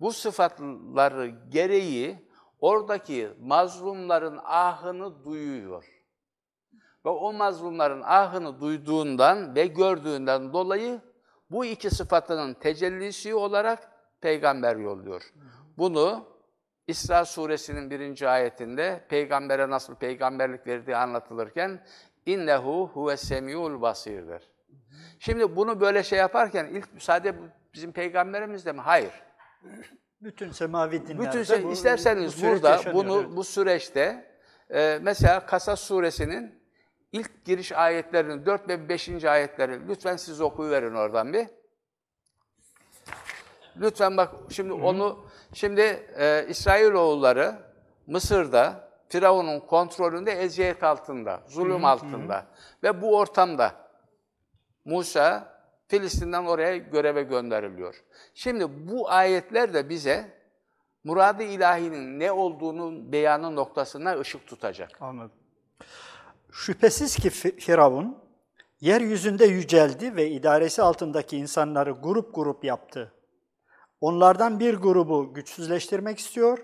Bu 0.00 0.12
sıfatları 0.12 1.26
gereği 1.48 2.25
oradaki 2.60 3.30
mazlumların 3.40 4.40
ahını 4.44 5.24
duyuyor. 5.24 5.84
Ve 7.04 7.10
o 7.10 7.32
mazlumların 7.32 8.02
ahını 8.02 8.60
duyduğundan 8.60 9.54
ve 9.54 9.66
gördüğünden 9.66 10.52
dolayı 10.52 11.00
bu 11.50 11.64
iki 11.64 11.90
sıfatının 11.90 12.54
tecellisi 12.54 13.34
olarak 13.34 13.92
peygamber 14.20 14.76
yolluyor. 14.76 15.22
Bunu 15.78 16.36
İsra 16.86 17.24
suresinin 17.24 17.90
birinci 17.90 18.28
ayetinde 18.28 19.06
peygambere 19.08 19.70
nasıl 19.70 19.94
peygamberlik 19.94 20.66
verdiği 20.66 20.96
anlatılırken 20.96 21.86
innehu 22.26 22.90
huve 22.94 23.16
semiul 23.16 23.82
basirdir. 23.82 24.50
Şimdi 25.18 25.56
bunu 25.56 25.80
böyle 25.80 26.02
şey 26.02 26.18
yaparken 26.18 26.66
ilk 26.66 26.88
sadece 26.98 27.38
bizim 27.74 27.92
peygamberimiz 27.92 28.66
de 28.66 28.72
mi? 28.72 28.80
Hayır. 28.80 29.12
Bütün 30.26 30.50
semavi 30.50 31.06
dinlerde 31.06 31.28
Bütün 31.28 31.42
şey, 31.42 31.64
bu, 31.64 31.72
isterseniz 31.72 32.42
bu 32.42 32.46
burada 32.46 32.80
bunu 32.92 33.20
evet. 33.20 33.36
bu 33.36 33.44
süreçte 33.44 34.26
e, 34.70 34.98
mesela 35.02 35.46
Kasas 35.46 35.80
suresinin 35.80 36.62
ilk 37.12 37.44
giriş 37.44 37.72
ayetlerinin 37.72 38.46
4 38.46 38.68
ve 38.68 38.88
5. 38.88 39.24
ayetleri 39.24 39.88
lütfen 39.88 40.16
siz 40.16 40.40
okuyuverin 40.40 40.94
oradan 40.94 41.32
bir. 41.32 41.46
Lütfen 43.80 44.16
bak 44.16 44.34
şimdi 44.50 44.70
Hı. 44.70 44.74
onu 44.74 45.26
şimdi 45.52 45.80
e, 46.18 46.46
İsrailoğulları 46.48 47.54
Mısır'da 48.06 48.90
Firavun'un 49.08 49.60
kontrolünde 49.60 50.32
eziyet 50.32 50.82
altında, 50.82 51.42
zulüm 51.46 51.84
altında. 51.84 52.46
Ve 52.82 53.02
bu 53.02 53.18
ortamda 53.18 53.72
Musa 54.84 55.55
Filistin'den 55.88 56.44
oraya 56.44 56.76
göreve 56.76 57.22
gönderiliyor. 57.22 58.04
Şimdi 58.34 58.88
bu 58.88 59.10
ayetler 59.10 59.74
de 59.74 59.88
bize 59.88 60.36
muradı 61.04 61.42
ilahinin 61.42 62.20
ne 62.20 62.32
olduğunun 62.32 63.12
beyanı 63.12 63.56
noktasına 63.56 64.18
ışık 64.20 64.46
tutacak. 64.46 64.90
Anladım. 65.00 65.36
Şüphesiz 66.52 67.16
ki 67.16 67.30
Firavun 67.30 68.18
yeryüzünde 68.80 69.44
yüceldi 69.44 70.16
ve 70.16 70.30
idaresi 70.30 70.82
altındaki 70.82 71.36
insanları 71.36 71.90
grup 71.90 72.34
grup 72.34 72.64
yaptı. 72.64 73.12
Onlardan 74.00 74.60
bir 74.60 74.74
grubu 74.74 75.34
güçsüzleştirmek 75.34 76.18
istiyor, 76.18 76.58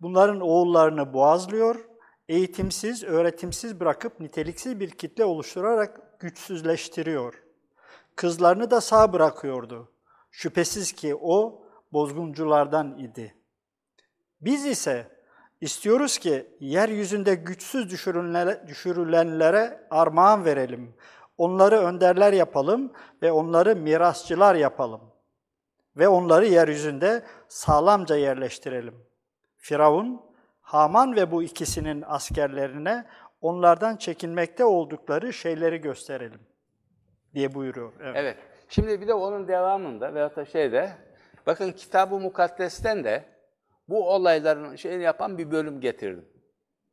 bunların 0.00 0.40
oğullarını 0.40 1.12
boğazlıyor, 1.12 1.88
eğitimsiz, 2.28 3.04
öğretimsiz 3.04 3.80
bırakıp 3.80 4.20
niteliksiz 4.20 4.80
bir 4.80 4.90
kitle 4.90 5.24
oluşturarak 5.24 6.20
güçsüzleştiriyor. 6.20 7.43
Kızlarını 8.16 8.70
da 8.70 8.80
sağ 8.80 9.12
bırakıyordu. 9.12 9.92
Şüphesiz 10.30 10.92
ki 10.92 11.16
o 11.20 11.62
bozgunculardan 11.92 12.98
idi. 12.98 13.34
Biz 14.40 14.66
ise 14.66 15.08
istiyoruz 15.60 16.18
ki 16.18 16.56
yeryüzünde 16.60 17.34
güçsüz 17.34 17.90
düşürülenlere 18.66 19.86
armağan 19.90 20.44
verelim. 20.44 20.94
Onları 21.38 21.78
önderler 21.78 22.32
yapalım 22.32 22.92
ve 23.22 23.32
onları 23.32 23.76
mirasçılar 23.76 24.54
yapalım. 24.54 25.00
Ve 25.96 26.08
onları 26.08 26.46
yeryüzünde 26.46 27.24
sağlamca 27.48 28.16
yerleştirelim. 28.16 29.06
Firavun, 29.56 30.22
Haman 30.60 31.16
ve 31.16 31.30
bu 31.30 31.42
ikisinin 31.42 32.04
askerlerine 32.06 33.06
onlardan 33.40 33.96
çekinmekte 33.96 34.64
oldukları 34.64 35.32
şeyleri 35.32 35.80
gösterelim 35.80 36.40
diye 37.34 37.54
buyuruyor. 37.54 37.92
Evet. 38.00 38.16
evet. 38.16 38.36
Şimdi 38.68 39.00
bir 39.00 39.08
de 39.08 39.14
onun 39.14 39.48
devamında 39.48 40.14
veyahut 40.14 40.36
da 40.36 40.44
şeyde 40.44 40.92
bakın 41.46 41.72
Kitab-ı 41.72 42.20
Mukaddes'ten 42.20 43.04
de 43.04 43.24
bu 43.88 44.10
olayların 44.10 44.76
şeyini 44.76 45.02
yapan 45.02 45.38
bir 45.38 45.50
bölüm 45.50 45.80
getirdim. 45.80 46.24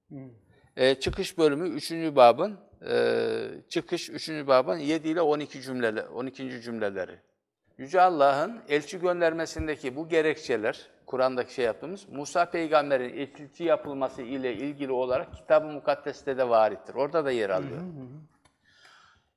Hmm. 0.10 0.30
Ee, 0.78 0.96
çıkış 0.96 1.38
bölümü 1.38 1.70
3. 1.70 1.92
babın 1.92 2.60
e, 2.90 3.26
çıkış 3.70 4.10
3. 4.10 4.30
babın 4.30 4.78
7 4.78 5.10
ile 5.10 5.22
12 5.22 5.62
cümleler 5.62 6.06
12. 6.06 6.62
cümleleri. 6.62 7.20
Yüce 7.78 8.02
Allah'ın 8.02 8.62
elçi 8.70 9.00
göndermesindeki 9.00 9.96
bu 9.96 10.10
gerekçeler, 10.10 10.90
Kur'an'daki 11.06 11.54
şey 11.54 11.66
yaptığımız, 11.66 12.10
Musa 12.10 12.46
peygamberin 12.46 13.18
elçi 13.18 13.64
yapılması 13.64 14.22
ile 14.22 14.54
ilgili 14.54 14.92
olarak 14.92 15.34
Kitab-ı 15.34 15.68
Mukaddes'te 15.68 16.38
de 16.38 16.50
varittir. 16.50 16.96
Orada 16.96 17.26
da 17.26 17.32
yer 17.32 17.50
alıyor. 17.50 17.78
Hı. 17.78 17.86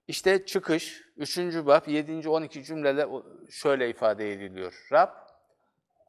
İşte 0.08 0.46
çıkış, 0.46 1.02
3. 1.16 1.38
bab, 1.38 1.88
7. 1.88 2.28
12 2.28 2.64
cümlede 2.64 3.08
şöyle 3.50 3.90
ifade 3.90 4.32
ediliyor. 4.32 4.86
Rab, 4.92 5.08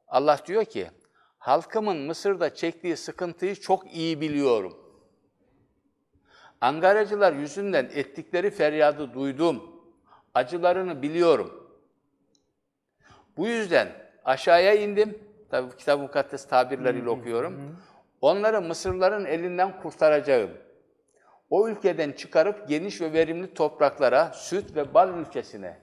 Allah 0.08 0.40
diyor 0.48 0.66
ki, 0.66 0.92
halkımın 1.38 1.98
Mısır'da 1.98 2.54
çektiği 2.54 2.98
sıkıntıyı 2.98 3.56
çok 3.56 3.96
iyi 3.96 4.22
biliyorum. 4.22 4.78
Angaracılar 6.62 7.34
yüzünden 7.34 7.90
ettikleri 7.94 8.50
feryadı 8.52 9.14
duydum. 9.14 9.82
Acılarını 10.34 11.02
biliyorum. 11.02 11.70
Bu 13.38 13.48
yüzden 13.48 13.88
aşağıya 14.26 14.74
indim. 14.74 15.20
Tabi 15.50 15.76
kitap 15.78 16.00
mukaddes 16.00 16.48
tabirleriyle 16.48 17.10
okuyorum. 17.10 17.78
Onları 18.22 18.62
Mısırların 18.62 19.26
elinden 19.26 19.82
kurtaracağım. 19.82 20.50
O 21.50 21.70
ülkeden 21.70 22.12
çıkarıp 22.12 22.68
geniş 22.68 23.02
ve 23.02 23.14
verimli 23.14 23.54
topraklara, 23.54 24.32
süt 24.34 24.76
ve 24.76 24.94
bal 24.94 25.18
ülkesine, 25.20 25.78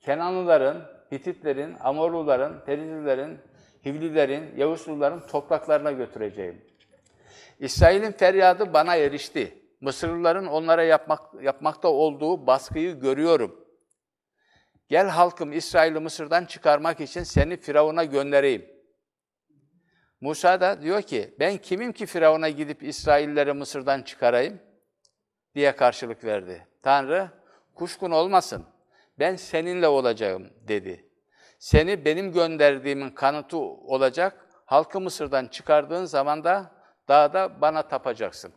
Kenanlıların, 0.00 0.82
Hititlerin, 1.12 1.76
Amorluların, 1.80 2.64
Perizlilerin, 2.66 3.38
Hivlilerin, 3.84 4.56
Yavuzluların 4.56 5.20
topraklarına 5.26 5.92
götüreceğim. 5.92 6.64
İsrail'in 7.58 8.12
feryadı 8.12 8.72
bana 8.72 8.96
erişti. 8.96 9.58
Mısırlıların 9.80 10.46
onlara 10.46 10.82
yapmak, 10.82 11.20
yapmakta 11.42 11.88
olduğu 11.88 12.46
baskıyı 12.46 13.00
görüyorum. 13.00 13.64
Gel 14.88 15.08
halkım 15.08 15.52
İsrail'i 15.52 16.00
Mısır'dan 16.00 16.44
çıkarmak 16.44 17.00
için 17.00 17.22
seni 17.22 17.56
Firavun'a 17.56 18.04
göndereyim. 18.04 18.66
Musa 20.20 20.60
da 20.60 20.82
diyor 20.82 21.02
ki, 21.02 21.34
ben 21.40 21.56
kimim 21.56 21.92
ki 21.92 22.06
Firavun'a 22.06 22.48
gidip 22.48 22.82
İsrailleri 22.82 23.52
Mısır'dan 23.52 24.02
çıkarayım? 24.02 24.60
Diye 25.54 25.76
karşılık 25.76 26.24
verdi. 26.24 26.66
Tanrı, 26.82 27.28
kuşkun 27.74 28.10
olmasın, 28.10 28.64
ben 29.18 29.36
seninle 29.36 29.88
olacağım 29.88 30.50
dedi. 30.68 31.08
Seni 31.58 32.04
benim 32.04 32.32
gönderdiğimin 32.32 33.10
kanıtı 33.10 33.58
olacak, 33.58 34.46
halkı 34.64 35.00
Mısır'dan 35.00 35.46
çıkardığın 35.46 36.04
zaman 36.04 36.44
da 36.44 36.70
dağda 37.08 37.60
bana 37.60 37.88
tapacaksın. 37.88 38.52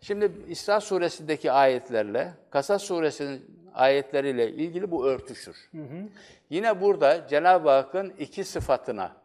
Şimdi 0.00 0.32
İsra 0.48 0.80
suresindeki 0.80 1.52
ayetlerle, 1.52 2.34
Kasas 2.50 2.82
suresinin 2.82 3.70
ayetleriyle 3.74 4.50
ilgili 4.50 4.90
bu 4.90 5.06
örtüşür. 5.06 5.56
Hı 5.72 5.82
hı. 5.82 6.08
Yine 6.50 6.80
burada 6.80 7.28
Cenab-ı 7.28 7.70
Hakk'ın 7.70 8.10
iki 8.10 8.44
sıfatına 8.44 9.16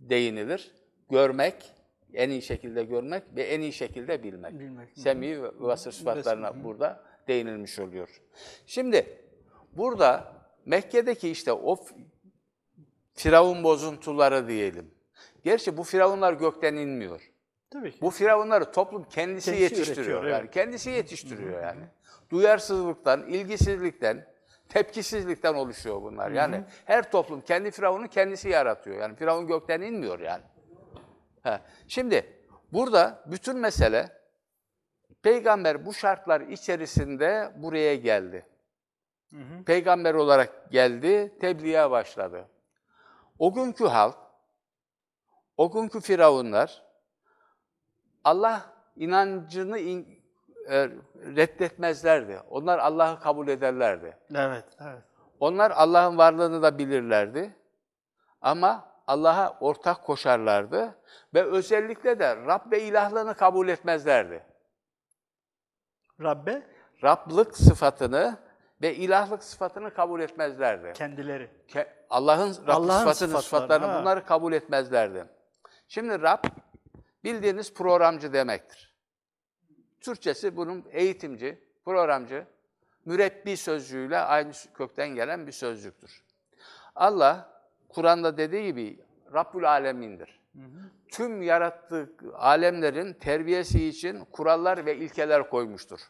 değinilir. 0.00 0.70
Görmek, 1.10 1.72
en 2.14 2.30
iyi 2.30 2.42
şekilde 2.42 2.84
görmek 2.84 3.22
ve 3.36 3.42
en 3.42 3.60
iyi 3.60 3.72
şekilde 3.72 4.22
bilmek. 4.22 4.60
bilmek. 4.60 4.88
Semi 4.94 5.42
ve 5.42 5.50
vasır 5.58 5.92
sıfatlarına 5.92 6.64
burada 6.64 7.04
değinilmiş 7.28 7.78
oluyor. 7.78 8.08
Şimdi 8.66 9.18
burada 9.76 10.32
Mekke'deki 10.66 11.30
işte 11.30 11.52
o 11.52 11.76
firavun 13.14 13.64
bozuntuları 13.64 14.48
diyelim. 14.48 14.90
Gerçi 15.44 15.76
bu 15.76 15.82
firavunlar 15.82 16.32
gökten 16.32 16.74
inmiyor. 16.74 17.32
Tabii 17.70 17.92
ki. 17.92 17.98
Bu 18.00 18.10
firavunları 18.10 18.72
toplum 18.72 19.04
kendisi, 19.04 19.50
kendisi 19.50 19.62
yetiştiriyor. 19.62 20.24
Yani 20.24 20.40
evet. 20.40 20.54
kendisi 20.54 20.90
yetiştiriyor 20.90 21.62
yani. 21.62 21.80
Duyarsızlıktan, 22.30 23.26
ilgisizlikten, 23.26 24.26
tepkisizlikten 24.68 25.54
oluşuyor 25.54 26.02
bunlar. 26.02 26.30
Yani 26.30 26.56
Hı-hı. 26.56 26.64
her 26.84 27.10
toplum 27.10 27.40
kendi 27.40 27.70
firavunu 27.70 28.08
kendisi 28.08 28.48
yaratıyor. 28.48 29.00
Yani 29.00 29.16
firavun 29.16 29.46
gökten 29.46 29.80
inmiyor 29.80 30.20
yani. 30.20 30.42
He. 31.42 31.60
Şimdi 31.88 32.46
burada 32.72 33.24
bütün 33.26 33.58
mesele 33.58 34.22
peygamber 35.22 35.86
bu 35.86 35.94
şartlar 35.94 36.40
içerisinde 36.40 37.52
buraya 37.56 37.96
geldi. 37.96 38.46
Hı 39.30 39.36
hı. 39.36 39.64
Peygamber 39.64 40.14
olarak 40.14 40.70
geldi, 40.70 41.38
tebliğe 41.40 41.90
başladı. 41.90 42.48
O 43.38 43.54
günkü 43.54 43.84
halk, 43.84 44.16
o 45.56 45.70
günkü 45.70 46.00
firavunlar 46.00 46.82
Allah 48.24 48.74
inancını 48.96 49.78
in, 49.78 50.22
e, 50.68 50.88
reddetmezlerdi. 51.14 52.40
Onlar 52.50 52.78
Allah'ı 52.78 53.20
kabul 53.20 53.48
ederlerdi. 53.48 54.16
Evet, 54.34 54.64
evet. 54.80 55.02
Onlar 55.40 55.70
Allah'ın 55.70 56.18
varlığını 56.18 56.62
da 56.62 56.78
bilirlerdi. 56.78 57.56
Ama 58.40 58.91
Allah'a 59.12 59.58
ortak 59.60 60.04
koşarlardı 60.04 60.98
ve 61.34 61.42
özellikle 61.42 62.18
de 62.18 62.36
Rab 62.36 62.72
ve 62.72 62.82
ilahlığını 62.82 63.34
kabul 63.34 63.68
etmezlerdi. 63.68 64.44
Rabbe? 66.20 66.62
Rablık 67.02 67.56
sıfatını 67.56 68.36
ve 68.82 68.94
ilahlık 68.94 69.44
sıfatını 69.44 69.94
kabul 69.94 70.20
etmezlerdi. 70.20 70.92
Kendileri. 70.92 71.50
Ke 71.68 72.06
Allah'ın 72.10 72.56
Rab 72.66 72.68
Allah 72.68 72.98
sıfatını, 72.98 73.42
sıfatlarını 73.42 73.86
ha. 73.86 74.00
bunları 74.00 74.26
kabul 74.26 74.52
etmezlerdi. 74.52 75.24
Şimdi 75.88 76.22
Rab 76.22 76.44
bildiğiniz 77.24 77.74
programcı 77.74 78.32
demektir. 78.32 78.94
Türkçesi 80.00 80.56
bunun 80.56 80.84
eğitimci, 80.90 81.64
programcı, 81.84 82.46
mürebbi 83.04 83.56
sözcüğüyle 83.56 84.18
aynı 84.18 84.52
kökten 84.74 85.08
gelen 85.08 85.46
bir 85.46 85.52
sözcüktür. 85.52 86.24
Allah 86.94 87.51
Kur'an'da 87.94 88.36
dediği 88.36 88.64
gibi 88.64 89.00
Rabbül 89.34 89.68
Alemin'dir. 89.68 90.40
Hı 90.54 90.58
hı. 90.58 90.90
Tüm 91.08 91.42
yarattığı 91.42 92.12
alemlerin 92.34 93.12
terbiyesi 93.12 93.88
için 93.88 94.24
kurallar 94.24 94.86
ve 94.86 94.96
ilkeler 94.96 95.50
koymuştur. 95.50 96.00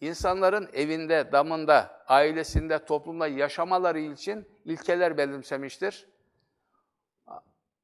İnsanların 0.00 0.68
evinde, 0.72 1.32
damında, 1.32 2.04
ailesinde, 2.08 2.84
toplumda 2.84 3.26
yaşamaları 3.26 3.98
için 3.98 4.48
ilkeler 4.64 5.18
belirlemiştir. 5.18 6.08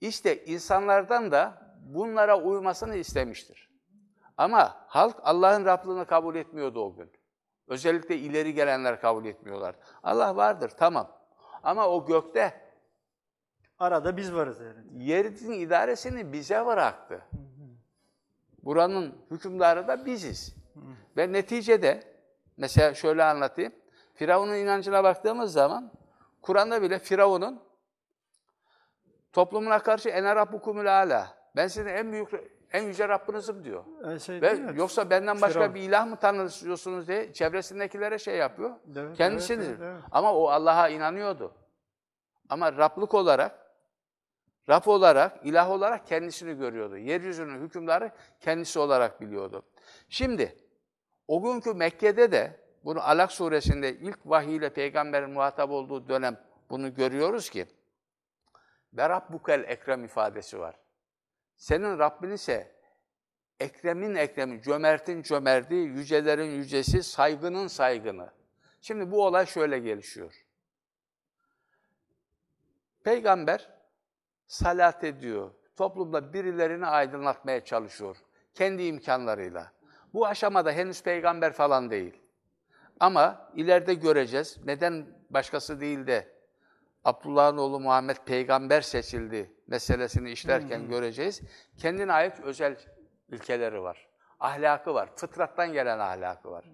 İşte 0.00 0.44
insanlardan 0.44 1.32
da 1.32 1.74
bunlara 1.86 2.40
uymasını 2.40 2.96
istemiştir. 2.96 3.70
Ama 4.36 4.84
halk 4.86 5.16
Allah'ın 5.22 5.64
Rablığını 5.64 6.06
kabul 6.06 6.34
etmiyordu 6.34 6.84
o 6.84 6.94
gün. 6.94 7.12
Özellikle 7.68 8.16
ileri 8.16 8.54
gelenler 8.54 9.00
kabul 9.00 9.24
etmiyorlar. 9.24 9.76
Allah 10.02 10.36
vardır, 10.36 10.72
tamam. 10.78 11.18
Ama 11.62 11.88
o 11.88 12.06
gökte 12.06 12.63
Arada 13.84 14.16
biz 14.16 14.34
varız 14.34 14.60
yani. 14.60 15.04
Yerin 15.04 15.52
idaresini 15.52 16.32
bize 16.32 16.66
bıraktı. 16.66 17.22
Buranın 18.62 19.14
hükümdarı 19.30 19.88
da 19.88 20.06
biziz. 20.06 20.54
Ve 21.16 21.32
neticede, 21.32 22.02
mesela 22.56 22.94
şöyle 22.94 23.24
anlatayım. 23.24 23.72
Firavun'un 24.14 24.54
inancına 24.54 25.04
baktığımız 25.04 25.52
zaman, 25.52 25.92
Kur'an'da 26.42 26.82
bile 26.82 26.98
Firavun'un 26.98 27.60
toplumuna 29.32 29.78
karşı 29.78 30.08
ene 30.08 30.36
rabbukumul 30.36 30.86
ala. 30.86 31.28
Ben 31.56 31.66
sizin 31.66 31.86
en 31.86 32.12
büyük, 32.12 32.28
en 32.72 32.82
yüce 32.82 33.08
Rabbinizim 33.08 33.64
diyor. 33.64 33.84
E, 34.12 34.18
şey 34.18 34.40
Ve 34.42 34.60
yoksa 34.74 35.10
benden 35.10 35.36
başka 35.40 35.60
Firavun. 35.60 35.74
bir 35.74 35.80
ilah 35.80 36.06
mı 36.06 36.16
tanıyorsunuz 36.16 37.08
diye 37.08 37.32
çevresindekilere 37.32 38.18
şey 38.18 38.36
yapıyor. 38.36 38.70
Evet, 38.96 39.16
Kendisidir. 39.16 39.66
evet, 39.68 39.78
evet, 39.80 39.92
evet. 39.92 40.04
Ama 40.12 40.34
o 40.34 40.48
Allah'a 40.48 40.88
inanıyordu. 40.88 41.54
Ama 42.48 42.72
Rablık 42.72 43.14
olarak, 43.14 43.63
Rab 44.68 44.86
olarak, 44.86 45.46
ilah 45.46 45.70
olarak 45.70 46.06
kendisini 46.06 46.58
görüyordu. 46.58 46.96
Yeryüzünün 46.96 47.60
hükümdarı 47.60 48.10
kendisi 48.40 48.78
olarak 48.78 49.20
biliyordu. 49.20 49.62
Şimdi, 50.08 50.56
o 51.28 51.42
günkü 51.42 51.74
Mekke'de 51.74 52.32
de, 52.32 52.60
bunu 52.84 53.00
Alak 53.00 53.32
suresinde 53.32 53.96
ilk 53.96 54.18
vahiy 54.24 54.56
ile 54.56 54.72
peygamberin 54.72 55.30
muhatap 55.30 55.70
olduğu 55.70 56.08
dönem 56.08 56.40
bunu 56.70 56.94
görüyoruz 56.94 57.50
ki, 57.50 57.66
ve 58.92 59.08
Rabbukel 59.08 59.64
Ekrem 59.68 60.04
ifadesi 60.04 60.58
var. 60.58 60.76
Senin 61.56 61.98
Rabbin 61.98 62.30
ise 62.30 62.74
Ekrem'in 63.60 64.14
Ekrem'i, 64.14 64.62
cömertin 64.62 65.22
cömerti, 65.22 65.74
yücelerin 65.74 66.50
yücesi, 66.50 67.02
saygının 67.02 67.66
saygını. 67.66 68.30
Şimdi 68.80 69.10
bu 69.10 69.26
olay 69.26 69.46
şöyle 69.46 69.78
gelişiyor. 69.78 70.44
Peygamber 73.04 73.70
salat 74.46 75.04
ediyor. 75.04 75.50
Toplumda 75.76 76.32
birilerini 76.32 76.86
aydınlatmaya 76.86 77.64
çalışıyor. 77.64 78.16
Kendi 78.54 78.82
imkanlarıyla. 78.82 79.72
Bu 80.14 80.26
aşamada 80.26 80.72
henüz 80.72 81.02
peygamber 81.02 81.52
falan 81.52 81.90
değil. 81.90 82.20
Ama 83.00 83.50
ileride 83.54 83.94
göreceğiz. 83.94 84.58
Neden 84.64 85.06
başkası 85.30 85.80
değil 85.80 86.06
de 86.06 86.34
Abdullah'ın 87.04 87.56
oğlu 87.56 87.80
Muhammed 87.80 88.16
peygamber 88.16 88.80
seçildi 88.80 89.54
meselesini 89.66 90.30
işlerken 90.30 90.88
göreceğiz. 90.88 91.42
Kendine 91.78 92.12
ait 92.12 92.40
özel 92.40 92.76
ilkeleri 93.28 93.82
var. 93.82 94.08
Ahlakı 94.40 94.94
var. 94.94 95.08
Fıtrattan 95.16 95.72
gelen 95.72 95.98
ahlakı 95.98 96.50
var. 96.50 96.64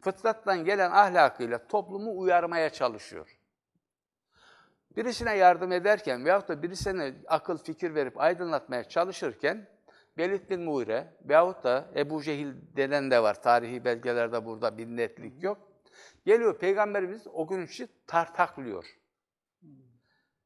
Fıtrattan 0.00 0.64
gelen 0.64 0.90
ahlakıyla 0.90 1.66
toplumu 1.66 2.18
uyarmaya 2.18 2.70
çalışıyor. 2.70 3.35
Birisine 4.96 5.36
yardım 5.36 5.72
ederken 5.72 6.24
veyahut 6.24 6.48
da 6.48 6.62
birisine 6.62 7.14
akıl 7.26 7.58
fikir 7.58 7.94
verip 7.94 8.20
aydınlatmaya 8.20 8.84
çalışırken 8.84 9.68
Velid 10.18 10.50
bin 10.50 10.60
Muire 10.60 11.16
veyahut 11.24 11.64
da 11.64 11.90
Ebu 11.96 12.22
Cehil 12.22 12.54
denen 12.76 13.10
de 13.10 13.22
var. 13.22 13.42
Tarihi 13.42 13.84
belgelerde 13.84 14.44
burada 14.44 14.78
bir 14.78 14.86
netlik 14.86 15.42
yok. 15.42 15.58
Geliyor 16.24 16.58
Peygamberimiz 16.58 17.26
o 17.26 17.46
gün 17.46 17.66
için 17.66 17.88
tartaklıyor. 18.06 18.84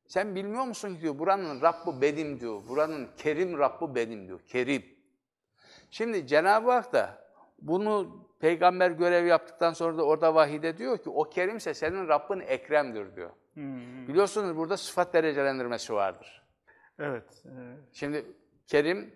Sen 0.07 0.35
bilmiyor 0.35 0.65
musun 0.65 0.95
ki 0.95 1.01
diyor 1.01 1.19
buranın 1.19 1.63
Rabbi 1.63 2.01
benim 2.01 2.41
diyor. 2.41 2.63
Buranın 2.69 3.09
Kerim 3.17 3.59
Rabbi 3.59 3.95
benim 3.95 4.29
diyor. 4.29 4.41
Kerim. 4.49 4.85
Şimdi 5.91 6.27
Cenab-ı 6.27 6.71
Hak 6.71 6.93
da 6.93 7.25
bunu 7.63 8.27
peygamber 8.41 8.91
görev 8.91 9.27
yaptıktan 9.27 9.73
sonra 9.73 9.99
da 9.99 10.03
orada 10.03 10.35
vahide 10.35 10.77
diyor 10.79 10.99
ki 10.99 11.11
o 11.11 11.31
Kerimse 11.31 11.75
senin 11.75 12.09
Rabbin 12.09 12.41
Ekrem'dir 12.41 13.17
diyor. 13.17 13.31
Hmm, 13.55 14.09
Biliyorsunuz 14.09 14.57
burada 14.57 14.77
sıfat 14.77 15.15
derecelendirmesi 15.15 15.95
vardır. 15.95 16.43
Evet. 16.99 17.25
evet. 17.45 17.79
Şimdi 17.93 18.25
Kerim, 18.67 19.15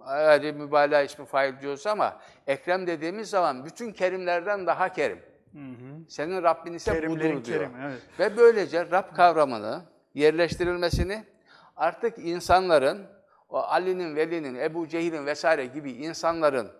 hadi 0.00 0.52
mübalağa 0.52 1.02
ismi 1.02 1.26
fail 1.26 1.60
diyoruz 1.60 1.86
ama 1.86 2.20
Ekrem 2.46 2.86
dediğimiz 2.86 3.30
zaman 3.30 3.64
bütün 3.64 3.92
kerimlerden 3.92 4.66
daha 4.66 4.88
kerim. 4.92 5.22
Senin 6.08 6.42
Rabbin 6.42 6.72
ise 6.72 6.92
Kerimlerin 6.92 7.36
budur 7.36 7.44
diyor. 7.44 7.58
kerimi, 7.60 7.74
evet. 7.86 8.00
Ve 8.18 8.36
böylece 8.36 8.90
Rab 8.90 9.14
kavramını 9.16 9.82
yerleştirilmesini 10.14 11.24
artık 11.76 12.18
insanların, 12.18 13.06
o 13.48 13.58
Ali'nin, 13.58 14.16
Veli'nin, 14.16 14.54
Ebu 14.54 14.88
Cehil'in 14.88 15.26
vesaire 15.26 15.66
gibi 15.66 15.92
insanların 15.92 16.70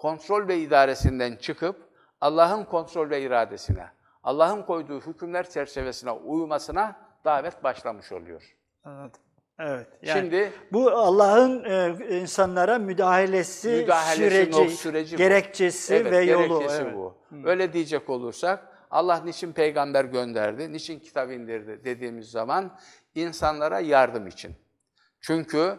kontrol 0.00 0.48
ve 0.48 0.58
idaresinden 0.58 1.36
çıkıp 1.36 1.76
Allah'ın 2.20 2.64
kontrol 2.64 3.10
ve 3.10 3.22
iradesine, 3.22 3.86
Allah'ın 4.22 4.62
koyduğu 4.62 5.00
hükümler 5.00 5.50
çerçevesine 5.50 6.10
uymasına 6.10 6.96
davet 7.24 7.64
başlamış 7.64 8.12
oluyor. 8.12 8.56
Anladım. 8.84 9.20
Evet. 9.58 9.86
Yani 10.02 10.20
Şimdi 10.20 10.52
bu 10.72 10.90
Allah'ın 10.90 11.64
e, 11.64 12.18
insanlara 12.20 12.78
müdahalesi, 12.78 13.68
müdahalesinin 13.68 14.52
süreci, 14.52 14.76
süreci 14.76 15.14
bu. 15.14 15.18
gerekçesi 15.18 15.94
Evet, 15.94 16.12
ve 16.12 16.20
yolu. 16.20 16.58
gerekçesi 16.58 16.82
evet. 16.82 16.94
bu. 16.94 17.14
Öyle 17.44 17.72
diyecek 17.72 18.10
olursak 18.10 18.68
Allah 18.90 19.20
niçin 19.24 19.52
peygamber 19.52 20.04
gönderdi, 20.04 20.72
niçin 20.72 20.98
kitap 20.98 21.30
indirdi 21.30 21.84
dediğimiz 21.84 22.30
zaman 22.30 22.78
insanlara 23.14 23.80
yardım 23.80 24.26
için. 24.26 24.54
Çünkü 25.20 25.78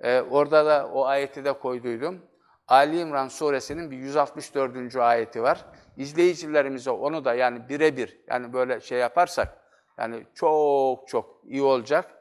e, 0.00 0.20
orada 0.20 0.66
da 0.66 0.90
o 0.92 1.04
ayeti 1.04 1.44
de 1.44 1.52
koyduydum. 1.52 2.20
Ali 2.68 3.00
İmran 3.00 3.28
suresinin 3.28 3.90
bir 3.90 3.96
164. 3.96 4.96
ayeti 4.96 5.42
var. 5.42 5.64
İzleyicilerimize 5.96 6.90
onu 6.90 7.24
da 7.24 7.34
yani 7.34 7.68
birebir 7.68 8.20
yani 8.28 8.52
böyle 8.52 8.80
şey 8.80 8.98
yaparsak 8.98 9.58
yani 9.98 10.26
çok 10.34 11.08
çok 11.08 11.40
iyi 11.44 11.62
olacak. 11.62 12.14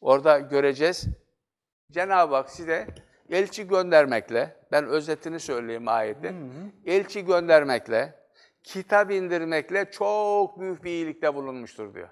Orada 0.00 0.38
göreceğiz. 0.38 1.06
Cenab-ı 1.90 2.34
Hak 2.34 2.50
size 2.50 2.86
elçi 3.30 3.68
göndermekle, 3.68 4.56
ben 4.72 4.86
özetini 4.86 5.40
söyleyeyim 5.40 5.88
ayetin, 5.88 6.52
elçi 6.86 7.24
göndermekle, 7.24 8.20
kitap 8.62 9.10
indirmekle 9.10 9.90
çok 9.90 10.60
büyük 10.60 10.84
bir 10.84 10.90
iyilikte 10.90 11.34
bulunmuştur 11.34 11.94
diyor. 11.94 12.08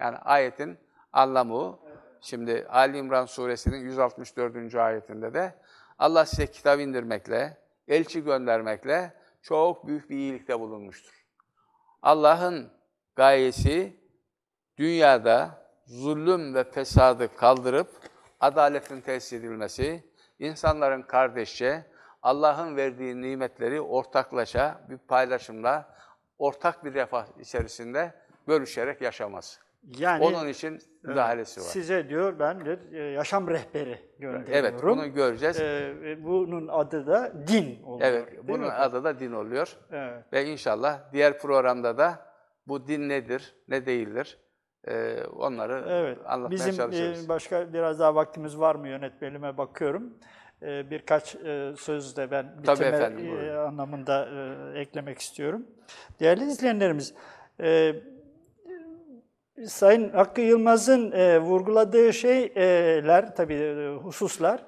Yani 0.00 0.16
ayetin 0.16 0.78
anlamı 1.12 1.54
o. 1.54 1.80
Şimdi 2.20 2.66
Ali 2.70 2.98
İmran 2.98 3.24
suresinin 3.24 3.78
164. 3.78 4.74
ayetinde 4.74 5.34
de 5.34 5.54
Allah 5.98 6.24
size 6.26 6.46
kitap 6.46 6.80
indirmekle, 6.80 7.58
elçi 7.88 8.24
göndermekle 8.24 9.12
çok 9.42 9.86
büyük 9.86 10.10
bir 10.10 10.16
iyilikte 10.16 10.60
bulunmuştur. 10.60 11.26
Allah'ın 12.02 12.72
gayesi 13.16 13.96
dünyada 14.76 15.64
zulüm 15.86 16.54
ve 16.54 16.64
fesadı 16.64 17.36
kaldırıp 17.36 17.88
adaletin 18.40 19.00
tesis 19.00 19.32
edilmesi, 19.32 20.04
insanların 20.38 21.02
kardeşçe 21.02 21.86
Allah'ın 22.22 22.76
verdiği 22.76 23.22
nimetleri 23.22 23.80
ortaklaşa 23.80 24.80
bir 24.88 24.98
paylaşımla, 24.98 25.96
ortak 26.38 26.84
bir 26.84 26.94
refah 26.94 27.26
içerisinde 27.40 28.14
bölüşerek 28.48 29.00
yaşaması. 29.00 29.60
Yani 29.98 30.24
Onun 30.24 30.48
için 30.48 30.78
müdahalesi 31.02 31.60
var. 31.60 31.66
size 31.66 32.08
diyor 32.08 32.38
ben 32.38 32.64
bir 32.64 32.92
e, 32.92 33.02
yaşam 33.02 33.48
rehberi 33.48 33.98
gönderiyorum. 34.18 34.52
Evet, 34.52 34.74
bunu 34.82 35.12
göreceğiz. 35.12 35.60
E, 35.60 35.94
ve 36.00 36.24
bunun 36.24 36.68
adı 36.68 37.06
da 37.06 37.32
din 37.46 37.82
oluyor. 37.82 38.08
Evet, 38.10 38.28
bunun 38.48 38.60
mi? 38.60 38.72
adı 38.72 39.04
da 39.04 39.20
din 39.20 39.32
oluyor. 39.32 39.76
Evet. 39.92 40.24
Ve 40.32 40.44
inşallah 40.46 41.12
diğer 41.12 41.38
programda 41.38 41.98
da 41.98 42.26
bu 42.66 42.86
din 42.88 43.08
nedir, 43.08 43.54
ne 43.68 43.86
değildir, 43.86 44.38
e, 44.88 45.16
onları 45.36 45.84
Evet. 45.88 46.18
anlatmaya 46.24 46.68
Bizim 46.68 47.24
e, 47.24 47.28
başka 47.28 47.72
biraz 47.72 48.00
daha 48.00 48.14
vaktimiz 48.14 48.58
var 48.58 48.74
mı 48.74 48.88
yönetmenime 48.88 49.58
bakıyorum. 49.58 50.14
E, 50.62 50.90
birkaç 50.90 51.34
e, 51.34 51.72
söz 51.78 52.16
de 52.16 52.30
ben 52.30 52.62
bitime 52.62 52.86
efendim, 52.86 53.38
e, 53.38 53.52
anlamında 53.56 54.28
e, 54.74 54.78
eklemek 54.80 55.18
istiyorum. 55.18 55.66
Değerli 56.20 56.44
izleyenlerimiz, 56.44 57.14
e, 57.60 57.94
Sayın 59.66 60.10
Hakkı 60.10 60.40
Yılmaz'ın 60.40 61.12
e, 61.12 61.38
vurguladığı 61.38 62.12
şeyler, 62.12 63.36
tabii 63.36 63.54
e, 63.54 63.96
hususlar, 63.96 64.66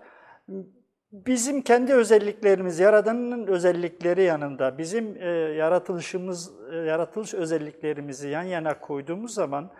bizim 1.12 1.62
kendi 1.62 1.94
özelliklerimiz, 1.94 2.78
Yaradan'ın 2.78 3.46
özellikleri 3.46 4.22
yanında 4.22 4.78
bizim 4.78 5.16
e, 5.16 5.28
yaratılışımız, 5.30 6.50
e, 6.72 6.76
yaratılış 6.76 7.34
özelliklerimizi 7.34 8.28
yan 8.28 8.42
yana 8.42 8.80
koyduğumuz 8.80 9.34
zaman 9.34 9.70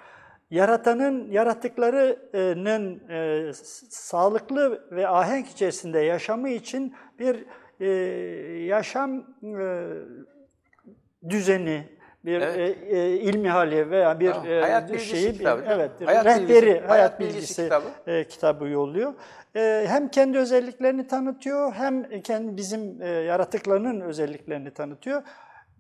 Yaratan'ın 0.51 1.31
yarattıklarının 1.31 3.09
e, 3.09 3.53
sağlıklı 3.91 4.89
ve 4.91 5.09
ahenk 5.09 5.49
içerisinde 5.49 5.99
yaşamı 5.99 6.49
için 6.49 6.95
bir 7.19 7.45
e, 7.81 7.87
yaşam 8.67 9.19
e, 9.43 9.89
düzeni, 11.29 11.96
bir 12.27 12.41
Evet. 12.41 12.77
e, 12.91 12.97
e, 12.99 13.11
ilmi 13.11 13.49
hali 13.49 13.91
veya 13.91 14.21
bir 14.21 14.31
Tamam. 14.33 14.47
e, 14.51 14.61
Hayat 14.61 14.89
bilgisi 14.93 15.07
şeyi, 15.17 15.33
kitabı 15.33 15.63
evet, 15.69 15.91
Hayat 16.05 16.27
rehberi, 16.27 16.49
bilgisi- 16.49 16.71
hayat, 16.71 16.91
hayat 16.91 17.21
bilgisi 17.21 17.37
bilgisi, 17.37 17.63
kitabı. 17.63 17.87
e, 18.07 18.25
kitabı 18.25 18.69
yolluyor. 18.69 19.15
E, 19.57 19.85
hem 19.89 20.09
kendi 20.09 20.39
özelliklerini 20.39 21.07
tanıtıyor, 21.07 21.73
hem 21.73 22.21
kendi 22.21 22.57
bizim 22.57 23.03
e, 23.03 23.09
yaratıklarının 23.09 24.01
özelliklerini 24.01 24.71
tanıtıyor. 24.71 25.23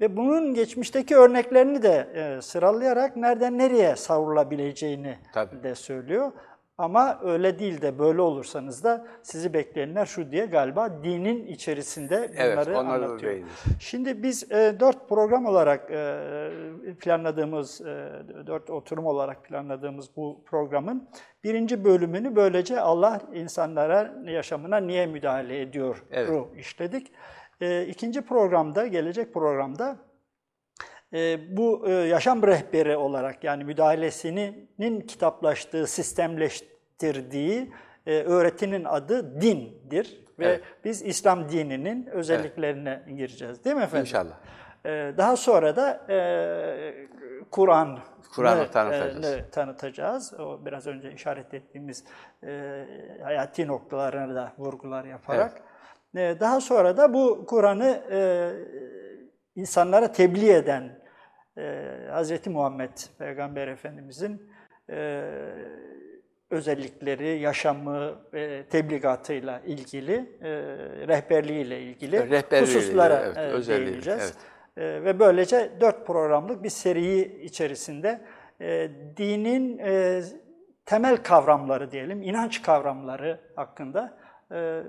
Ve 0.01 0.16
bunun 0.16 0.55
geçmişteki 0.55 1.16
örneklerini 1.16 1.82
de 1.82 2.09
e, 2.14 2.42
sıralayarak 2.42 3.16
nereden 3.16 3.59
nereye 3.59 3.97
savrulabileceğini 3.97 5.18
Tabii. 5.34 5.62
de 5.62 5.74
söylüyor. 5.74 6.32
Ama 6.79 7.18
öyle 7.22 7.59
değil 7.59 7.83
de 7.83 7.99
böyle 7.99 8.20
olursanız 8.20 8.85
da 8.85 9.07
sizi 9.22 9.55
bekleyenler 9.55 10.07
şu 10.07 10.31
diye 10.31 10.47
galiba 10.47 11.05
dinin 11.05 11.47
içerisinde 11.47 12.31
Evet, 12.37 12.57
bunları 12.57 12.74
da 12.74 12.79
anlatıyor. 12.79 13.35
Şimdi 13.81 14.22
biz 14.22 14.53
e, 14.53 14.77
dört 14.81 15.09
program 15.09 15.47
olarak 15.47 15.91
e, 15.91 16.95
planladığımız, 17.01 17.81
e, 17.81 18.09
dört 18.47 18.70
oturum 18.70 19.07
olarak 19.07 19.45
planladığımız 19.45 20.16
bu 20.16 20.41
programın 20.47 21.09
birinci 21.45 21.85
bölümünü 21.85 22.37
böylece 22.37 22.81
Allah 22.81 23.20
insanlara 23.35 24.14
yaşamına 24.24 24.77
niye 24.77 25.07
müdahale 25.07 25.61
ediyor 25.61 26.05
Evet. 26.11 26.47
işledik. 26.57 27.12
E, 27.61 27.87
ikinci 27.87 28.20
programda, 28.22 28.87
gelecek 28.87 29.35
programda 29.35 29.97
bu 31.57 31.84
e, 31.88 31.92
yaşam 31.92 32.42
rehberi 32.42 32.96
olarak 32.96 33.44
yani 33.44 33.64
müdahalesinin 33.64 35.00
kitaplaştığı, 35.00 35.86
sistemleştirdiği 35.86 37.72
e, 38.07 38.22
öğretinin 38.22 38.84
adı 38.84 39.40
dindir. 39.40 40.26
Ve 40.38 40.46
Evet. 40.46 40.62
biz 40.84 41.02
İslam 41.02 41.48
dininin 41.48 42.07
özelliklerine 42.07 43.02
gireceğiz 43.16 43.64
değil 43.64 43.76
mi 43.76 43.82
efendim? 43.82 44.07
İnşallah. 44.07 44.34
E, 44.84 45.14
daha 45.16 45.36
sonra 45.36 45.76
da 45.76 46.07
e, 46.12 47.09
Kur'an 47.50 47.98
Kur'an'ı 48.34 48.70
tanıtacağız. 48.70 49.50
tanıtacağız. 49.52 50.34
O 50.40 50.66
biraz 50.66 50.86
önce 50.86 51.12
işaret 51.12 51.54
ettiğimiz 51.54 52.04
e, 52.46 52.84
hayati 53.22 53.66
noktalarına 53.66 54.34
da 54.34 54.52
vurgular 54.59 55.04
yaparak. 55.04 55.62
E, 56.16 56.36
daha 56.40 56.61
sonra 56.61 56.96
da 56.96 57.14
bu 57.14 57.46
Kur'an'ı 57.46 58.02
e, 58.11 58.18
insanlara 59.57 60.12
tebliğ 60.12 60.50
eden 60.52 60.98
e, 61.59 61.62
Hz. 62.12 62.46
Muhammed 62.46 62.90
Peygamber 63.18 63.68
Efendimizin 63.68 64.50
e, 64.90 65.24
özellikleri, 66.50 67.38
yaşamı, 67.38 68.14
e, 68.34 68.62
tebligatıyla 68.70 69.61
ilgili, 69.61 70.14
e, 70.42 70.50
rehberliğiyle 71.09 71.80
ilgili 71.80 72.30
Rehberliğiyle 72.30 72.78
hususlara 72.78 73.32
evet, 73.36 73.68
e, 73.68 73.72
değineceğiz. 73.72 74.34
E, 74.76 75.04
ve 75.04 75.18
böylece 75.18 75.70
dört 75.80 76.07
programlık 76.07 76.62
bir 76.62 76.68
seriyi 76.68 77.40
içerisinde 77.40 78.20
e, 78.61 78.90
dinin 79.16 79.78
e, 79.78 80.22
temel 80.84 81.16
kavramları 81.16 81.90
diyelim, 81.90 82.22
inanç 82.22 82.62
kavramları 82.62 83.40
hakkında 83.57 84.18
e, 84.52 84.82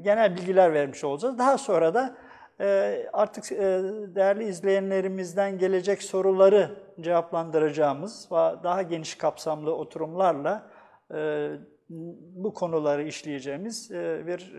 genel 0.00 0.36
bilgiler 0.36 0.72
vermiş 0.72 1.04
olacağız. 1.04 1.38
Daha 1.38 1.58
sonra 1.58 1.94
da 1.94 2.16
artık 3.12 3.52
e, 3.52 3.58
değerli 4.14 4.44
izleyenlerimizden 4.44 5.58
gelecek 5.58 6.02
soruları 6.02 6.70
cevaplandıracağımız 7.00 8.28
ve 8.32 8.36
daha 8.62 8.82
geniş 8.82 9.14
kapsamlı 9.14 9.74
oturumlarla 9.74 10.70
e, 11.14 11.50
bu 12.34 12.54
konuları 12.54 13.02
işleyeceğimiz 13.02 13.90
e, 13.90 14.26
bir 14.26 14.54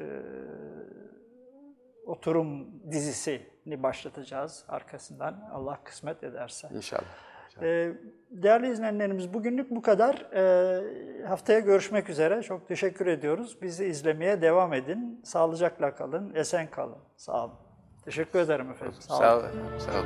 oturum 2.05 2.67
dizisini 2.91 3.83
başlatacağız 3.83 4.65
arkasından 4.67 5.49
Allah 5.51 5.79
kısmet 5.83 6.23
ederse. 6.23 6.67
İnşallah. 6.75 7.33
Ee, 7.61 7.93
Değerli 8.31 8.71
izleyenlerimiz 8.71 9.33
bugünlük 9.33 9.71
bu 9.71 9.81
kadar. 9.81 10.27
Ee, 10.33 11.25
Haftaya 11.27 11.59
görüşmek 11.59 12.09
üzere. 12.09 12.41
Çok 12.41 12.67
teşekkür 12.67 13.07
ediyoruz. 13.07 13.61
Bizi 13.61 13.85
izlemeye 13.85 14.41
devam 14.41 14.73
edin. 14.73 15.21
Sağlıcakla 15.23 15.95
kalın, 15.95 16.35
esen 16.35 16.69
kalın. 16.69 16.97
Sağ 17.15 17.45
olun. 17.45 17.72
Teşekkür 18.05 18.39
ederim 18.39 18.71
efendim. 18.71 18.95
Sağ 18.99 19.13
olun. 19.37 19.45
Sağ 19.79 19.91
olun. 19.91 20.01